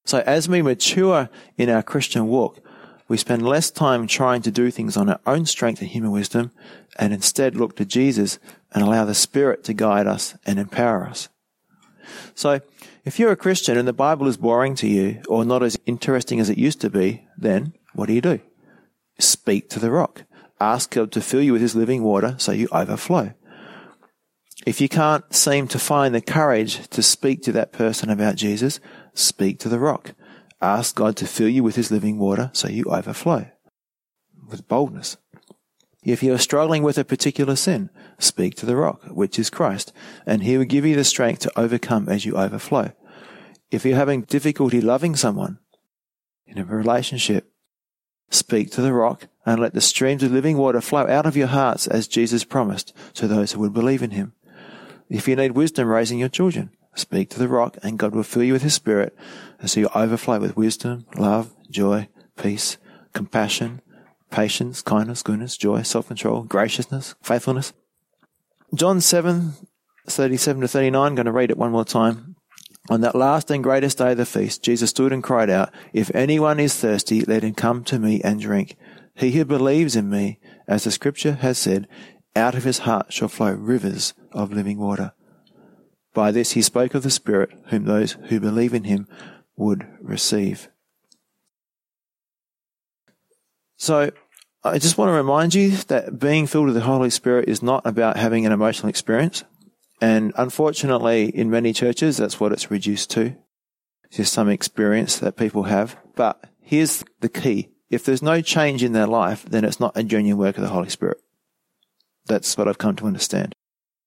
So 0.05 0.22
as 0.27 0.49
we 0.49 0.62
mature 0.62 1.29
in 1.57 1.68
our 1.68 1.83
Christian 1.83 2.27
walk, 2.29 2.61
we 3.09 3.16
spend 3.16 3.46
less 3.46 3.70
time 3.70 4.07
trying 4.07 4.42
to 4.42 4.51
do 4.51 4.70
things 4.70 4.96
on 4.96 5.09
our 5.09 5.20
own 5.27 5.46
strength 5.46 5.81
and 5.81 5.90
human 5.90 6.11
wisdom 6.11 6.51
and 6.99 7.12
instead 7.12 7.55
look 7.55 7.77
to 7.77 7.85
Jesus 7.85 8.38
and 8.72 8.83
allow 8.83 9.05
the 9.05 9.14
Spirit 9.14 9.62
to 9.64 9.75
guide 9.75 10.07
us 10.07 10.37
and 10.44 10.59
empower 10.59 11.07
us. 11.07 11.29
So, 12.35 12.61
if 13.05 13.18
you're 13.18 13.33
a 13.33 13.37
Christian 13.37 13.79
and 13.79 13.87
the 13.87 13.92
Bible 13.92 14.27
is 14.27 14.37
boring 14.37 14.75
to 14.77 14.88
you 14.88 15.22
or 15.29 15.44
not 15.44 15.62
as 15.62 15.79
interesting 15.87 16.40
as 16.40 16.51
it 16.51 16.59
used 16.59 16.81
to 16.81 16.90
be, 16.90 17.27
then 17.37 17.72
what 17.94 18.07
do 18.07 18.12
you 18.12 18.20
do? 18.20 18.40
Speak 19.18 19.68
to 19.70 19.81
the 19.81 19.90
rock. 19.90 20.24
Ask 20.61 20.90
God 20.90 21.12
to 21.12 21.20
fill 21.20 21.42
you 21.42 21.52
with 21.52 21.62
His 21.62 21.74
living 21.74 22.02
water 22.02 22.35
so 22.38 22.52
you 22.52 22.68
overflow. 22.72 23.35
If 24.66 24.81
you 24.81 24.88
can't 24.88 25.33
seem 25.33 25.68
to 25.68 25.79
find 25.79 26.14
the 26.14 26.20
courage 26.20 26.88
to 26.88 27.02
speak 27.02 27.42
to 27.42 27.52
that 27.52 27.72
person 27.72 28.11
about 28.11 28.37
Jesus, 28.37 28.81
speak 29.14 29.61
to 29.61 29.68
the 29.68 29.79
rock. 29.79 30.14
Ask 30.61 30.96
God 30.96 31.16
to 31.16 31.26
fill 31.26 31.48
you 31.48 31.62
with 31.62 31.76
his 31.76 31.90
living 31.90 32.18
water 32.18 32.50
so 32.52 32.68
you 32.68 32.85
overflow 32.85 33.50
with 34.48 34.66
boldness. 34.68 35.18
If 36.02 36.22
you 36.22 36.33
are 36.33 36.38
struggling 36.38 36.83
with 36.83 36.98
a 36.98 37.05
particular 37.05 37.57
sin, 37.57 37.90
speak 38.18 38.55
to 38.57 38.66
the 38.66 38.76
rock, 38.76 39.02
which 39.11 39.38
is 39.38 39.50
Christ, 39.50 39.92
and 40.24 40.42
he 40.42 40.57
will 40.57 40.64
give 40.64 40.87
you 40.87 40.94
the 40.94 41.05
strength 41.05 41.40
to 41.40 41.59
overcome 41.59 42.09
as 42.09 42.24
you 42.24 42.37
overflow. 42.37 42.92
If 43.70 43.85
you're 43.85 43.96
having 43.96 44.22
difficulty 44.22 44.81
loving 44.81 45.16
someone 45.16 45.59
in 46.46 46.59
a 46.59 46.64
relationship, 46.64 47.52
speak 48.31 48.71
to 48.73 48.83
the 48.83 48.93
rock 48.93 49.29
and 49.45 49.61
let 49.61 49.75
the 49.75 49.81
streams 49.81 50.23
of 50.23 50.33
living 50.33 50.57
water 50.57 50.81
flow 50.81 51.07
out 51.07 51.27
of 51.27 51.37
your 51.37 51.47
hearts 51.49 51.87
as 51.87 52.09
Jesus 52.09 52.45
promised 52.45 52.93
to 53.15 53.29
those 53.29 53.53
who 53.53 53.61
would 53.61 53.73
believe 53.73 54.03
in 54.03 54.11
him. 54.12 54.33
If 55.09 55.29
you 55.29 55.37
need 55.37 55.53
wisdom 55.53 55.89
raising 55.89 56.19
your 56.19 56.29
children, 56.29 56.71
Speak 56.97 57.29
to 57.31 57.39
the 57.39 57.47
rock, 57.47 57.77
and 57.83 57.99
God 57.99 58.15
will 58.15 58.23
fill 58.23 58.43
you 58.43 58.55
with 58.55 58.62
His 58.62 58.73
Spirit, 58.73 59.15
and 59.61 59.71
so 59.71 59.81
you 59.81 59.89
overflow 59.95 60.41
with 60.41 60.57
wisdom, 60.57 61.05
love, 61.15 61.55
joy, 61.71 62.09
peace, 62.39 62.79
compassion, 63.12 63.83
patience, 64.31 64.81
kindness, 64.81 65.23
goodness, 65.23 65.59
joy, 65.59 65.83
self-control, 65.83 66.45
graciousness, 66.45 67.15
faithfulness. 67.23 67.75
John 68.75 69.03
7, 69.03 69.53
37 70.07 70.62
to 70.62 70.69
39, 70.69 71.07
I'm 71.07 71.15
going 71.15 71.27
to 71.27 71.33
read 71.33 71.51
it 71.51 71.59
one 71.59 71.71
more 71.71 71.85
time. 71.85 72.36
On 72.88 73.01
that 73.01 73.16
last 73.16 73.51
and 73.51 73.64
greatest 73.64 73.99
day 73.99 74.12
of 74.12 74.16
the 74.16 74.27
feast, 74.27 74.62
Jesus 74.62 74.90
stood 74.90 75.12
and 75.12 75.22
cried 75.22 75.51
out, 75.51 75.72
If 75.92 76.14
anyone 76.14 76.61
is 76.61 76.75
thirsty, 76.75 77.22
let 77.22 77.42
him 77.42 77.55
come 77.55 77.83
to 77.85 77.99
me 77.99 78.20
and 78.22 78.40
drink. 78.40 78.77
He 79.14 79.33
who 79.33 79.44
believes 79.44 79.96
in 79.96 80.09
me, 80.09 80.38
as 80.68 80.85
the 80.85 80.90
scripture 80.90 81.35
has 81.35 81.59
said, 81.59 81.88
out 82.37 82.55
of 82.55 82.64
his 82.64 82.81
heart 82.81 83.12
shall 83.12 83.29
flow 83.29 83.53
rivers 83.53 84.14
of 84.33 84.53
living 84.53 84.79
water. 84.79 85.12
By 86.14 86.31
this 86.31 86.53
he 86.53 86.62
spoke 86.62 86.94
of 86.94 87.03
the 87.03 87.11
Spirit, 87.11 87.51
whom 87.66 87.85
those 87.85 88.12
who 88.29 88.40
believe 88.40 88.72
in 88.72 88.85
him 88.85 89.09
would 89.57 89.87
receive. 90.01 90.68
So, 93.77 94.11
I 94.64 94.79
just 94.79 94.99
want 94.99 95.11
to 95.11 95.12
remind 95.12 95.55
you 95.55 95.70
that 95.88 96.18
being 96.18 96.46
filled 96.46 96.66
with 96.66 96.75
the 96.75 96.81
Holy 96.81 97.11
Spirit 97.11 97.49
is 97.49 97.62
not 97.62 97.87
about 97.87 98.16
having 98.16 98.46
an 98.46 98.53
emotional 98.53 98.88
experience. 98.88 99.44
And 100.00 100.32
unfortunately, 100.37 101.24
in 101.28 101.50
many 101.50 101.72
churches, 101.72 102.18
that's 102.18 102.38
what 102.38 102.52
it's 102.52 102.70
reduced 102.70 103.11
to. 103.12 103.37
It's 104.04 104.18
just 104.18 104.32
some 104.32 104.48
experience 104.48 105.18
that 105.18 105.37
people 105.37 105.64
have. 105.64 105.96
But 106.14 106.44
here's 106.61 107.02
the 107.20 107.28
key. 107.28 107.70
If 107.88 108.04
there's 108.04 108.22
no 108.22 108.40
change 108.40 108.82
in 108.82 108.92
their 108.92 109.06
life, 109.06 109.44
then 109.44 109.64
it's 109.64 109.80
not 109.80 109.96
a 109.96 110.02
genuine 110.02 110.38
work 110.38 110.56
of 110.56 110.62
the 110.62 110.70
Holy 110.70 110.90
Spirit. 110.90 111.18
That's 112.26 112.56
what 112.59 112.68
I've 112.68 112.78
come 112.78 112.96
to 112.96 113.06
understand. 113.06 113.54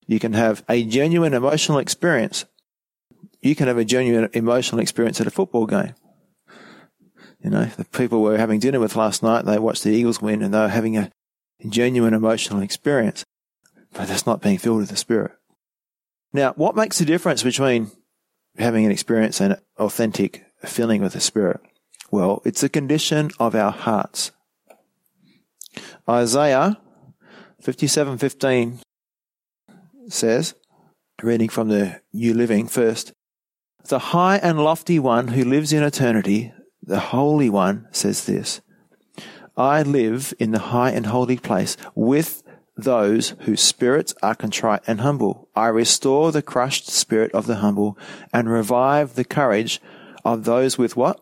You 0.05 0.19
can 0.19 0.33
have 0.33 0.63
a 0.67 0.83
genuine 0.83 1.33
emotional 1.33 1.77
experience. 1.77 2.45
You 3.41 3.55
can 3.55 3.67
have 3.67 3.77
a 3.77 3.85
genuine 3.85 4.29
emotional 4.33 4.81
experience 4.81 5.21
at 5.21 5.27
a 5.27 5.31
football 5.31 5.65
game. 5.65 5.95
You 7.43 7.49
know, 7.49 7.65
the 7.65 7.85
people 7.85 8.21
we 8.21 8.31
were 8.31 8.37
having 8.37 8.59
dinner 8.59 8.81
with 8.81 8.97
last 8.97 9.23
night, 9.23 9.45
they 9.45 9.59
watched 9.59 9.83
the 9.83 9.91
Eagles 9.91 10.21
win 10.21 10.41
and 10.41 10.53
they 10.53 10.59
were 10.59 10.67
having 10.67 10.97
a 10.97 11.11
genuine 11.67 12.13
emotional 12.13 12.61
experience, 12.61 13.23
but 13.93 14.07
that's 14.07 14.25
not 14.25 14.41
being 14.41 14.57
filled 14.57 14.79
with 14.79 14.89
the 14.89 14.97
Spirit. 14.97 15.31
Now, 16.31 16.53
what 16.53 16.75
makes 16.75 16.99
the 16.99 17.05
difference 17.05 17.43
between 17.43 17.91
having 18.57 18.85
an 18.85 18.91
experience 18.91 19.41
and 19.41 19.57
authentic 19.77 20.45
filling 20.63 21.01
with 21.01 21.13
the 21.13 21.19
Spirit? 21.19 21.61
Well, 22.11 22.41
it's 22.45 22.63
a 22.63 22.69
condition 22.69 23.31
of 23.39 23.55
our 23.55 23.71
hearts. 23.71 24.31
Isaiah 26.07 26.77
57:15 27.63 28.79
says, 30.07 30.55
reading 31.21 31.49
from 31.49 31.69
the 31.69 32.01
New 32.13 32.33
Living 32.33 32.67
first, 32.67 33.13
the 33.87 33.99
high 33.99 34.37
and 34.37 34.59
lofty 34.59 34.99
one 34.99 35.29
who 35.29 35.43
lives 35.43 35.73
in 35.73 35.83
eternity, 35.83 36.53
the 36.81 36.99
Holy 36.99 37.49
One, 37.49 37.87
says 37.91 38.25
this 38.25 38.61
I 39.57 39.81
live 39.81 40.33
in 40.39 40.51
the 40.51 40.59
high 40.59 40.91
and 40.91 41.05
holy 41.07 41.37
place 41.37 41.75
with 41.95 42.43
those 42.83 43.35
whose 43.41 43.61
spirits 43.61 44.13
are 44.21 44.35
contrite 44.35 44.81
and 44.87 45.01
humble. 45.01 45.49
I 45.55 45.67
restore 45.67 46.31
the 46.31 46.41
crushed 46.41 46.89
spirit 46.89 47.31
of 47.33 47.47
the 47.47 47.57
humble 47.57 47.97
and 48.33 48.49
revive 48.49 49.15
the 49.15 49.25
courage 49.25 49.81
of 50.23 50.45
those 50.45 50.77
with 50.77 50.95
what? 50.95 51.19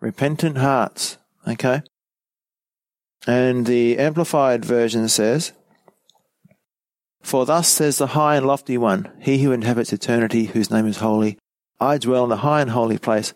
Repentant 0.00 0.58
hearts. 0.58 1.18
Okay? 1.46 1.82
And 3.26 3.66
the 3.66 3.98
Amplified 3.98 4.64
Version 4.64 5.08
says, 5.08 5.52
for 7.22 7.44
thus 7.44 7.68
says 7.68 7.98
the 7.98 8.08
high 8.08 8.36
and 8.36 8.46
lofty 8.46 8.78
one, 8.78 9.10
he 9.20 9.42
who 9.42 9.52
inhabits 9.52 9.92
eternity, 9.92 10.46
whose 10.46 10.70
name 10.70 10.86
is 10.86 10.98
holy, 10.98 11.36
I 11.80 11.98
dwell 11.98 12.24
in 12.24 12.30
the 12.30 12.38
high 12.38 12.60
and 12.60 12.70
holy 12.70 12.98
place, 12.98 13.34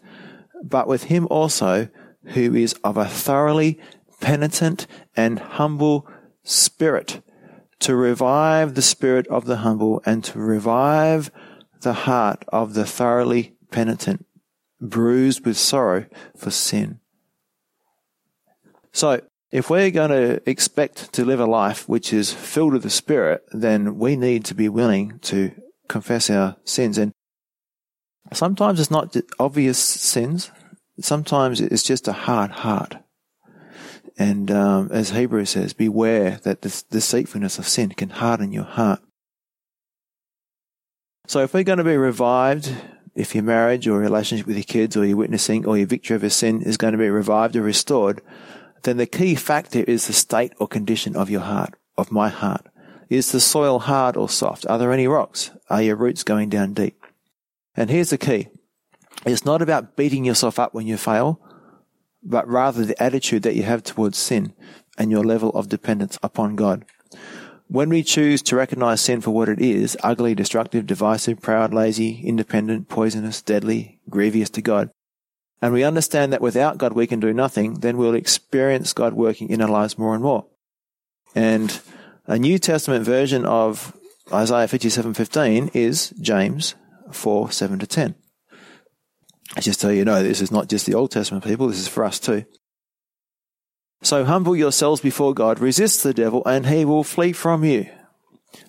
but 0.62 0.88
with 0.88 1.04
him 1.04 1.26
also 1.30 1.88
who 2.26 2.54
is 2.54 2.74
of 2.84 2.96
a 2.96 3.04
thoroughly 3.04 3.80
penitent 4.20 4.86
and 5.16 5.38
humble 5.38 6.08
spirit, 6.45 7.22
to 7.80 7.97
revive 7.97 8.74
the 8.74 8.82
spirit 8.82 9.26
of 9.28 9.47
the 9.47 9.59
humble 9.59 10.03
and 10.07 10.22
to 10.24 10.38
revive 10.38 11.30
the 11.80 11.93
heart 11.93 12.45
of 12.49 12.74
the 12.74 12.86
thoroughly 12.86 13.55
penitent, 13.70 14.24
bruised 14.80 15.45
with 15.45 15.57
sorrow 15.57 16.07
for 16.36 16.51
sin. 16.51 17.01
So, 18.93 19.20
if 19.51 19.68
we're 19.68 19.90
going 19.90 20.11
to 20.11 20.49
expect 20.49 21.12
to 21.12 21.24
live 21.24 21.40
a 21.40 21.47
life 21.47 21.86
which 21.88 22.12
is 22.12 22.32
filled 22.32 22.72
with 22.72 22.82
the 22.82 22.90
Spirit, 22.90 23.45
then 23.53 23.99
we 23.99 24.16
need 24.16 24.47
to 24.47 24.55
be 24.55 24.68
willing 24.68 25.18
to 25.20 25.53
confess 25.88 26.30
our 26.30 26.57
sins. 26.64 26.97
And 26.97 27.12
sometimes 28.32 28.80
it's 28.80 28.90
not 28.90 29.14
obvious 29.38 29.78
sins. 29.78 30.51
Sometimes 31.01 31.61
it's 31.61 31.82
just 31.82 32.09
a 32.09 32.12
hard 32.12 32.51
heart. 32.51 32.97
And 34.18 34.50
um, 34.50 34.90
as 34.92 35.10
Hebrews 35.10 35.50
says, 35.50 35.72
beware 35.72 36.38
that 36.44 36.62
the 36.62 36.84
deceitfulness 36.90 37.58
of 37.58 37.68
sin 37.68 37.90
can 37.90 38.10
harden 38.10 38.52
your 38.52 38.64
heart. 38.64 39.00
So 41.26 41.40
if 41.40 41.54
we're 41.54 41.62
going 41.62 41.78
to 41.78 41.84
be 41.84 41.96
revived, 41.96 42.74
if 43.14 43.34
your 43.34 43.44
marriage 43.44 43.86
or 43.86 43.98
relationship 43.98 44.46
with 44.46 44.56
your 44.56 44.64
kids 44.64 44.96
or 44.96 45.04
your 45.04 45.16
witnessing 45.16 45.66
or 45.66 45.76
your 45.76 45.86
victory 45.86 46.16
over 46.16 46.28
sin 46.28 46.62
is 46.62 46.76
going 46.76 46.92
to 46.92 46.98
be 46.98 47.08
revived 47.08 47.56
or 47.56 47.62
restored, 47.62 48.20
then 48.82 48.96
the 48.96 49.06
key 49.06 49.34
factor 49.34 49.80
is 49.80 50.06
the 50.06 50.12
state 50.12 50.52
or 50.58 50.66
condition 50.66 51.16
of 51.16 51.30
your 51.30 51.40
heart, 51.40 51.74
of 51.96 52.10
my 52.10 52.28
heart. 52.28 52.66
Is 53.08 53.30
the 53.30 53.40
soil 53.40 53.78
hard 53.78 54.16
or 54.16 54.28
soft? 54.28 54.66
Are 54.66 54.78
there 54.78 54.92
any 54.92 55.06
rocks? 55.06 55.50
Are 55.68 55.82
your 55.82 55.96
roots 55.96 56.24
going 56.24 56.48
down 56.48 56.72
deep? 56.72 56.98
And 57.74 57.90
here's 57.90 58.10
the 58.10 58.18
key. 58.18 58.48
It's 59.24 59.44
not 59.44 59.62
about 59.62 59.96
beating 59.96 60.24
yourself 60.24 60.58
up 60.58 60.74
when 60.74 60.86
you 60.86 60.96
fail, 60.96 61.40
but 62.22 62.48
rather 62.48 62.84
the 62.84 63.02
attitude 63.02 63.42
that 63.42 63.56
you 63.56 63.62
have 63.64 63.82
towards 63.82 64.18
sin 64.18 64.52
and 64.98 65.10
your 65.10 65.24
level 65.24 65.50
of 65.50 65.68
dependence 65.68 66.18
upon 66.22 66.56
God. 66.56 66.84
When 67.68 67.88
we 67.88 68.02
choose 68.02 68.42
to 68.42 68.56
recognize 68.56 69.00
sin 69.00 69.20
for 69.20 69.30
what 69.30 69.48
it 69.48 69.60
is, 69.60 69.96
ugly, 70.02 70.34
destructive, 70.34 70.86
divisive, 70.86 71.40
proud, 71.40 71.72
lazy, 71.72 72.20
independent, 72.22 72.88
poisonous, 72.88 73.40
deadly, 73.40 73.98
grievous 74.10 74.50
to 74.50 74.62
God, 74.62 74.90
and 75.62 75.72
we 75.72 75.84
understand 75.84 76.32
that 76.32 76.42
without 76.42 76.76
God 76.76 76.92
we 76.92 77.06
can 77.06 77.20
do 77.20 77.32
nothing, 77.32 77.74
then 77.74 77.96
we'll 77.96 78.14
experience 78.14 78.92
God 78.92 79.14
working 79.14 79.48
in 79.48 79.62
our 79.62 79.70
lives 79.70 79.96
more 79.96 80.12
and 80.12 80.22
more. 80.22 80.44
And 81.34 81.80
a 82.26 82.38
New 82.38 82.58
Testament 82.58 83.04
version 83.04 83.46
of 83.46 83.96
Isaiah 84.32 84.68
57:15 84.68 85.70
is 85.72 86.10
James 86.20 86.74
4, 87.10 87.50
7 87.50 87.78
to 87.78 87.86
10. 87.86 88.14
Just 89.61 89.80
so 89.80 89.90
you 89.90 90.05
know, 90.05 90.22
this 90.22 90.40
is 90.40 90.50
not 90.50 90.68
just 90.68 90.86
the 90.86 90.94
Old 90.94 91.11
Testament 91.11 91.44
people, 91.44 91.68
this 91.68 91.78
is 91.78 91.88
for 91.88 92.05
us 92.05 92.18
too. 92.18 92.44
So 94.03 94.24
humble 94.24 94.57
yourselves 94.57 95.00
before 95.00 95.34
God, 95.34 95.61
resist 95.61 96.03
the 96.03 96.14
devil, 96.14 96.42
and 96.44 96.66
he 96.66 96.84
will 96.84 97.05
flee 97.05 97.32
from 97.32 97.62
you. 97.62 97.88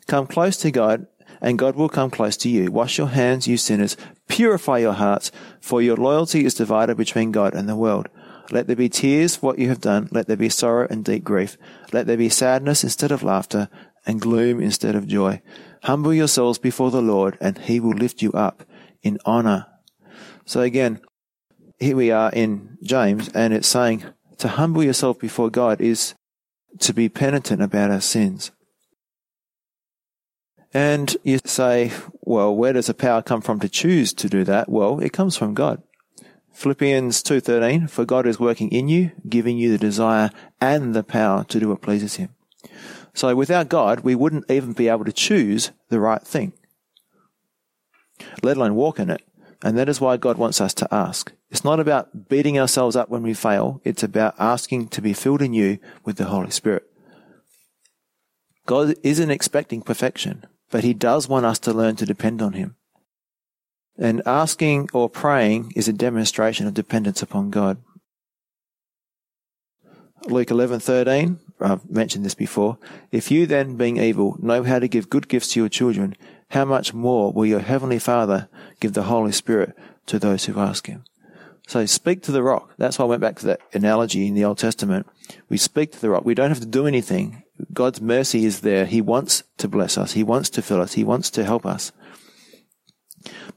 Come 0.08 0.28
close 0.28 0.58
to 0.58 0.72
God, 0.72 1.08
and 1.42 1.58
God 1.58 1.76
will 1.76 1.90
come 1.90 2.12
close 2.12 2.38
to 2.38 2.50
you. 2.50 2.72
Wash 2.72 2.98
your 2.98 3.08
hands, 3.08 3.48
you 3.48 3.58
sinners. 3.58 3.98
Purify 4.28 4.78
your 4.80 4.94
hearts, 4.94 5.32
for 5.60 5.82
your 5.82 5.98
loyalty 5.98 6.46
is 6.46 6.54
divided 6.54 6.98
between 6.98 7.32
God 7.32 7.56
and 7.56 7.68
the 7.68 7.76
world. 7.76 8.10
Let 8.52 8.68
there 8.68 8.76
be 8.76 8.90
tears 8.90 9.38
for 9.38 9.48
what 9.48 9.60
you 9.60 9.70
have 9.70 9.82
done. 9.82 10.10
Let 10.12 10.28
there 10.28 10.38
be 10.38 10.50
sorrow 10.50 10.88
and 10.90 11.04
deep 11.04 11.24
grief. 11.24 11.58
Let 11.92 12.08
there 12.08 12.18
be 12.18 12.30
sadness 12.30 12.84
instead 12.84 13.12
of 13.12 13.24
laughter, 13.24 13.70
and 14.06 14.22
gloom 14.22 14.62
instead 14.62 14.96
of 14.96 15.08
joy. 15.08 15.42
Humble 15.84 16.14
yourselves 16.14 16.60
before 16.60 16.92
the 16.92 17.02
Lord, 17.02 17.38
and 17.42 17.58
he 17.58 17.80
will 17.80 17.96
lift 17.96 18.22
you 18.22 18.32
up 18.34 18.64
in 19.02 19.18
honor. 19.26 19.66
So 20.46 20.62
again, 20.62 21.00
here 21.80 21.96
we 21.96 22.12
are 22.12 22.30
in 22.32 22.78
James, 22.84 23.30
and 23.30 23.54
it's 23.54 23.68
saying 23.68 24.04
to 24.40 24.48
humble 24.50 24.84
yourself 24.84 25.20
before 25.20 25.50
God 25.50 25.80
is 25.80 26.16
to 26.80 26.94
be 26.94 27.10
penitent 27.10 27.62
about 27.62 27.92
our 27.92 28.02
sins. 28.02 28.52
And 30.74 31.16
you 31.24 31.40
say, 31.46 31.92
well, 32.22 32.54
where 32.56 32.74
does 32.74 32.88
the 32.88 32.94
power 32.94 33.22
come 33.22 33.42
from 33.42 33.60
to 33.60 33.70
choose 33.70 34.12
to 34.14 34.28
do 34.28 34.44
that? 34.44 34.70
Well, 34.70 35.00
it 35.00 35.14
comes 35.14 35.38
from 35.38 35.54
God. 35.54 35.84
Philippians 36.52 37.24
2:13 37.24 37.90
For 37.90 38.06
God 38.06 38.28
is 38.28 38.40
working 38.40 38.70
in 38.70 38.88
you, 38.88 39.12
giving 39.28 39.58
you 39.58 39.72
the 39.72 39.78
desire 39.78 40.30
and 40.62 40.94
the 40.94 41.04
power 41.04 41.44
to 41.46 41.60
do 41.60 41.70
what 41.70 41.82
pleases 41.82 42.16
him. 42.16 42.30
So 43.14 43.36
without 43.36 43.70
God, 43.70 44.02
we 44.02 44.16
wouldn't 44.16 44.50
even 44.50 44.74
be 44.74 44.88
able 44.88 45.06
to 45.06 45.12
choose 45.12 45.72
the 45.90 46.00
right 46.00 46.22
thing, 46.22 46.54
let 48.42 48.58
alone 48.58 48.76
walk 48.76 49.00
in 49.00 49.10
it. 49.10 49.22
And 49.64 49.78
that 49.78 49.88
is 49.88 50.02
why 50.02 50.18
God 50.18 50.38
wants 50.38 50.60
us 50.60 50.74
to 50.76 50.94
ask. 50.94 51.32
It's 51.50 51.64
not 51.64 51.80
about 51.80 52.28
beating 52.28 52.60
ourselves 52.60 52.98
up 52.98 53.08
when 53.08 53.24
we 53.24 53.34
fail. 53.34 53.80
It's 53.86 54.04
about 54.04 54.36
asking 54.38 54.90
to 54.90 55.02
be 55.02 55.14
filled 55.14 55.42
you 55.42 55.80
with 56.04 56.18
the 56.18 56.26
Holy 56.26 56.52
Spirit. 56.52 56.84
God 58.66 58.96
isn't 59.04 59.32
expecting 59.32 59.82
perfection, 59.82 60.46
but 60.70 60.84
He 60.84 60.94
does 60.94 61.30
want 61.30 61.46
us 61.46 61.60
to 61.60 61.74
learn 61.74 61.96
to 61.96 62.06
depend 62.06 62.42
on 62.42 62.54
Him. 62.54 62.76
And 63.98 64.22
asking 64.26 64.90
or 64.92 65.10
praying 65.10 65.72
is 65.76 65.88
a 65.88 65.94
demonstration 65.94 66.68
of 66.68 66.74
dependence 66.74 67.22
upon 67.22 67.50
God. 67.50 67.78
Luke 70.28 70.48
11:13, 70.48 71.38
I've 71.60 71.90
mentioned 71.90 72.24
this 72.24 72.36
before. 72.36 72.78
If 73.12 73.30
you 73.30 73.46
then, 73.46 73.76
being 73.76 73.98
evil, 73.98 74.38
know 74.40 74.64
how 74.64 74.80
to 74.80 74.88
give 74.88 75.10
good 75.10 75.28
gifts 75.28 75.50
to 75.50 75.60
your 75.60 75.70
children, 75.70 76.16
how 76.50 76.66
much 76.66 76.94
more 76.94 77.32
will 77.34 77.46
your 77.46 77.60
heavenly 77.60 78.00
Father 78.00 78.48
give 78.80 78.94
the 78.94 79.04
Holy 79.04 79.32
Spirit 79.32 79.76
to 80.06 80.20
those 80.20 80.46
who 80.46 80.60
ask 80.60 80.88
him? 80.88 81.04
So 81.68 81.86
speak 81.86 82.22
to 82.24 82.32
the 82.32 82.44
rock. 82.44 82.72
That's 82.78 83.00
why 83.00 83.06
I 83.06 83.10
went 83.10 83.22
back 83.22 83.38
to 83.40 83.46
that 83.48 83.62
analogy 83.74 84.28
in 84.28 84.34
the 84.34 84.46
Old 84.46 84.58
Testament. 84.58 85.08
We 85.50 85.58
speak 85.58 85.92
to 85.94 86.02
the 86.02 86.10
rock. 86.10 86.26
We 86.26 86.36
don't 86.36 86.50
have 86.50 86.60
to 86.60 86.66
do 86.66 86.88
anything. 86.88 87.44
God's 87.74 88.02
mercy 88.02 88.46
is 88.46 88.62
there. 88.62 88.86
He 88.86 89.02
wants 89.02 89.44
to 89.58 89.68
bless 89.68 89.98
us. 89.98 90.14
He 90.14 90.24
wants 90.24 90.50
to 90.52 90.62
fill 90.62 90.82
us. 90.82 90.94
He 90.94 91.04
wants 91.04 91.30
to 91.32 91.44
help 91.44 91.66
us. 91.66 91.92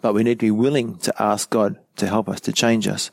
But 0.00 0.14
we 0.14 0.22
need 0.22 0.40
to 0.40 0.46
be 0.46 0.50
willing 0.50 0.98
to 0.98 1.22
ask 1.22 1.50
God 1.50 1.76
to 1.96 2.06
help 2.06 2.28
us, 2.28 2.40
to 2.42 2.52
change 2.52 2.86
us. 2.86 3.10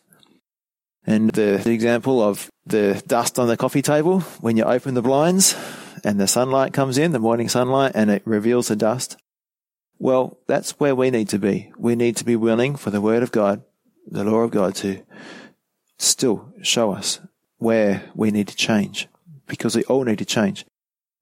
And 1.06 1.30
the, 1.32 1.70
example 1.70 2.22
of 2.22 2.50
the 2.66 3.02
dust 3.08 3.38
on 3.38 3.48
the 3.48 3.58
coffee 3.58 3.82
table, 3.82 4.22
when 4.40 4.56
you 4.56 4.64
open 4.64 4.94
the 4.94 5.02
blinds 5.02 5.56
and 6.04 6.20
the 6.20 6.28
sunlight 6.28 6.74
comes 6.74 6.98
in, 6.98 7.12
the 7.12 7.20
morning 7.20 7.50
sunlight, 7.50 7.92
and 7.96 8.10
it 8.10 8.22
reveals 8.26 8.70
the 8.70 8.76
dust. 8.76 9.18
Well, 10.00 10.38
that's 10.48 10.72
where 10.80 10.96
we 10.96 11.12
need 11.12 11.30
to 11.30 11.40
be. 11.40 11.72
We 11.78 11.96
need 11.96 12.18
to 12.18 12.26
be 12.26 12.36
willing 12.36 12.76
for 12.76 12.90
the 12.90 13.02
Word 13.02 13.24
of 13.24 13.32
God, 13.32 13.64
the 14.08 14.24
law 14.24 14.40
of 14.40 14.52
God, 14.52 14.76
to 14.76 15.04
still 15.98 16.54
show 16.62 16.92
us 16.92 17.20
where 17.58 18.04
we 18.16 18.32
need 18.32 18.48
to 18.48 18.56
change 18.56 19.08
because 19.48 19.76
we 19.76 19.84
all 19.86 20.04
need 20.04 20.20
to 20.20 20.26
change. 20.26 20.66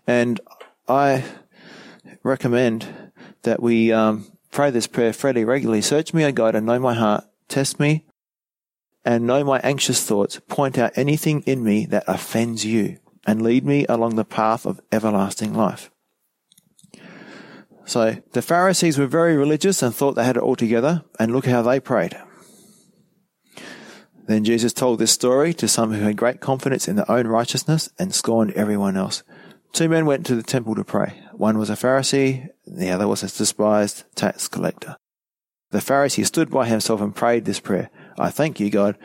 And 0.08 0.40
I 0.88 1.24
recommend 2.24 3.12
that 3.44 3.62
we 3.62 3.92
um, 3.92 4.32
pray 4.52 4.70
this 4.70 4.88
prayer 4.88 5.14
fairly 5.14 5.44
regularly. 5.44 5.82
Search 5.82 6.14
me, 6.14 6.24
O 6.26 6.32
God, 6.32 6.56
and 6.56 6.66
know 6.66 6.80
my 6.80 6.94
heart. 6.94 7.26
Test 7.48 7.80
me 7.80 8.06
and 9.04 9.26
know 9.26 9.44
my 9.44 9.60
anxious 9.60 10.04
thoughts. 10.04 10.40
Point 10.48 10.78
out 10.78 10.98
anything 10.98 11.42
in 11.42 11.64
me 11.64 11.86
that 11.88 12.04
offends 12.08 12.66
you 12.66 12.98
and 13.26 13.42
lead 13.42 13.66
me 13.66 13.86
along 13.88 14.16
the 14.16 14.26
path 14.26 14.66
of 14.66 14.82
everlasting 14.92 15.54
life. 15.54 15.92
So 17.86 18.18
the 18.32 18.42
Pharisees 18.42 18.98
were 18.98 19.08
very 19.08 19.36
religious 19.36 19.82
and 19.82 19.94
thought 19.94 20.14
they 20.14 20.24
had 20.24 20.38
it 20.38 20.44
all 20.44 20.56
together, 20.56 21.04
and 21.20 21.34
look 21.34 21.46
how 21.46 21.62
they 21.62 21.80
prayed. 21.80 22.18
Then 24.28 24.44
Jesus 24.44 24.72
told 24.72 25.00
this 25.00 25.12
story 25.12 25.54
to 25.56 25.68
some 25.68 25.92
who 25.92 26.04
had 26.04 26.16
great 26.16 26.40
confidence 26.40 26.88
in 26.88 26.96
their 26.96 27.10
own 27.12 27.28
righteousness 27.28 27.90
and 28.00 28.14
scorned 28.14 28.54
everyone 28.54 28.96
else. 28.96 29.24
Two 29.74 29.90
men 29.90 30.06
went 30.06 30.26
to 30.28 30.36
the 30.36 30.44
temple 30.44 30.76
to 30.76 30.84
pray. 30.84 31.22
One 31.34 31.58
was 31.58 31.70
a 31.70 31.74
Pharisee, 31.74 32.48
the 32.66 32.92
other 32.92 33.08
was 33.08 33.24
a 33.24 33.38
despised 33.38 34.04
tax 34.16 34.48
collector. 34.48 34.96
The 35.72 35.80
Pharisee 35.80 36.26
stood 36.26 36.50
by 36.50 36.68
himself 36.68 37.02
and 37.02 37.16
prayed 37.16 37.46
this 37.46 37.60
prayer. 37.60 37.90
I 38.22 38.30
thank 38.30 38.60
you, 38.60 38.70
God, 38.70 38.98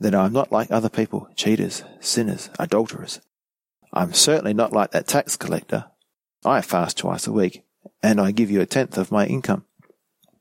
that 0.00 0.14
I 0.14 0.26
am 0.26 0.32
not 0.32 0.50
like 0.50 0.70
other 0.70 0.88
people, 0.88 1.28
cheaters, 1.36 1.84
sinners, 2.00 2.50
adulterers. 2.58 3.20
I'm 3.92 4.12
certainly 4.12 4.54
not 4.54 4.72
like 4.72 4.90
that 4.90 5.06
tax 5.06 5.36
collector. 5.36 5.86
I 6.44 6.60
fast 6.62 6.98
twice 6.98 7.26
a 7.26 7.32
week, 7.32 7.62
and 8.02 8.20
I 8.20 8.32
give 8.32 8.50
you 8.50 8.60
a 8.60 8.66
tenth 8.66 8.98
of 8.98 9.12
my 9.12 9.24
income. 9.26 9.64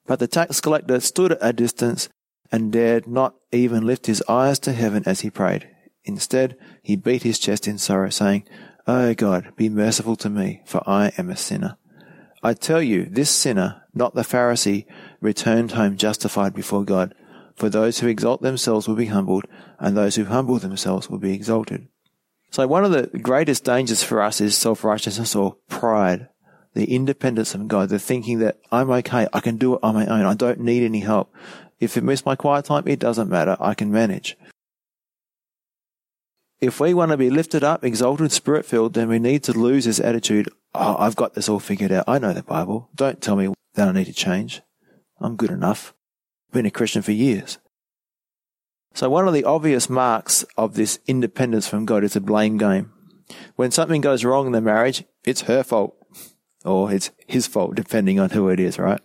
But 0.08 0.20
the 0.20 0.28
tax 0.28 0.60
collector 0.60 1.00
stood 1.00 1.34
at 1.34 1.38
a 1.42 1.54
distance 1.54 2.10
and 2.52 2.72
dared 2.72 3.08
not 3.08 3.36
even 3.52 3.86
lift 3.86 4.08
his 4.08 4.24
eyes 4.28 4.60
to 4.60 4.74
heaven 4.74 5.04
as 5.06 5.22
he 5.22 5.30
prayed. 5.30 5.70
Instead, 6.04 6.58
he 6.82 6.96
beat 6.96 7.24
his 7.24 7.40
chest 7.40 7.68
in 7.68 7.78
sorrow, 7.78 8.10
saying, 8.10 8.48
O 8.88 9.10
oh 9.10 9.14
God, 9.14 9.54
be 9.56 9.70
merciful 9.70 10.16
to 10.18 10.30
me, 10.30 10.62
for 10.66 10.84
I 10.88 11.12
am 11.18 11.30
a 11.30 11.38
sinner. 11.38 11.78
I 12.44 12.54
tell 12.54 12.82
you, 12.82 13.06
this 13.06 13.32
sinner, 13.32 13.84
not 13.94 14.14
the 14.14 14.22
Pharisee, 14.22 14.86
returned 15.22 15.72
home 15.72 15.98
justified 15.98 16.54
before 16.54 16.84
God. 16.84 17.16
For 17.56 17.70
those 17.70 18.00
who 18.00 18.08
exalt 18.08 18.42
themselves 18.42 18.88
will 18.88 18.96
be 18.96 19.06
humbled, 19.06 19.46
and 19.80 19.96
those 19.96 20.16
who 20.16 20.26
humble 20.26 20.60
themselves 20.60 21.10
will 21.10 21.20
be 21.20 21.34
exalted. 21.34 21.88
So 22.52 22.68
one 22.68 22.86
of 22.86 22.92
the 22.92 23.18
greatest 23.20 23.64
dangers 23.64 24.04
for 24.04 24.22
us 24.22 24.42
is 24.42 24.58
self-righteousness 24.58 25.36
or 25.36 25.58
pride, 25.70 26.30
the 26.74 26.94
independence 26.94 27.56
of 27.56 27.68
God, 27.68 27.90
the 27.90 28.00
thinking 28.00 28.40
that 28.40 28.60
I'm 28.72 28.90
okay, 28.92 29.28
I 29.34 29.40
can 29.40 29.58
do 29.58 29.76
it 29.76 29.80
on 29.82 29.96
my 29.96 30.06
own, 30.06 30.26
I 30.26 30.34
don't 30.34 30.60
need 30.60 30.84
any 30.84 31.00
help. 31.00 31.34
If 31.80 31.98
it 31.98 32.04
misses 32.04 32.26
my 32.26 32.36
quiet 32.36 32.66
time, 32.66 32.84
it 32.88 33.00
doesn't 33.00 33.30
matter, 33.30 33.58
I 33.60 33.74
can 33.74 33.92
manage. 33.92 34.38
If 36.62 36.80
we 36.80 36.94
want 36.94 37.12
to 37.12 37.18
be 37.18 37.30
lifted 37.30 37.64
up, 37.64 37.84
exalted, 37.84 38.32
spirit 38.32 38.66
filled, 38.66 38.94
then 38.94 39.10
we 39.10 39.20
need 39.20 39.44
to 39.44 39.54
lose 39.54 39.86
this 39.86 40.00
attitude, 40.00 40.50
oh, 40.74 40.96
I've 40.98 41.16
got 41.16 41.34
this 41.34 41.50
all 41.50 41.60
figured 41.60 41.92
out. 41.92 42.06
I 42.08 42.20
know 42.20 42.34
the 42.34 42.44
Bible. 42.44 42.90
Don't 42.96 43.22
tell 43.22 43.36
me 43.36 43.54
that 43.74 43.88
I 43.88 43.92
need 43.92 44.06
to 44.06 44.14
change. 44.14 44.62
I'm 45.20 45.36
good 45.36 45.52
enough 45.52 45.94
been 46.56 46.66
a 46.66 46.72
Christian 46.72 47.04
for 47.04 47.12
years. 47.12 47.60
So 48.96 49.10
one 49.10 49.28
of 49.28 49.34
the 49.34 49.44
obvious 49.44 49.90
marks 49.90 50.44
of 50.58 50.74
this 50.74 51.00
independence 51.06 51.68
from 51.68 51.86
God 51.86 52.04
is 52.04 52.16
a 52.16 52.22
blame 52.22 52.58
game. 52.58 52.92
When 53.56 53.72
something 53.72 54.02
goes 54.02 54.24
wrong 54.24 54.48
in 54.48 54.54
the 54.54 54.62
marriage, 54.62 55.04
it's 55.26 55.42
her 55.42 55.64
fault. 55.64 55.96
Or 56.64 56.92
it's 56.92 57.12
his 57.28 57.46
fault, 57.46 57.76
depending 57.76 58.20
on 58.20 58.32
who 58.32 58.50
it 58.50 58.60
is, 58.60 58.80
right? 58.80 59.02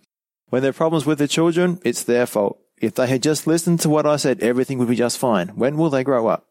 When 0.47 0.61
there 0.61 0.69
are 0.69 0.73
problems 0.73 1.05
with 1.05 1.19
the 1.19 1.27
children, 1.27 1.79
it's 1.83 2.03
their 2.03 2.25
fault. 2.25 2.57
If 2.77 2.95
they 2.95 3.07
had 3.07 3.21
just 3.21 3.45
listened 3.45 3.81
to 3.81 3.89
what 3.89 4.07
I 4.07 4.15
said, 4.15 4.41
everything 4.41 4.79
would 4.79 4.87
be 4.87 4.95
just 4.95 5.19
fine. 5.19 5.49
When 5.49 5.77
will 5.77 5.89
they 5.89 6.03
grow 6.03 6.27
up? 6.27 6.47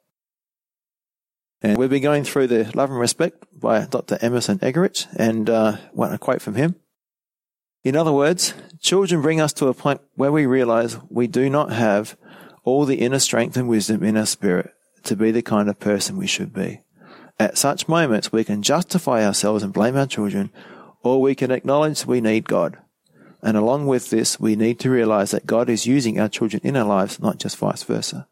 And 1.63 1.77
we've 1.77 1.91
been 1.91 2.03
going 2.03 2.25
through 2.25 2.47
the 2.47 2.71
Love 2.75 2.91
and 2.91 3.01
Respect 3.01 3.45
by 3.59 3.87
Dr. 3.87 4.19
Emerson 4.21 4.59
Eggerichs 4.61 5.07
and 5.17 5.51
uh, 5.51 5.79
want 5.93 6.15
a 6.15 6.19
quote 6.19 6.41
from 6.41 6.55
him. 6.55 6.77
In 7.85 7.97
other 7.97 8.13
words, 8.13 8.55
children 8.81 9.23
bring 9.23 9.41
us 9.41 9.53
to 9.55 9.69
a 9.69 9.75
point 9.75 10.01
where 10.15 10.33
we 10.33 10.47
realize 10.47 10.99
we 11.09 11.27
do 11.27 11.49
not 11.49 11.73
have 11.73 12.17
all 12.65 12.85
the 12.85 13.01
inner 13.01 13.19
strength 13.19 13.57
and 13.57 13.69
wisdom 13.69 14.03
in 14.03 14.17
our 14.17 14.27
spirit 14.27 14.73
to 15.05 15.17
be 15.17 15.31
the 15.31 15.43
kind 15.43 15.69
of 15.69 15.79
person 15.79 16.17
we 16.17 16.27
should 16.27 16.53
be. 16.53 16.81
At 17.39 17.57
such 17.57 17.89
moments, 17.89 18.33
we 18.33 18.45
can 18.45 18.63
justify 18.63 19.25
ourselves 19.25 19.63
and 19.63 19.73
blame 19.73 19.97
our 19.97 20.07
children, 20.07 20.51
or 21.03 21.21
we 21.23 21.35
can 21.35 21.51
acknowledge 21.51 22.05
we 22.05 22.21
need 22.21 22.47
God. 22.47 22.79
And 23.43 23.57
along 23.57 23.87
with 23.87 24.11
this, 24.11 24.39
we 24.39 24.57
need 24.57 24.79
to 24.81 24.91
realize 24.91 25.31
that 25.31 25.47
God 25.47 25.71
is 25.71 25.87
using 25.87 26.21
our 26.21 26.29
children 26.29 26.61
in 26.63 26.77
our 26.77 26.85
lives, 26.85 27.19
not 27.19 27.39
just 27.39 27.57
vice 27.57 27.83
versa. 27.83 28.29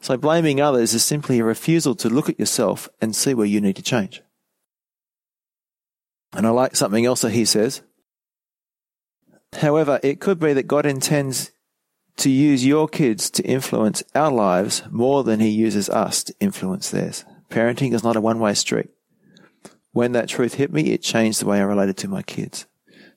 So 0.00 0.16
blaming 0.16 0.60
others 0.60 0.94
is 0.94 1.04
simply 1.04 1.38
a 1.38 1.44
refusal 1.44 1.94
to 1.96 2.08
look 2.08 2.28
at 2.28 2.38
yourself 2.38 2.88
and 3.00 3.14
see 3.14 3.34
where 3.34 3.46
you 3.46 3.60
need 3.60 3.76
to 3.76 3.82
change. 3.82 4.22
And 6.32 6.46
I 6.46 6.50
like 6.50 6.76
something 6.76 7.06
else 7.06 7.22
that 7.22 7.30
he 7.30 7.44
says. 7.44 7.82
However, 9.56 10.00
it 10.02 10.20
could 10.20 10.38
be 10.38 10.52
that 10.52 10.66
God 10.66 10.86
intends 10.86 11.52
to 12.18 12.30
use 12.30 12.64
your 12.64 12.88
kids 12.88 13.30
to 13.30 13.42
influence 13.42 14.02
our 14.14 14.30
lives 14.30 14.82
more 14.90 15.22
than 15.22 15.40
he 15.40 15.48
uses 15.48 15.88
us 15.90 16.24
to 16.24 16.34
influence 16.40 16.90
theirs. 16.90 17.24
Parenting 17.50 17.92
is 17.92 18.02
not 18.02 18.16
a 18.16 18.20
one 18.20 18.38
way 18.38 18.54
street. 18.54 18.88
When 19.92 20.12
that 20.12 20.28
truth 20.28 20.54
hit 20.54 20.72
me, 20.72 20.92
it 20.92 21.02
changed 21.02 21.40
the 21.40 21.46
way 21.46 21.58
I 21.58 21.62
related 21.62 21.96
to 21.98 22.08
my 22.08 22.22
kids. 22.22 22.66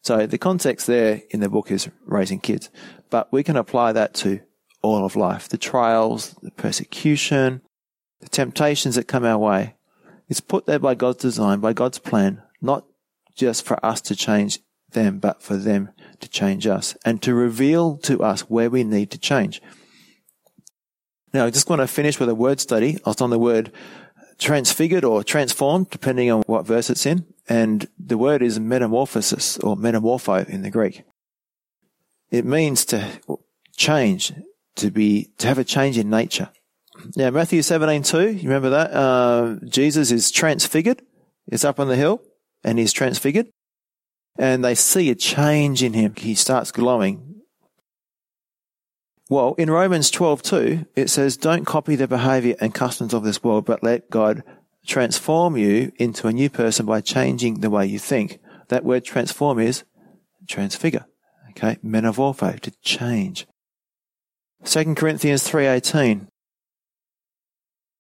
So 0.02 0.26
the 0.26 0.38
context 0.38 0.88
there 0.88 1.24
in 1.30 1.42
the 1.42 1.50
book 1.50 1.72
is 1.72 1.90
raising 2.06 2.40
kids, 2.40 2.70
but 3.10 3.32
we 3.34 3.44
can 3.44 3.58
apply 3.58 3.92
that 3.94 4.14
to 4.16 4.40
all 4.82 5.06
of 5.06 5.16
life. 5.16 5.50
The 5.50 5.58
trials, 5.58 6.36
the 6.42 6.52
persecution, 6.52 7.62
the 8.22 8.30
temptations 8.30 8.96
that 8.96 9.08
come 9.08 9.26
our 9.26 9.38
way. 9.38 9.76
It's 10.30 10.40
put 10.40 10.68
there 10.68 10.80
by 10.80 10.96
God's 10.96 11.18
design, 11.18 11.60
by 11.60 11.74
God's 11.74 12.00
plan, 12.00 12.44
not 12.62 12.86
just 13.36 13.66
for 13.66 13.84
us 13.86 14.00
to 14.02 14.16
change 14.16 14.60
them, 14.92 15.20
but 15.20 15.42
for 15.42 15.58
them 15.58 15.90
to 16.22 16.30
change 16.30 16.68
us 16.68 16.96
and 17.06 17.22
to 17.22 17.34
reveal 17.34 17.98
to 17.98 18.22
us 18.22 18.42
where 18.42 18.70
we 18.70 18.84
need 18.84 19.12
to 19.12 19.18
change. 19.18 19.62
Now, 21.34 21.46
I 21.46 21.50
just 21.50 21.70
want 21.70 21.82
to 21.82 21.88
finish 21.88 22.20
with 22.20 22.30
a 22.30 22.36
word 22.36 22.60
study. 22.60 22.98
On 23.06 23.30
the 23.30 23.40
word 23.40 23.72
transfigured 24.40 25.04
or 25.04 25.24
transformed, 25.24 25.90
depending 25.90 26.32
on 26.32 26.42
what 26.48 26.66
verse 26.66 26.90
it's 26.90 27.06
in. 27.06 27.26
And 27.48 27.88
the 27.98 28.18
word 28.18 28.42
is 28.42 28.60
metamorphosis 28.60 29.58
or 29.60 29.76
metamorpho 29.76 30.48
in 30.48 30.62
the 30.62 30.72
Greek. 30.72 31.04
It 32.32 32.46
means 32.46 32.86
to 32.86 33.20
change, 33.76 34.34
to 34.76 34.92
be, 34.92 35.32
to 35.38 35.48
have 35.48 35.58
a 35.58 35.64
change 35.64 35.98
in 35.98 36.10
nature. 36.10 36.50
Now, 37.16 37.30
Matthew 37.30 37.62
17, 37.62 38.04
2, 38.04 38.32
you 38.32 38.50
remember 38.50 38.70
that? 38.72 38.92
Uh, 38.92 39.56
Jesus 39.66 40.12
is 40.12 40.32
transfigured. 40.32 41.02
He's 41.50 41.66
up 41.66 41.80
on 41.80 41.88
the 41.88 41.96
hill 41.96 42.22
and 42.64 42.78
he's 42.78 42.94
transfigured 42.94 43.48
and 44.40 44.64
they 44.64 44.74
see 44.74 45.10
a 45.10 45.16
change 45.16 45.84
in 45.84 45.94
him. 45.94 46.16
He 46.16 46.34
starts 46.34 46.72
glowing. 46.72 47.42
Well, 49.30 49.54
in 49.60 49.70
Romans 49.70 50.10
12:2, 50.10 50.88
it 50.96 51.10
says, 51.10 51.38
"Don't 51.38 51.66
copy 51.66 51.96
the 51.96 52.08
behavior 52.08 52.56
and 52.60 52.74
customs 52.74 53.14
of 53.14 53.24
this 53.24 53.44
world, 53.44 53.66
but 53.66 53.84
let 53.84 54.10
God 54.10 54.44
transform 54.88 55.58
you 55.58 55.92
into 55.98 56.28
a 56.28 56.34
new 56.34 56.50
person 56.50 56.86
by 56.86 57.02
changing 57.02 57.60
the 57.60 57.70
way 57.70 57.86
you 57.86 58.00
think." 58.00 58.40
That 58.70 58.86
word 58.86 59.04
transform 59.04 59.60
is 59.60 59.84
transfigure. 60.48 61.06
Okay, 61.52 61.78
metamorpho, 61.84 62.60
to 62.62 62.72
change. 62.82 63.46
2 64.64 64.96
Corinthians 64.96 65.44
3:18 65.44 66.28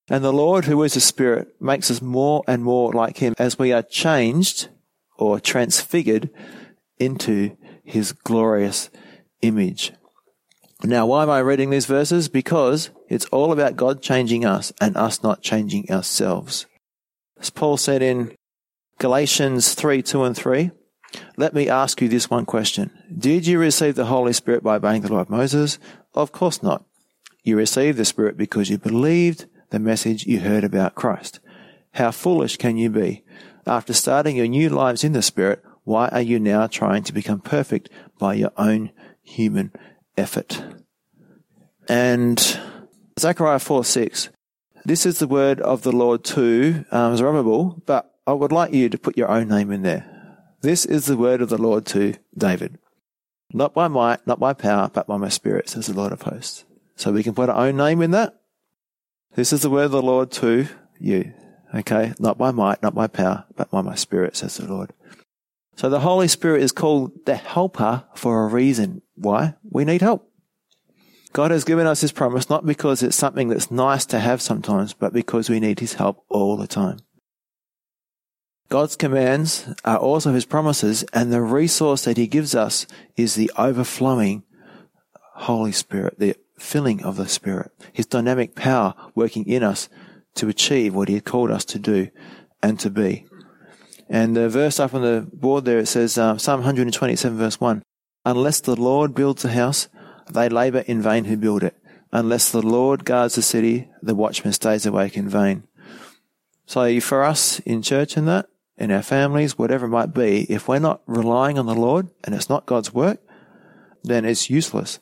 And 0.07 0.23
the 0.23 0.33
Lord 0.33 0.65
who 0.65 0.81
is 0.83 0.93
the 0.93 1.01
Spirit 1.01 1.61
makes 1.61 1.91
us 1.91 2.01
more 2.01 2.43
and 2.47 2.63
more 2.63 2.91
like 2.93 3.17
him 3.17 3.35
as 3.37 3.59
we 3.59 3.71
are 3.71 3.83
changed 3.83 4.69
or 5.19 5.39
transfigured 5.39 6.29
into 6.97 7.55
his 7.83 8.13
glorious 8.13 8.89
image. 9.41 9.91
Now, 10.81 11.05
why 11.05 11.23
am 11.23 11.29
I 11.29 11.39
reading 11.39 11.69
these 11.69 11.85
verses? 11.85 12.29
Because 12.29 12.89
it's 13.09 13.25
all 13.25 13.51
about 13.51 13.75
God 13.75 14.01
changing 14.01 14.45
us 14.45 14.71
and 14.79 14.95
us 14.95 15.21
not 15.21 15.41
changing 15.41 15.91
ourselves. 15.91 16.65
As 17.39 17.49
Paul 17.49 17.75
said 17.75 18.01
in 18.01 18.33
Galatians 18.97 19.73
3 19.73 20.01
2 20.01 20.23
and 20.23 20.35
3, 20.35 20.71
let 21.35 21.53
me 21.53 21.67
ask 21.67 22.01
you 22.01 22.07
this 22.07 22.29
one 22.29 22.45
question. 22.45 22.91
Did 23.17 23.45
you 23.45 23.59
receive 23.59 23.95
the 23.95 24.05
Holy 24.05 24.31
Spirit 24.31 24.63
by 24.63 24.75
obeying 24.75 25.01
the 25.01 25.11
law 25.11 25.19
of 25.19 25.29
Moses? 25.29 25.79
Of 26.13 26.31
course 26.31 26.63
not. 26.63 26.85
You 27.43 27.57
received 27.57 27.97
the 27.97 28.05
Spirit 28.05 28.37
because 28.37 28.69
you 28.69 28.77
believed 28.77 29.47
the 29.71 29.79
message 29.79 30.25
you 30.25 30.39
heard 30.39 30.63
about 30.63 30.95
Christ. 30.95 31.39
How 31.93 32.11
foolish 32.11 32.57
can 32.57 32.77
you 32.77 32.89
be? 32.89 33.23
After 33.69 33.93
starting 33.93 34.35
your 34.35 34.47
new 34.47 34.67
lives 34.69 35.03
in 35.03 35.11
the 35.11 35.21
Spirit, 35.21 35.63
why 35.83 36.07
are 36.07 36.23
you 36.23 36.39
now 36.39 36.65
trying 36.65 37.03
to 37.03 37.13
become 37.13 37.39
perfect 37.39 37.87
by 38.17 38.33
your 38.33 38.51
own 38.57 38.89
human 39.21 39.71
effort? 40.17 40.63
And 41.87 42.39
Zechariah 43.19 43.59
4 43.59 43.85
6. 43.85 44.29
This 44.85 45.05
is 45.05 45.19
the 45.19 45.27
word 45.27 45.61
of 45.61 45.83
the 45.83 45.91
Lord 45.91 46.23
to 46.23 46.83
um, 46.89 47.15
Zerubbabel, 47.15 47.83
but 47.85 48.11
I 48.25 48.33
would 48.33 48.51
like 48.51 48.73
you 48.73 48.89
to 48.89 48.97
put 48.97 49.15
your 49.15 49.29
own 49.29 49.49
name 49.49 49.71
in 49.71 49.83
there. 49.83 50.47
This 50.61 50.83
is 50.83 51.05
the 51.05 51.17
word 51.17 51.39
of 51.39 51.49
the 51.49 51.61
Lord 51.61 51.85
to 51.87 52.15
David. 52.35 52.79
Not 53.53 53.75
by 53.75 53.87
might, 53.87 54.25
not 54.25 54.39
by 54.39 54.53
power, 54.53 54.89
but 54.91 55.05
by 55.05 55.17
my 55.17 55.29
spirit, 55.29 55.69
says 55.69 55.85
the 55.85 55.93
Lord 55.93 56.11
of 56.11 56.23
hosts. 56.23 56.65
So 56.95 57.11
we 57.11 57.21
can 57.21 57.35
put 57.35 57.49
our 57.49 57.67
own 57.67 57.77
name 57.77 58.01
in 58.01 58.09
that. 58.11 58.33
This 59.35 59.53
is 59.53 59.61
the 59.61 59.69
word 59.69 59.85
of 59.85 59.91
the 59.91 60.01
Lord 60.01 60.31
to 60.31 60.67
you. 60.99 61.33
Okay. 61.73 62.13
Not 62.19 62.37
by 62.37 62.51
might, 62.51 62.81
not 62.81 62.95
by 62.95 63.07
power, 63.07 63.45
but 63.55 63.69
by 63.69 63.81
my 63.81 63.95
spirit, 63.95 64.35
says 64.35 64.57
the 64.57 64.67
Lord. 64.67 64.93
So 65.75 65.89
the 65.89 66.01
Holy 66.01 66.27
Spirit 66.27 66.61
is 66.61 66.71
called 66.71 67.25
the 67.25 67.35
helper 67.35 68.03
for 68.13 68.43
a 68.43 68.47
reason. 68.47 69.01
Why? 69.15 69.55
We 69.63 69.85
need 69.85 70.01
help. 70.01 70.29
God 71.31 71.51
has 71.51 71.63
given 71.63 71.87
us 71.87 72.01
His 72.01 72.11
promise 72.11 72.49
not 72.49 72.65
because 72.65 73.03
it's 73.03 73.15
something 73.15 73.49
that's 73.49 73.71
nice 73.71 74.05
to 74.07 74.19
have 74.19 74.41
sometimes, 74.41 74.93
but 74.93 75.13
because 75.13 75.49
we 75.49 75.59
need 75.59 75.79
His 75.79 75.93
help 75.93 76.25
all 76.27 76.57
the 76.57 76.67
time. 76.67 76.97
God's 78.67 78.95
commands 78.95 79.73
are 79.85 79.97
also 79.97 80.33
His 80.33 80.45
promises, 80.45 81.03
and 81.13 81.31
the 81.31 81.41
resource 81.41 82.03
that 82.03 82.17
He 82.17 82.27
gives 82.27 82.55
us 82.55 82.85
is 83.15 83.35
the 83.35 83.51
overflowing 83.57 84.43
Holy 85.35 85.71
Spirit, 85.71 86.19
the 86.19 86.35
filling 86.57 87.03
of 87.03 87.15
the 87.15 87.27
Spirit, 87.27 87.71
His 87.93 88.05
dynamic 88.05 88.55
power 88.55 88.95
working 89.15 89.45
in 89.45 89.63
us 89.63 89.87
to 90.35 90.47
achieve 90.47 90.95
what 90.95 91.07
He 91.07 91.15
had 91.15 91.25
called 91.25 91.51
us 91.51 91.65
to 91.65 91.79
do 91.79 92.09
and 92.61 92.79
to 92.79 92.89
be. 92.89 93.25
And 94.09 94.35
the 94.35 94.49
verse 94.49 94.79
up 94.79 94.93
on 94.93 95.01
the 95.01 95.27
board 95.31 95.65
there, 95.65 95.79
it 95.79 95.87
says, 95.87 96.17
uh, 96.17 96.37
Psalm 96.37 96.61
127 96.61 97.37
verse 97.37 97.59
1, 97.59 97.83
Unless 98.25 98.61
the 98.61 98.75
Lord 98.75 99.13
builds 99.13 99.45
a 99.45 99.49
house, 99.49 99.87
they 100.29 100.49
labor 100.49 100.79
in 100.79 101.01
vain 101.01 101.25
who 101.25 101.37
build 101.37 101.63
it. 101.63 101.75
Unless 102.11 102.51
the 102.51 102.61
Lord 102.61 103.05
guards 103.05 103.35
the 103.35 103.41
city, 103.41 103.87
the 104.01 104.15
watchman 104.15 104.53
stays 104.53 104.85
awake 104.85 105.15
in 105.15 105.29
vain. 105.29 105.63
So 106.65 106.99
for 106.99 107.23
us 107.23 107.59
in 107.61 107.81
church 107.81 108.17
and 108.17 108.27
that, 108.27 108.47
in 108.77 108.91
our 108.91 109.01
families, 109.01 109.57
whatever 109.57 109.85
it 109.85 109.89
might 109.89 110.13
be, 110.13 110.41
if 110.51 110.67
we're 110.67 110.79
not 110.79 111.01
relying 111.05 111.59
on 111.59 111.65
the 111.65 111.75
Lord 111.75 112.09
and 112.23 112.33
it's 112.33 112.49
not 112.49 112.65
God's 112.65 112.93
work, 112.93 113.19
then 114.03 114.25
it's 114.25 114.49
useless. 114.49 114.99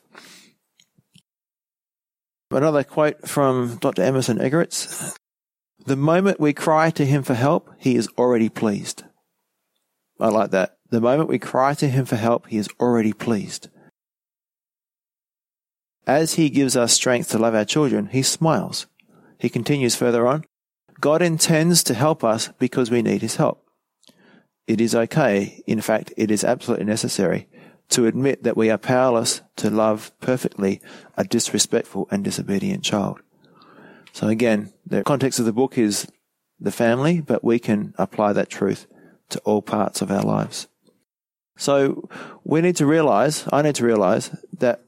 Another 2.50 2.84
quote 2.84 3.28
from 3.28 3.76
Dr. 3.76 4.02
Emerson 4.02 4.38
Eggerichs. 4.38 5.17
The 5.88 5.96
moment 5.96 6.38
we 6.38 6.52
cry 6.52 6.90
to 6.90 7.06
him 7.06 7.22
for 7.22 7.32
help, 7.32 7.70
he 7.78 7.96
is 7.96 8.10
already 8.18 8.50
pleased. 8.50 9.04
I 10.20 10.28
like 10.28 10.50
that. 10.50 10.76
The 10.90 11.00
moment 11.00 11.30
we 11.30 11.38
cry 11.38 11.72
to 11.72 11.88
him 11.88 12.04
for 12.04 12.16
help, 12.16 12.48
he 12.48 12.58
is 12.58 12.68
already 12.78 13.14
pleased. 13.14 13.70
As 16.06 16.34
he 16.34 16.50
gives 16.50 16.76
us 16.76 16.92
strength 16.92 17.30
to 17.30 17.38
love 17.38 17.54
our 17.54 17.64
children, 17.64 18.08
he 18.12 18.22
smiles. 18.22 18.86
He 19.38 19.48
continues 19.48 19.96
further 19.96 20.26
on. 20.26 20.44
God 21.00 21.22
intends 21.22 21.82
to 21.84 21.94
help 21.94 22.22
us 22.22 22.50
because 22.58 22.90
we 22.90 23.00
need 23.00 23.22
his 23.22 23.36
help. 23.36 23.64
It 24.66 24.82
is 24.82 24.94
okay, 24.94 25.62
in 25.66 25.80
fact, 25.80 26.12
it 26.18 26.30
is 26.30 26.44
absolutely 26.44 26.84
necessary 26.84 27.48
to 27.88 28.06
admit 28.06 28.42
that 28.42 28.58
we 28.58 28.68
are 28.68 28.76
powerless 28.76 29.40
to 29.56 29.70
love 29.70 30.12
perfectly 30.20 30.82
a 31.16 31.24
disrespectful 31.24 32.08
and 32.10 32.22
disobedient 32.22 32.84
child. 32.84 33.22
So 34.12 34.28
again, 34.28 34.72
the 34.86 35.02
context 35.04 35.38
of 35.38 35.44
the 35.44 35.52
book 35.52 35.78
is 35.78 36.08
the 36.60 36.72
family, 36.72 37.20
but 37.20 37.44
we 37.44 37.58
can 37.58 37.94
apply 37.98 38.32
that 38.32 38.50
truth 38.50 38.86
to 39.30 39.38
all 39.40 39.62
parts 39.62 40.02
of 40.02 40.10
our 40.10 40.22
lives. 40.22 40.68
So 41.56 42.08
we 42.44 42.60
need 42.60 42.76
to 42.76 42.86
realize, 42.86 43.46
I 43.52 43.62
need 43.62 43.74
to 43.76 43.84
realize 43.84 44.30
that 44.58 44.82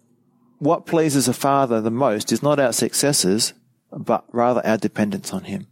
what 0.58 0.86
pleases 0.86 1.26
a 1.26 1.32
father 1.32 1.80
the 1.80 1.90
most 1.90 2.32
is 2.32 2.42
not 2.42 2.60
our 2.60 2.72
successes, 2.72 3.54
but 3.92 4.24
rather 4.32 4.64
our 4.66 4.76
dependence 4.76 5.32
on 5.32 5.44
him. 5.44 5.66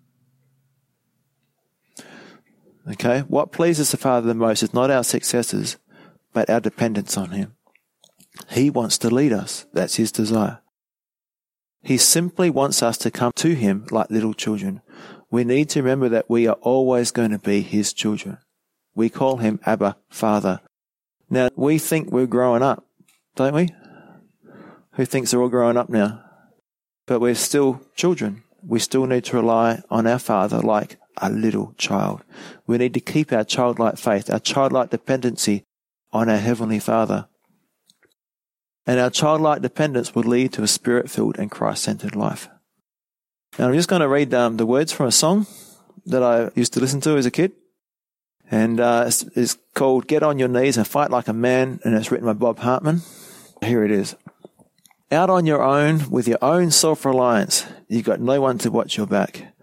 Okay? 2.91 3.21
What 3.21 3.53
pleases 3.53 3.91
the 3.91 3.97
father 3.97 4.27
the 4.27 4.35
most 4.35 4.63
is 4.63 4.75
not 4.75 4.91
our 4.91 5.05
successes, 5.05 5.77
but 6.33 6.49
our 6.51 6.61
dependence 6.61 7.17
on 7.17 7.31
him. 7.31 7.55
He 8.51 8.71
wants 8.71 8.99
to 8.99 9.11
lead 9.11 9.33
us. 9.33 9.67
That's 9.73 9.97
his 9.97 10.13
desire. 10.13 10.61
He 11.83 11.97
simply 11.97 12.51
wants 12.51 12.83
us 12.83 12.99
to 12.99 13.11
come 13.11 13.33
to 13.37 13.55
Him 13.55 13.87
like 13.91 14.11
little 14.11 14.35
children, 14.35 14.83
we 15.31 15.45
need 15.45 15.68
to 15.70 15.83
remember 15.83 16.09
that 16.09 16.31
we 16.31 16.47
are 16.47 16.57
always 16.62 17.11
going 17.11 17.31
to 17.33 17.39
be 17.39 17.61
his 17.61 17.93
children. 17.93 18.39
We 18.95 19.11
call 19.11 19.37
him 19.37 19.61
Abba, 19.66 19.97
Father. 20.09 20.61
Now, 21.29 21.51
we 21.55 21.79
think 21.79 22.11
we're 22.11 22.26
growing 22.26 22.62
up, 22.62 22.85
don't 23.37 23.55
we? 23.55 23.68
Who 24.93 25.05
thinks 25.05 25.31
they're 25.31 25.41
all 25.41 25.51
growing 25.51 25.76
up 25.76 25.91
now? 25.91 26.24
But 27.07 27.20
we're 27.20 27.35
still 27.35 27.83
children. 27.95 28.43
We 28.66 28.79
still 28.79 29.07
need 29.07 29.24
to 29.24 29.37
rely 29.37 29.83
on 29.91 30.07
our 30.07 30.18
Father 30.18 30.61
like 30.61 30.99
a 31.18 31.31
little 31.31 31.74
child. 31.76 32.22
We 32.66 32.79
need 32.79 32.95
to 32.95 33.01
keep 33.01 33.33
our 33.33 33.45
childlike 33.45 33.99
faith, 33.99 34.33
our 34.33 34.41
childlike 34.41 34.91
dependency 34.91 35.64
on 36.11 36.31
our 36.31 36.39
Heavenly 36.39 36.79
Father. 36.79 37.29
And 38.89 38.99
our 38.99 39.11
childlike 39.11 39.61
dependence 39.61 40.14
will 40.14 40.22
lead 40.22 40.55
to 40.55 40.62
a 40.62 40.66
spirit 40.66 41.11
filled 41.11 41.39
and 41.39 41.51
Christ 41.51 41.82
centered 41.82 42.16
life. 42.16 42.49
Now, 43.59 43.68
I'm 43.68 43.74
just 43.74 43.91
going 43.91 44.01
to 44.01 44.09
read 44.09 44.32
um, 44.32 44.57
the 44.57 44.64
words 44.64 44.93
from 44.93 45.07
a 45.07 45.12
song 45.12 45.47
that 46.07 46.22
I 46.22 46.51
used 46.55 46.72
to 46.72 46.80
listen 46.80 47.03
to 47.03 47.18
as 47.18 47.26
a 47.26 47.30
kid. 47.30 47.53
And 48.51 48.80
uh, 48.80 49.05
it's, 49.07 49.24
it's 49.34 49.59
called 49.74 50.07
Get 50.07 50.22
on 50.22 50.39
Your 50.39 50.49
Knees 50.49 50.78
and 50.78 50.89
Fight 50.89 51.11
Like 51.11 51.28
a 51.28 51.34
Man, 51.34 51.80
and 51.84 51.95
it's 51.95 52.11
written 52.11 52.26
by 52.26 52.32
Bob 52.32 52.61
Hartman. 52.61 53.03
Here 53.62 53.84
it 53.84 53.91
is. 53.91 54.16
Out 55.12 55.28
on 55.28 55.45
your 55.45 55.62
own 55.62 56.09
with 56.11 56.26
your 56.26 56.39
own 56.41 56.70
self 56.70 57.05
reliance, 57.05 57.66
you've 57.89 58.07
got 58.07 58.20
no 58.20 58.41
one 58.41 58.57
to 58.57 58.70
watch 58.70 58.97
your 58.97 59.07
back. 59.07 59.55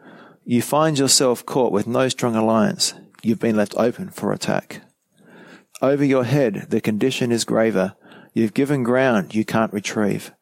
You 0.43 0.61
find 0.61 0.99
yourself 0.99 1.43
caught 1.43 1.71
with 1.71 1.87
no 1.87 2.09
strong 2.09 2.35
alliance. 2.35 2.93
You've 3.23 3.39
been 3.39 3.55
left 3.55 3.73
open 3.75 4.09
for 4.11 4.31
attack. 4.31 4.81
Over 5.81 6.05
your 6.05 6.25
head, 6.25 6.67
the 6.69 6.79
condition 6.79 7.31
is 7.31 7.43
graver. 7.43 7.95
You've 8.35 8.53
given 8.53 8.83
ground 8.83 9.33
you 9.33 9.45
can't 9.45 9.71
retrieve. 9.71 10.33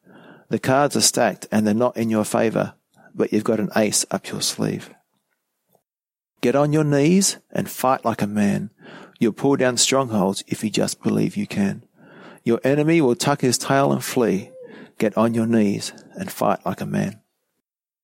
The 0.49 0.57
cards 0.57 0.95
are 0.97 1.01
stacked 1.01 1.47
and 1.51 1.65
they're 1.65 1.75
not 1.75 1.95
in 1.95 2.09
your 2.09 2.25
favor, 2.25 2.73
but 3.13 3.31
you've 3.31 3.43
got 3.43 3.59
an 3.59 3.69
ace 3.75 4.03
up 4.09 4.29
your 4.29 4.41
sleeve. 4.41 4.89
Get 6.41 6.55
on 6.55 6.73
your 6.73 6.83
knees 6.83 7.37
and 7.51 7.69
fight 7.69 8.03
like 8.03 8.23
a 8.23 8.27
man. 8.27 8.71
You'll 9.19 9.31
pull 9.31 9.57
down 9.57 9.77
strongholds 9.77 10.43
if 10.47 10.63
you 10.63 10.71
just 10.71 11.03
believe 11.03 11.37
you 11.37 11.45
can. 11.45 11.85
Your 12.43 12.59
enemy 12.63 12.99
will 12.99 13.15
tuck 13.15 13.41
his 13.41 13.59
tail 13.59 13.93
and 13.93 14.03
flee. 14.03 14.49
Get 14.97 15.15
on 15.15 15.35
your 15.35 15.45
knees 15.45 15.93
and 16.15 16.31
fight 16.31 16.65
like 16.65 16.81
a 16.81 16.87
man. 16.87 17.21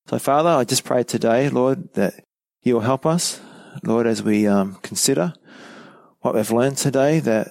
So, 0.06 0.20
Father, 0.20 0.50
I 0.50 0.62
just 0.62 0.84
pray 0.84 1.02
today, 1.02 1.48
Lord, 1.48 1.94
that 1.94 2.24
you 2.62 2.74
will 2.74 2.80
help 2.80 3.04
us, 3.04 3.40
Lord, 3.82 4.06
as 4.06 4.22
we 4.22 4.46
um, 4.46 4.76
consider 4.82 5.34
what 6.20 6.36
we've 6.36 6.50
learned 6.50 6.76
today, 6.76 7.18
that 7.20 7.48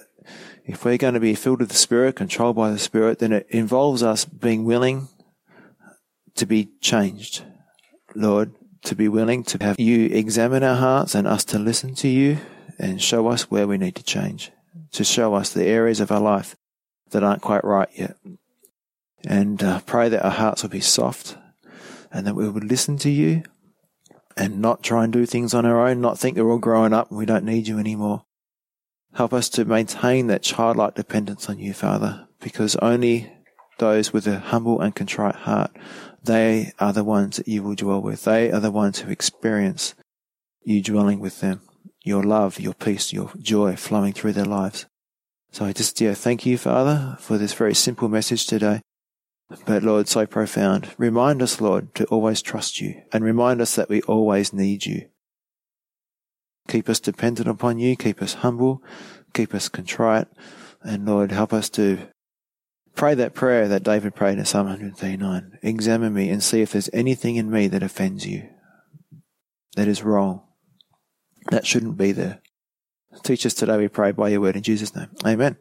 if 0.72 0.84
we're 0.84 0.96
going 0.96 1.14
to 1.14 1.20
be 1.20 1.34
filled 1.34 1.60
with 1.60 1.68
the 1.68 1.74
Spirit, 1.74 2.16
controlled 2.16 2.56
by 2.56 2.70
the 2.70 2.78
Spirit, 2.78 3.18
then 3.18 3.32
it 3.32 3.46
involves 3.50 4.02
us 4.02 4.24
being 4.24 4.64
willing 4.64 5.08
to 6.36 6.46
be 6.46 6.68
changed. 6.80 7.42
Lord, 8.14 8.52
to 8.82 8.94
be 8.94 9.08
willing 9.08 9.44
to 9.44 9.58
have 9.62 9.78
you 9.78 10.06
examine 10.06 10.62
our 10.62 10.76
hearts 10.76 11.14
and 11.14 11.26
us 11.26 11.44
to 11.46 11.58
listen 11.58 11.94
to 11.96 12.08
you 12.08 12.38
and 12.78 13.02
show 13.02 13.28
us 13.28 13.50
where 13.50 13.66
we 13.66 13.78
need 13.78 13.94
to 13.96 14.02
change, 14.02 14.52
to 14.92 15.04
show 15.04 15.34
us 15.34 15.52
the 15.52 15.66
areas 15.66 16.00
of 16.00 16.10
our 16.10 16.20
life 16.20 16.56
that 17.10 17.22
aren't 17.22 17.42
quite 17.42 17.64
right 17.64 17.88
yet. 17.94 18.16
And 19.26 19.62
uh, 19.62 19.80
pray 19.80 20.08
that 20.08 20.24
our 20.24 20.30
hearts 20.30 20.62
will 20.62 20.70
be 20.70 20.80
soft 20.80 21.36
and 22.10 22.26
that 22.26 22.34
we 22.34 22.48
would 22.48 22.64
listen 22.64 22.96
to 22.98 23.10
you 23.10 23.42
and 24.36 24.60
not 24.60 24.82
try 24.82 25.04
and 25.04 25.12
do 25.12 25.26
things 25.26 25.52
on 25.52 25.66
our 25.66 25.86
own, 25.86 26.00
not 26.00 26.18
think 26.18 26.36
we're 26.36 26.50
all 26.50 26.58
growing 26.58 26.92
up 26.92 27.10
and 27.10 27.18
we 27.18 27.26
don't 27.26 27.44
need 27.44 27.68
you 27.68 27.78
anymore. 27.78 28.24
Help 29.14 29.32
us 29.32 29.48
to 29.50 29.64
maintain 29.64 30.28
that 30.28 30.42
childlike 30.42 30.94
dependence 30.94 31.48
on 31.48 31.58
you, 31.58 31.74
Father, 31.74 32.28
because 32.40 32.76
only 32.76 33.32
those 33.78 34.12
with 34.12 34.26
a 34.26 34.38
humble 34.38 34.80
and 34.80 34.94
contrite 34.94 35.34
heart 35.34 35.70
they 36.22 36.72
are 36.78 36.92
the 36.92 37.04
ones 37.04 37.36
that 37.36 37.48
you 37.48 37.62
will 37.62 37.74
dwell 37.74 38.02
with. 38.02 38.24
They 38.24 38.50
are 38.50 38.60
the 38.60 38.70
ones 38.70 39.00
who 39.00 39.10
experience 39.10 39.94
you 40.62 40.82
dwelling 40.82 41.20
with 41.20 41.40
them, 41.40 41.62
your 42.02 42.22
love, 42.22 42.60
your 42.60 42.74
peace, 42.74 43.12
your 43.12 43.32
joy 43.38 43.76
flowing 43.76 44.12
through 44.12 44.34
their 44.34 44.44
lives. 44.44 44.86
So 45.52 45.64
I 45.64 45.72
just, 45.72 46.00
yeah, 46.00 46.14
thank 46.14 46.46
you, 46.46 46.58
Father, 46.58 47.16
for 47.18 47.38
this 47.38 47.54
very 47.54 47.74
simple 47.74 48.08
message 48.08 48.46
today. 48.46 48.82
But 49.66 49.82
Lord, 49.82 50.06
so 50.06 50.26
profound. 50.26 50.94
Remind 50.96 51.42
us, 51.42 51.60
Lord, 51.60 51.94
to 51.96 52.04
always 52.06 52.40
trust 52.40 52.80
you 52.80 53.02
and 53.12 53.24
remind 53.24 53.60
us 53.60 53.74
that 53.74 53.88
we 53.88 54.00
always 54.02 54.52
need 54.52 54.86
you. 54.86 55.08
Keep 56.70 56.88
us 56.88 57.00
dependent 57.00 57.48
upon 57.48 57.78
you, 57.78 57.96
keep 57.96 58.22
us 58.22 58.34
humble, 58.34 58.82
keep 59.34 59.52
us 59.52 59.68
contrite, 59.68 60.28
and 60.82 61.04
Lord, 61.04 61.32
help 61.32 61.52
us 61.52 61.68
to 61.70 62.08
Pray 63.00 63.14
that 63.14 63.34
prayer 63.34 63.68
that 63.68 63.82
David 63.82 64.14
prayed 64.14 64.38
in 64.38 64.44
Psalm 64.44 64.66
139. 64.66 65.58
Examine 65.62 66.12
me 66.12 66.28
and 66.28 66.42
see 66.42 66.60
if 66.60 66.72
there's 66.72 66.90
anything 66.92 67.36
in 67.36 67.50
me 67.50 67.66
that 67.68 67.82
offends 67.82 68.26
you, 68.26 68.48
that 69.76 69.88
is 69.88 70.02
wrong, 70.02 70.42
that 71.50 71.66
shouldn't 71.66 71.96
be 71.96 72.12
there. 72.12 72.40
Teach 73.22 73.46
us 73.46 73.54
today, 73.54 73.78
we 73.78 73.88
pray, 73.88 74.12
by 74.12 74.28
your 74.28 74.40
word 74.40 74.56
in 74.56 74.62
Jesus' 74.62 74.94
name. 74.94 75.08
Amen. 75.24 75.56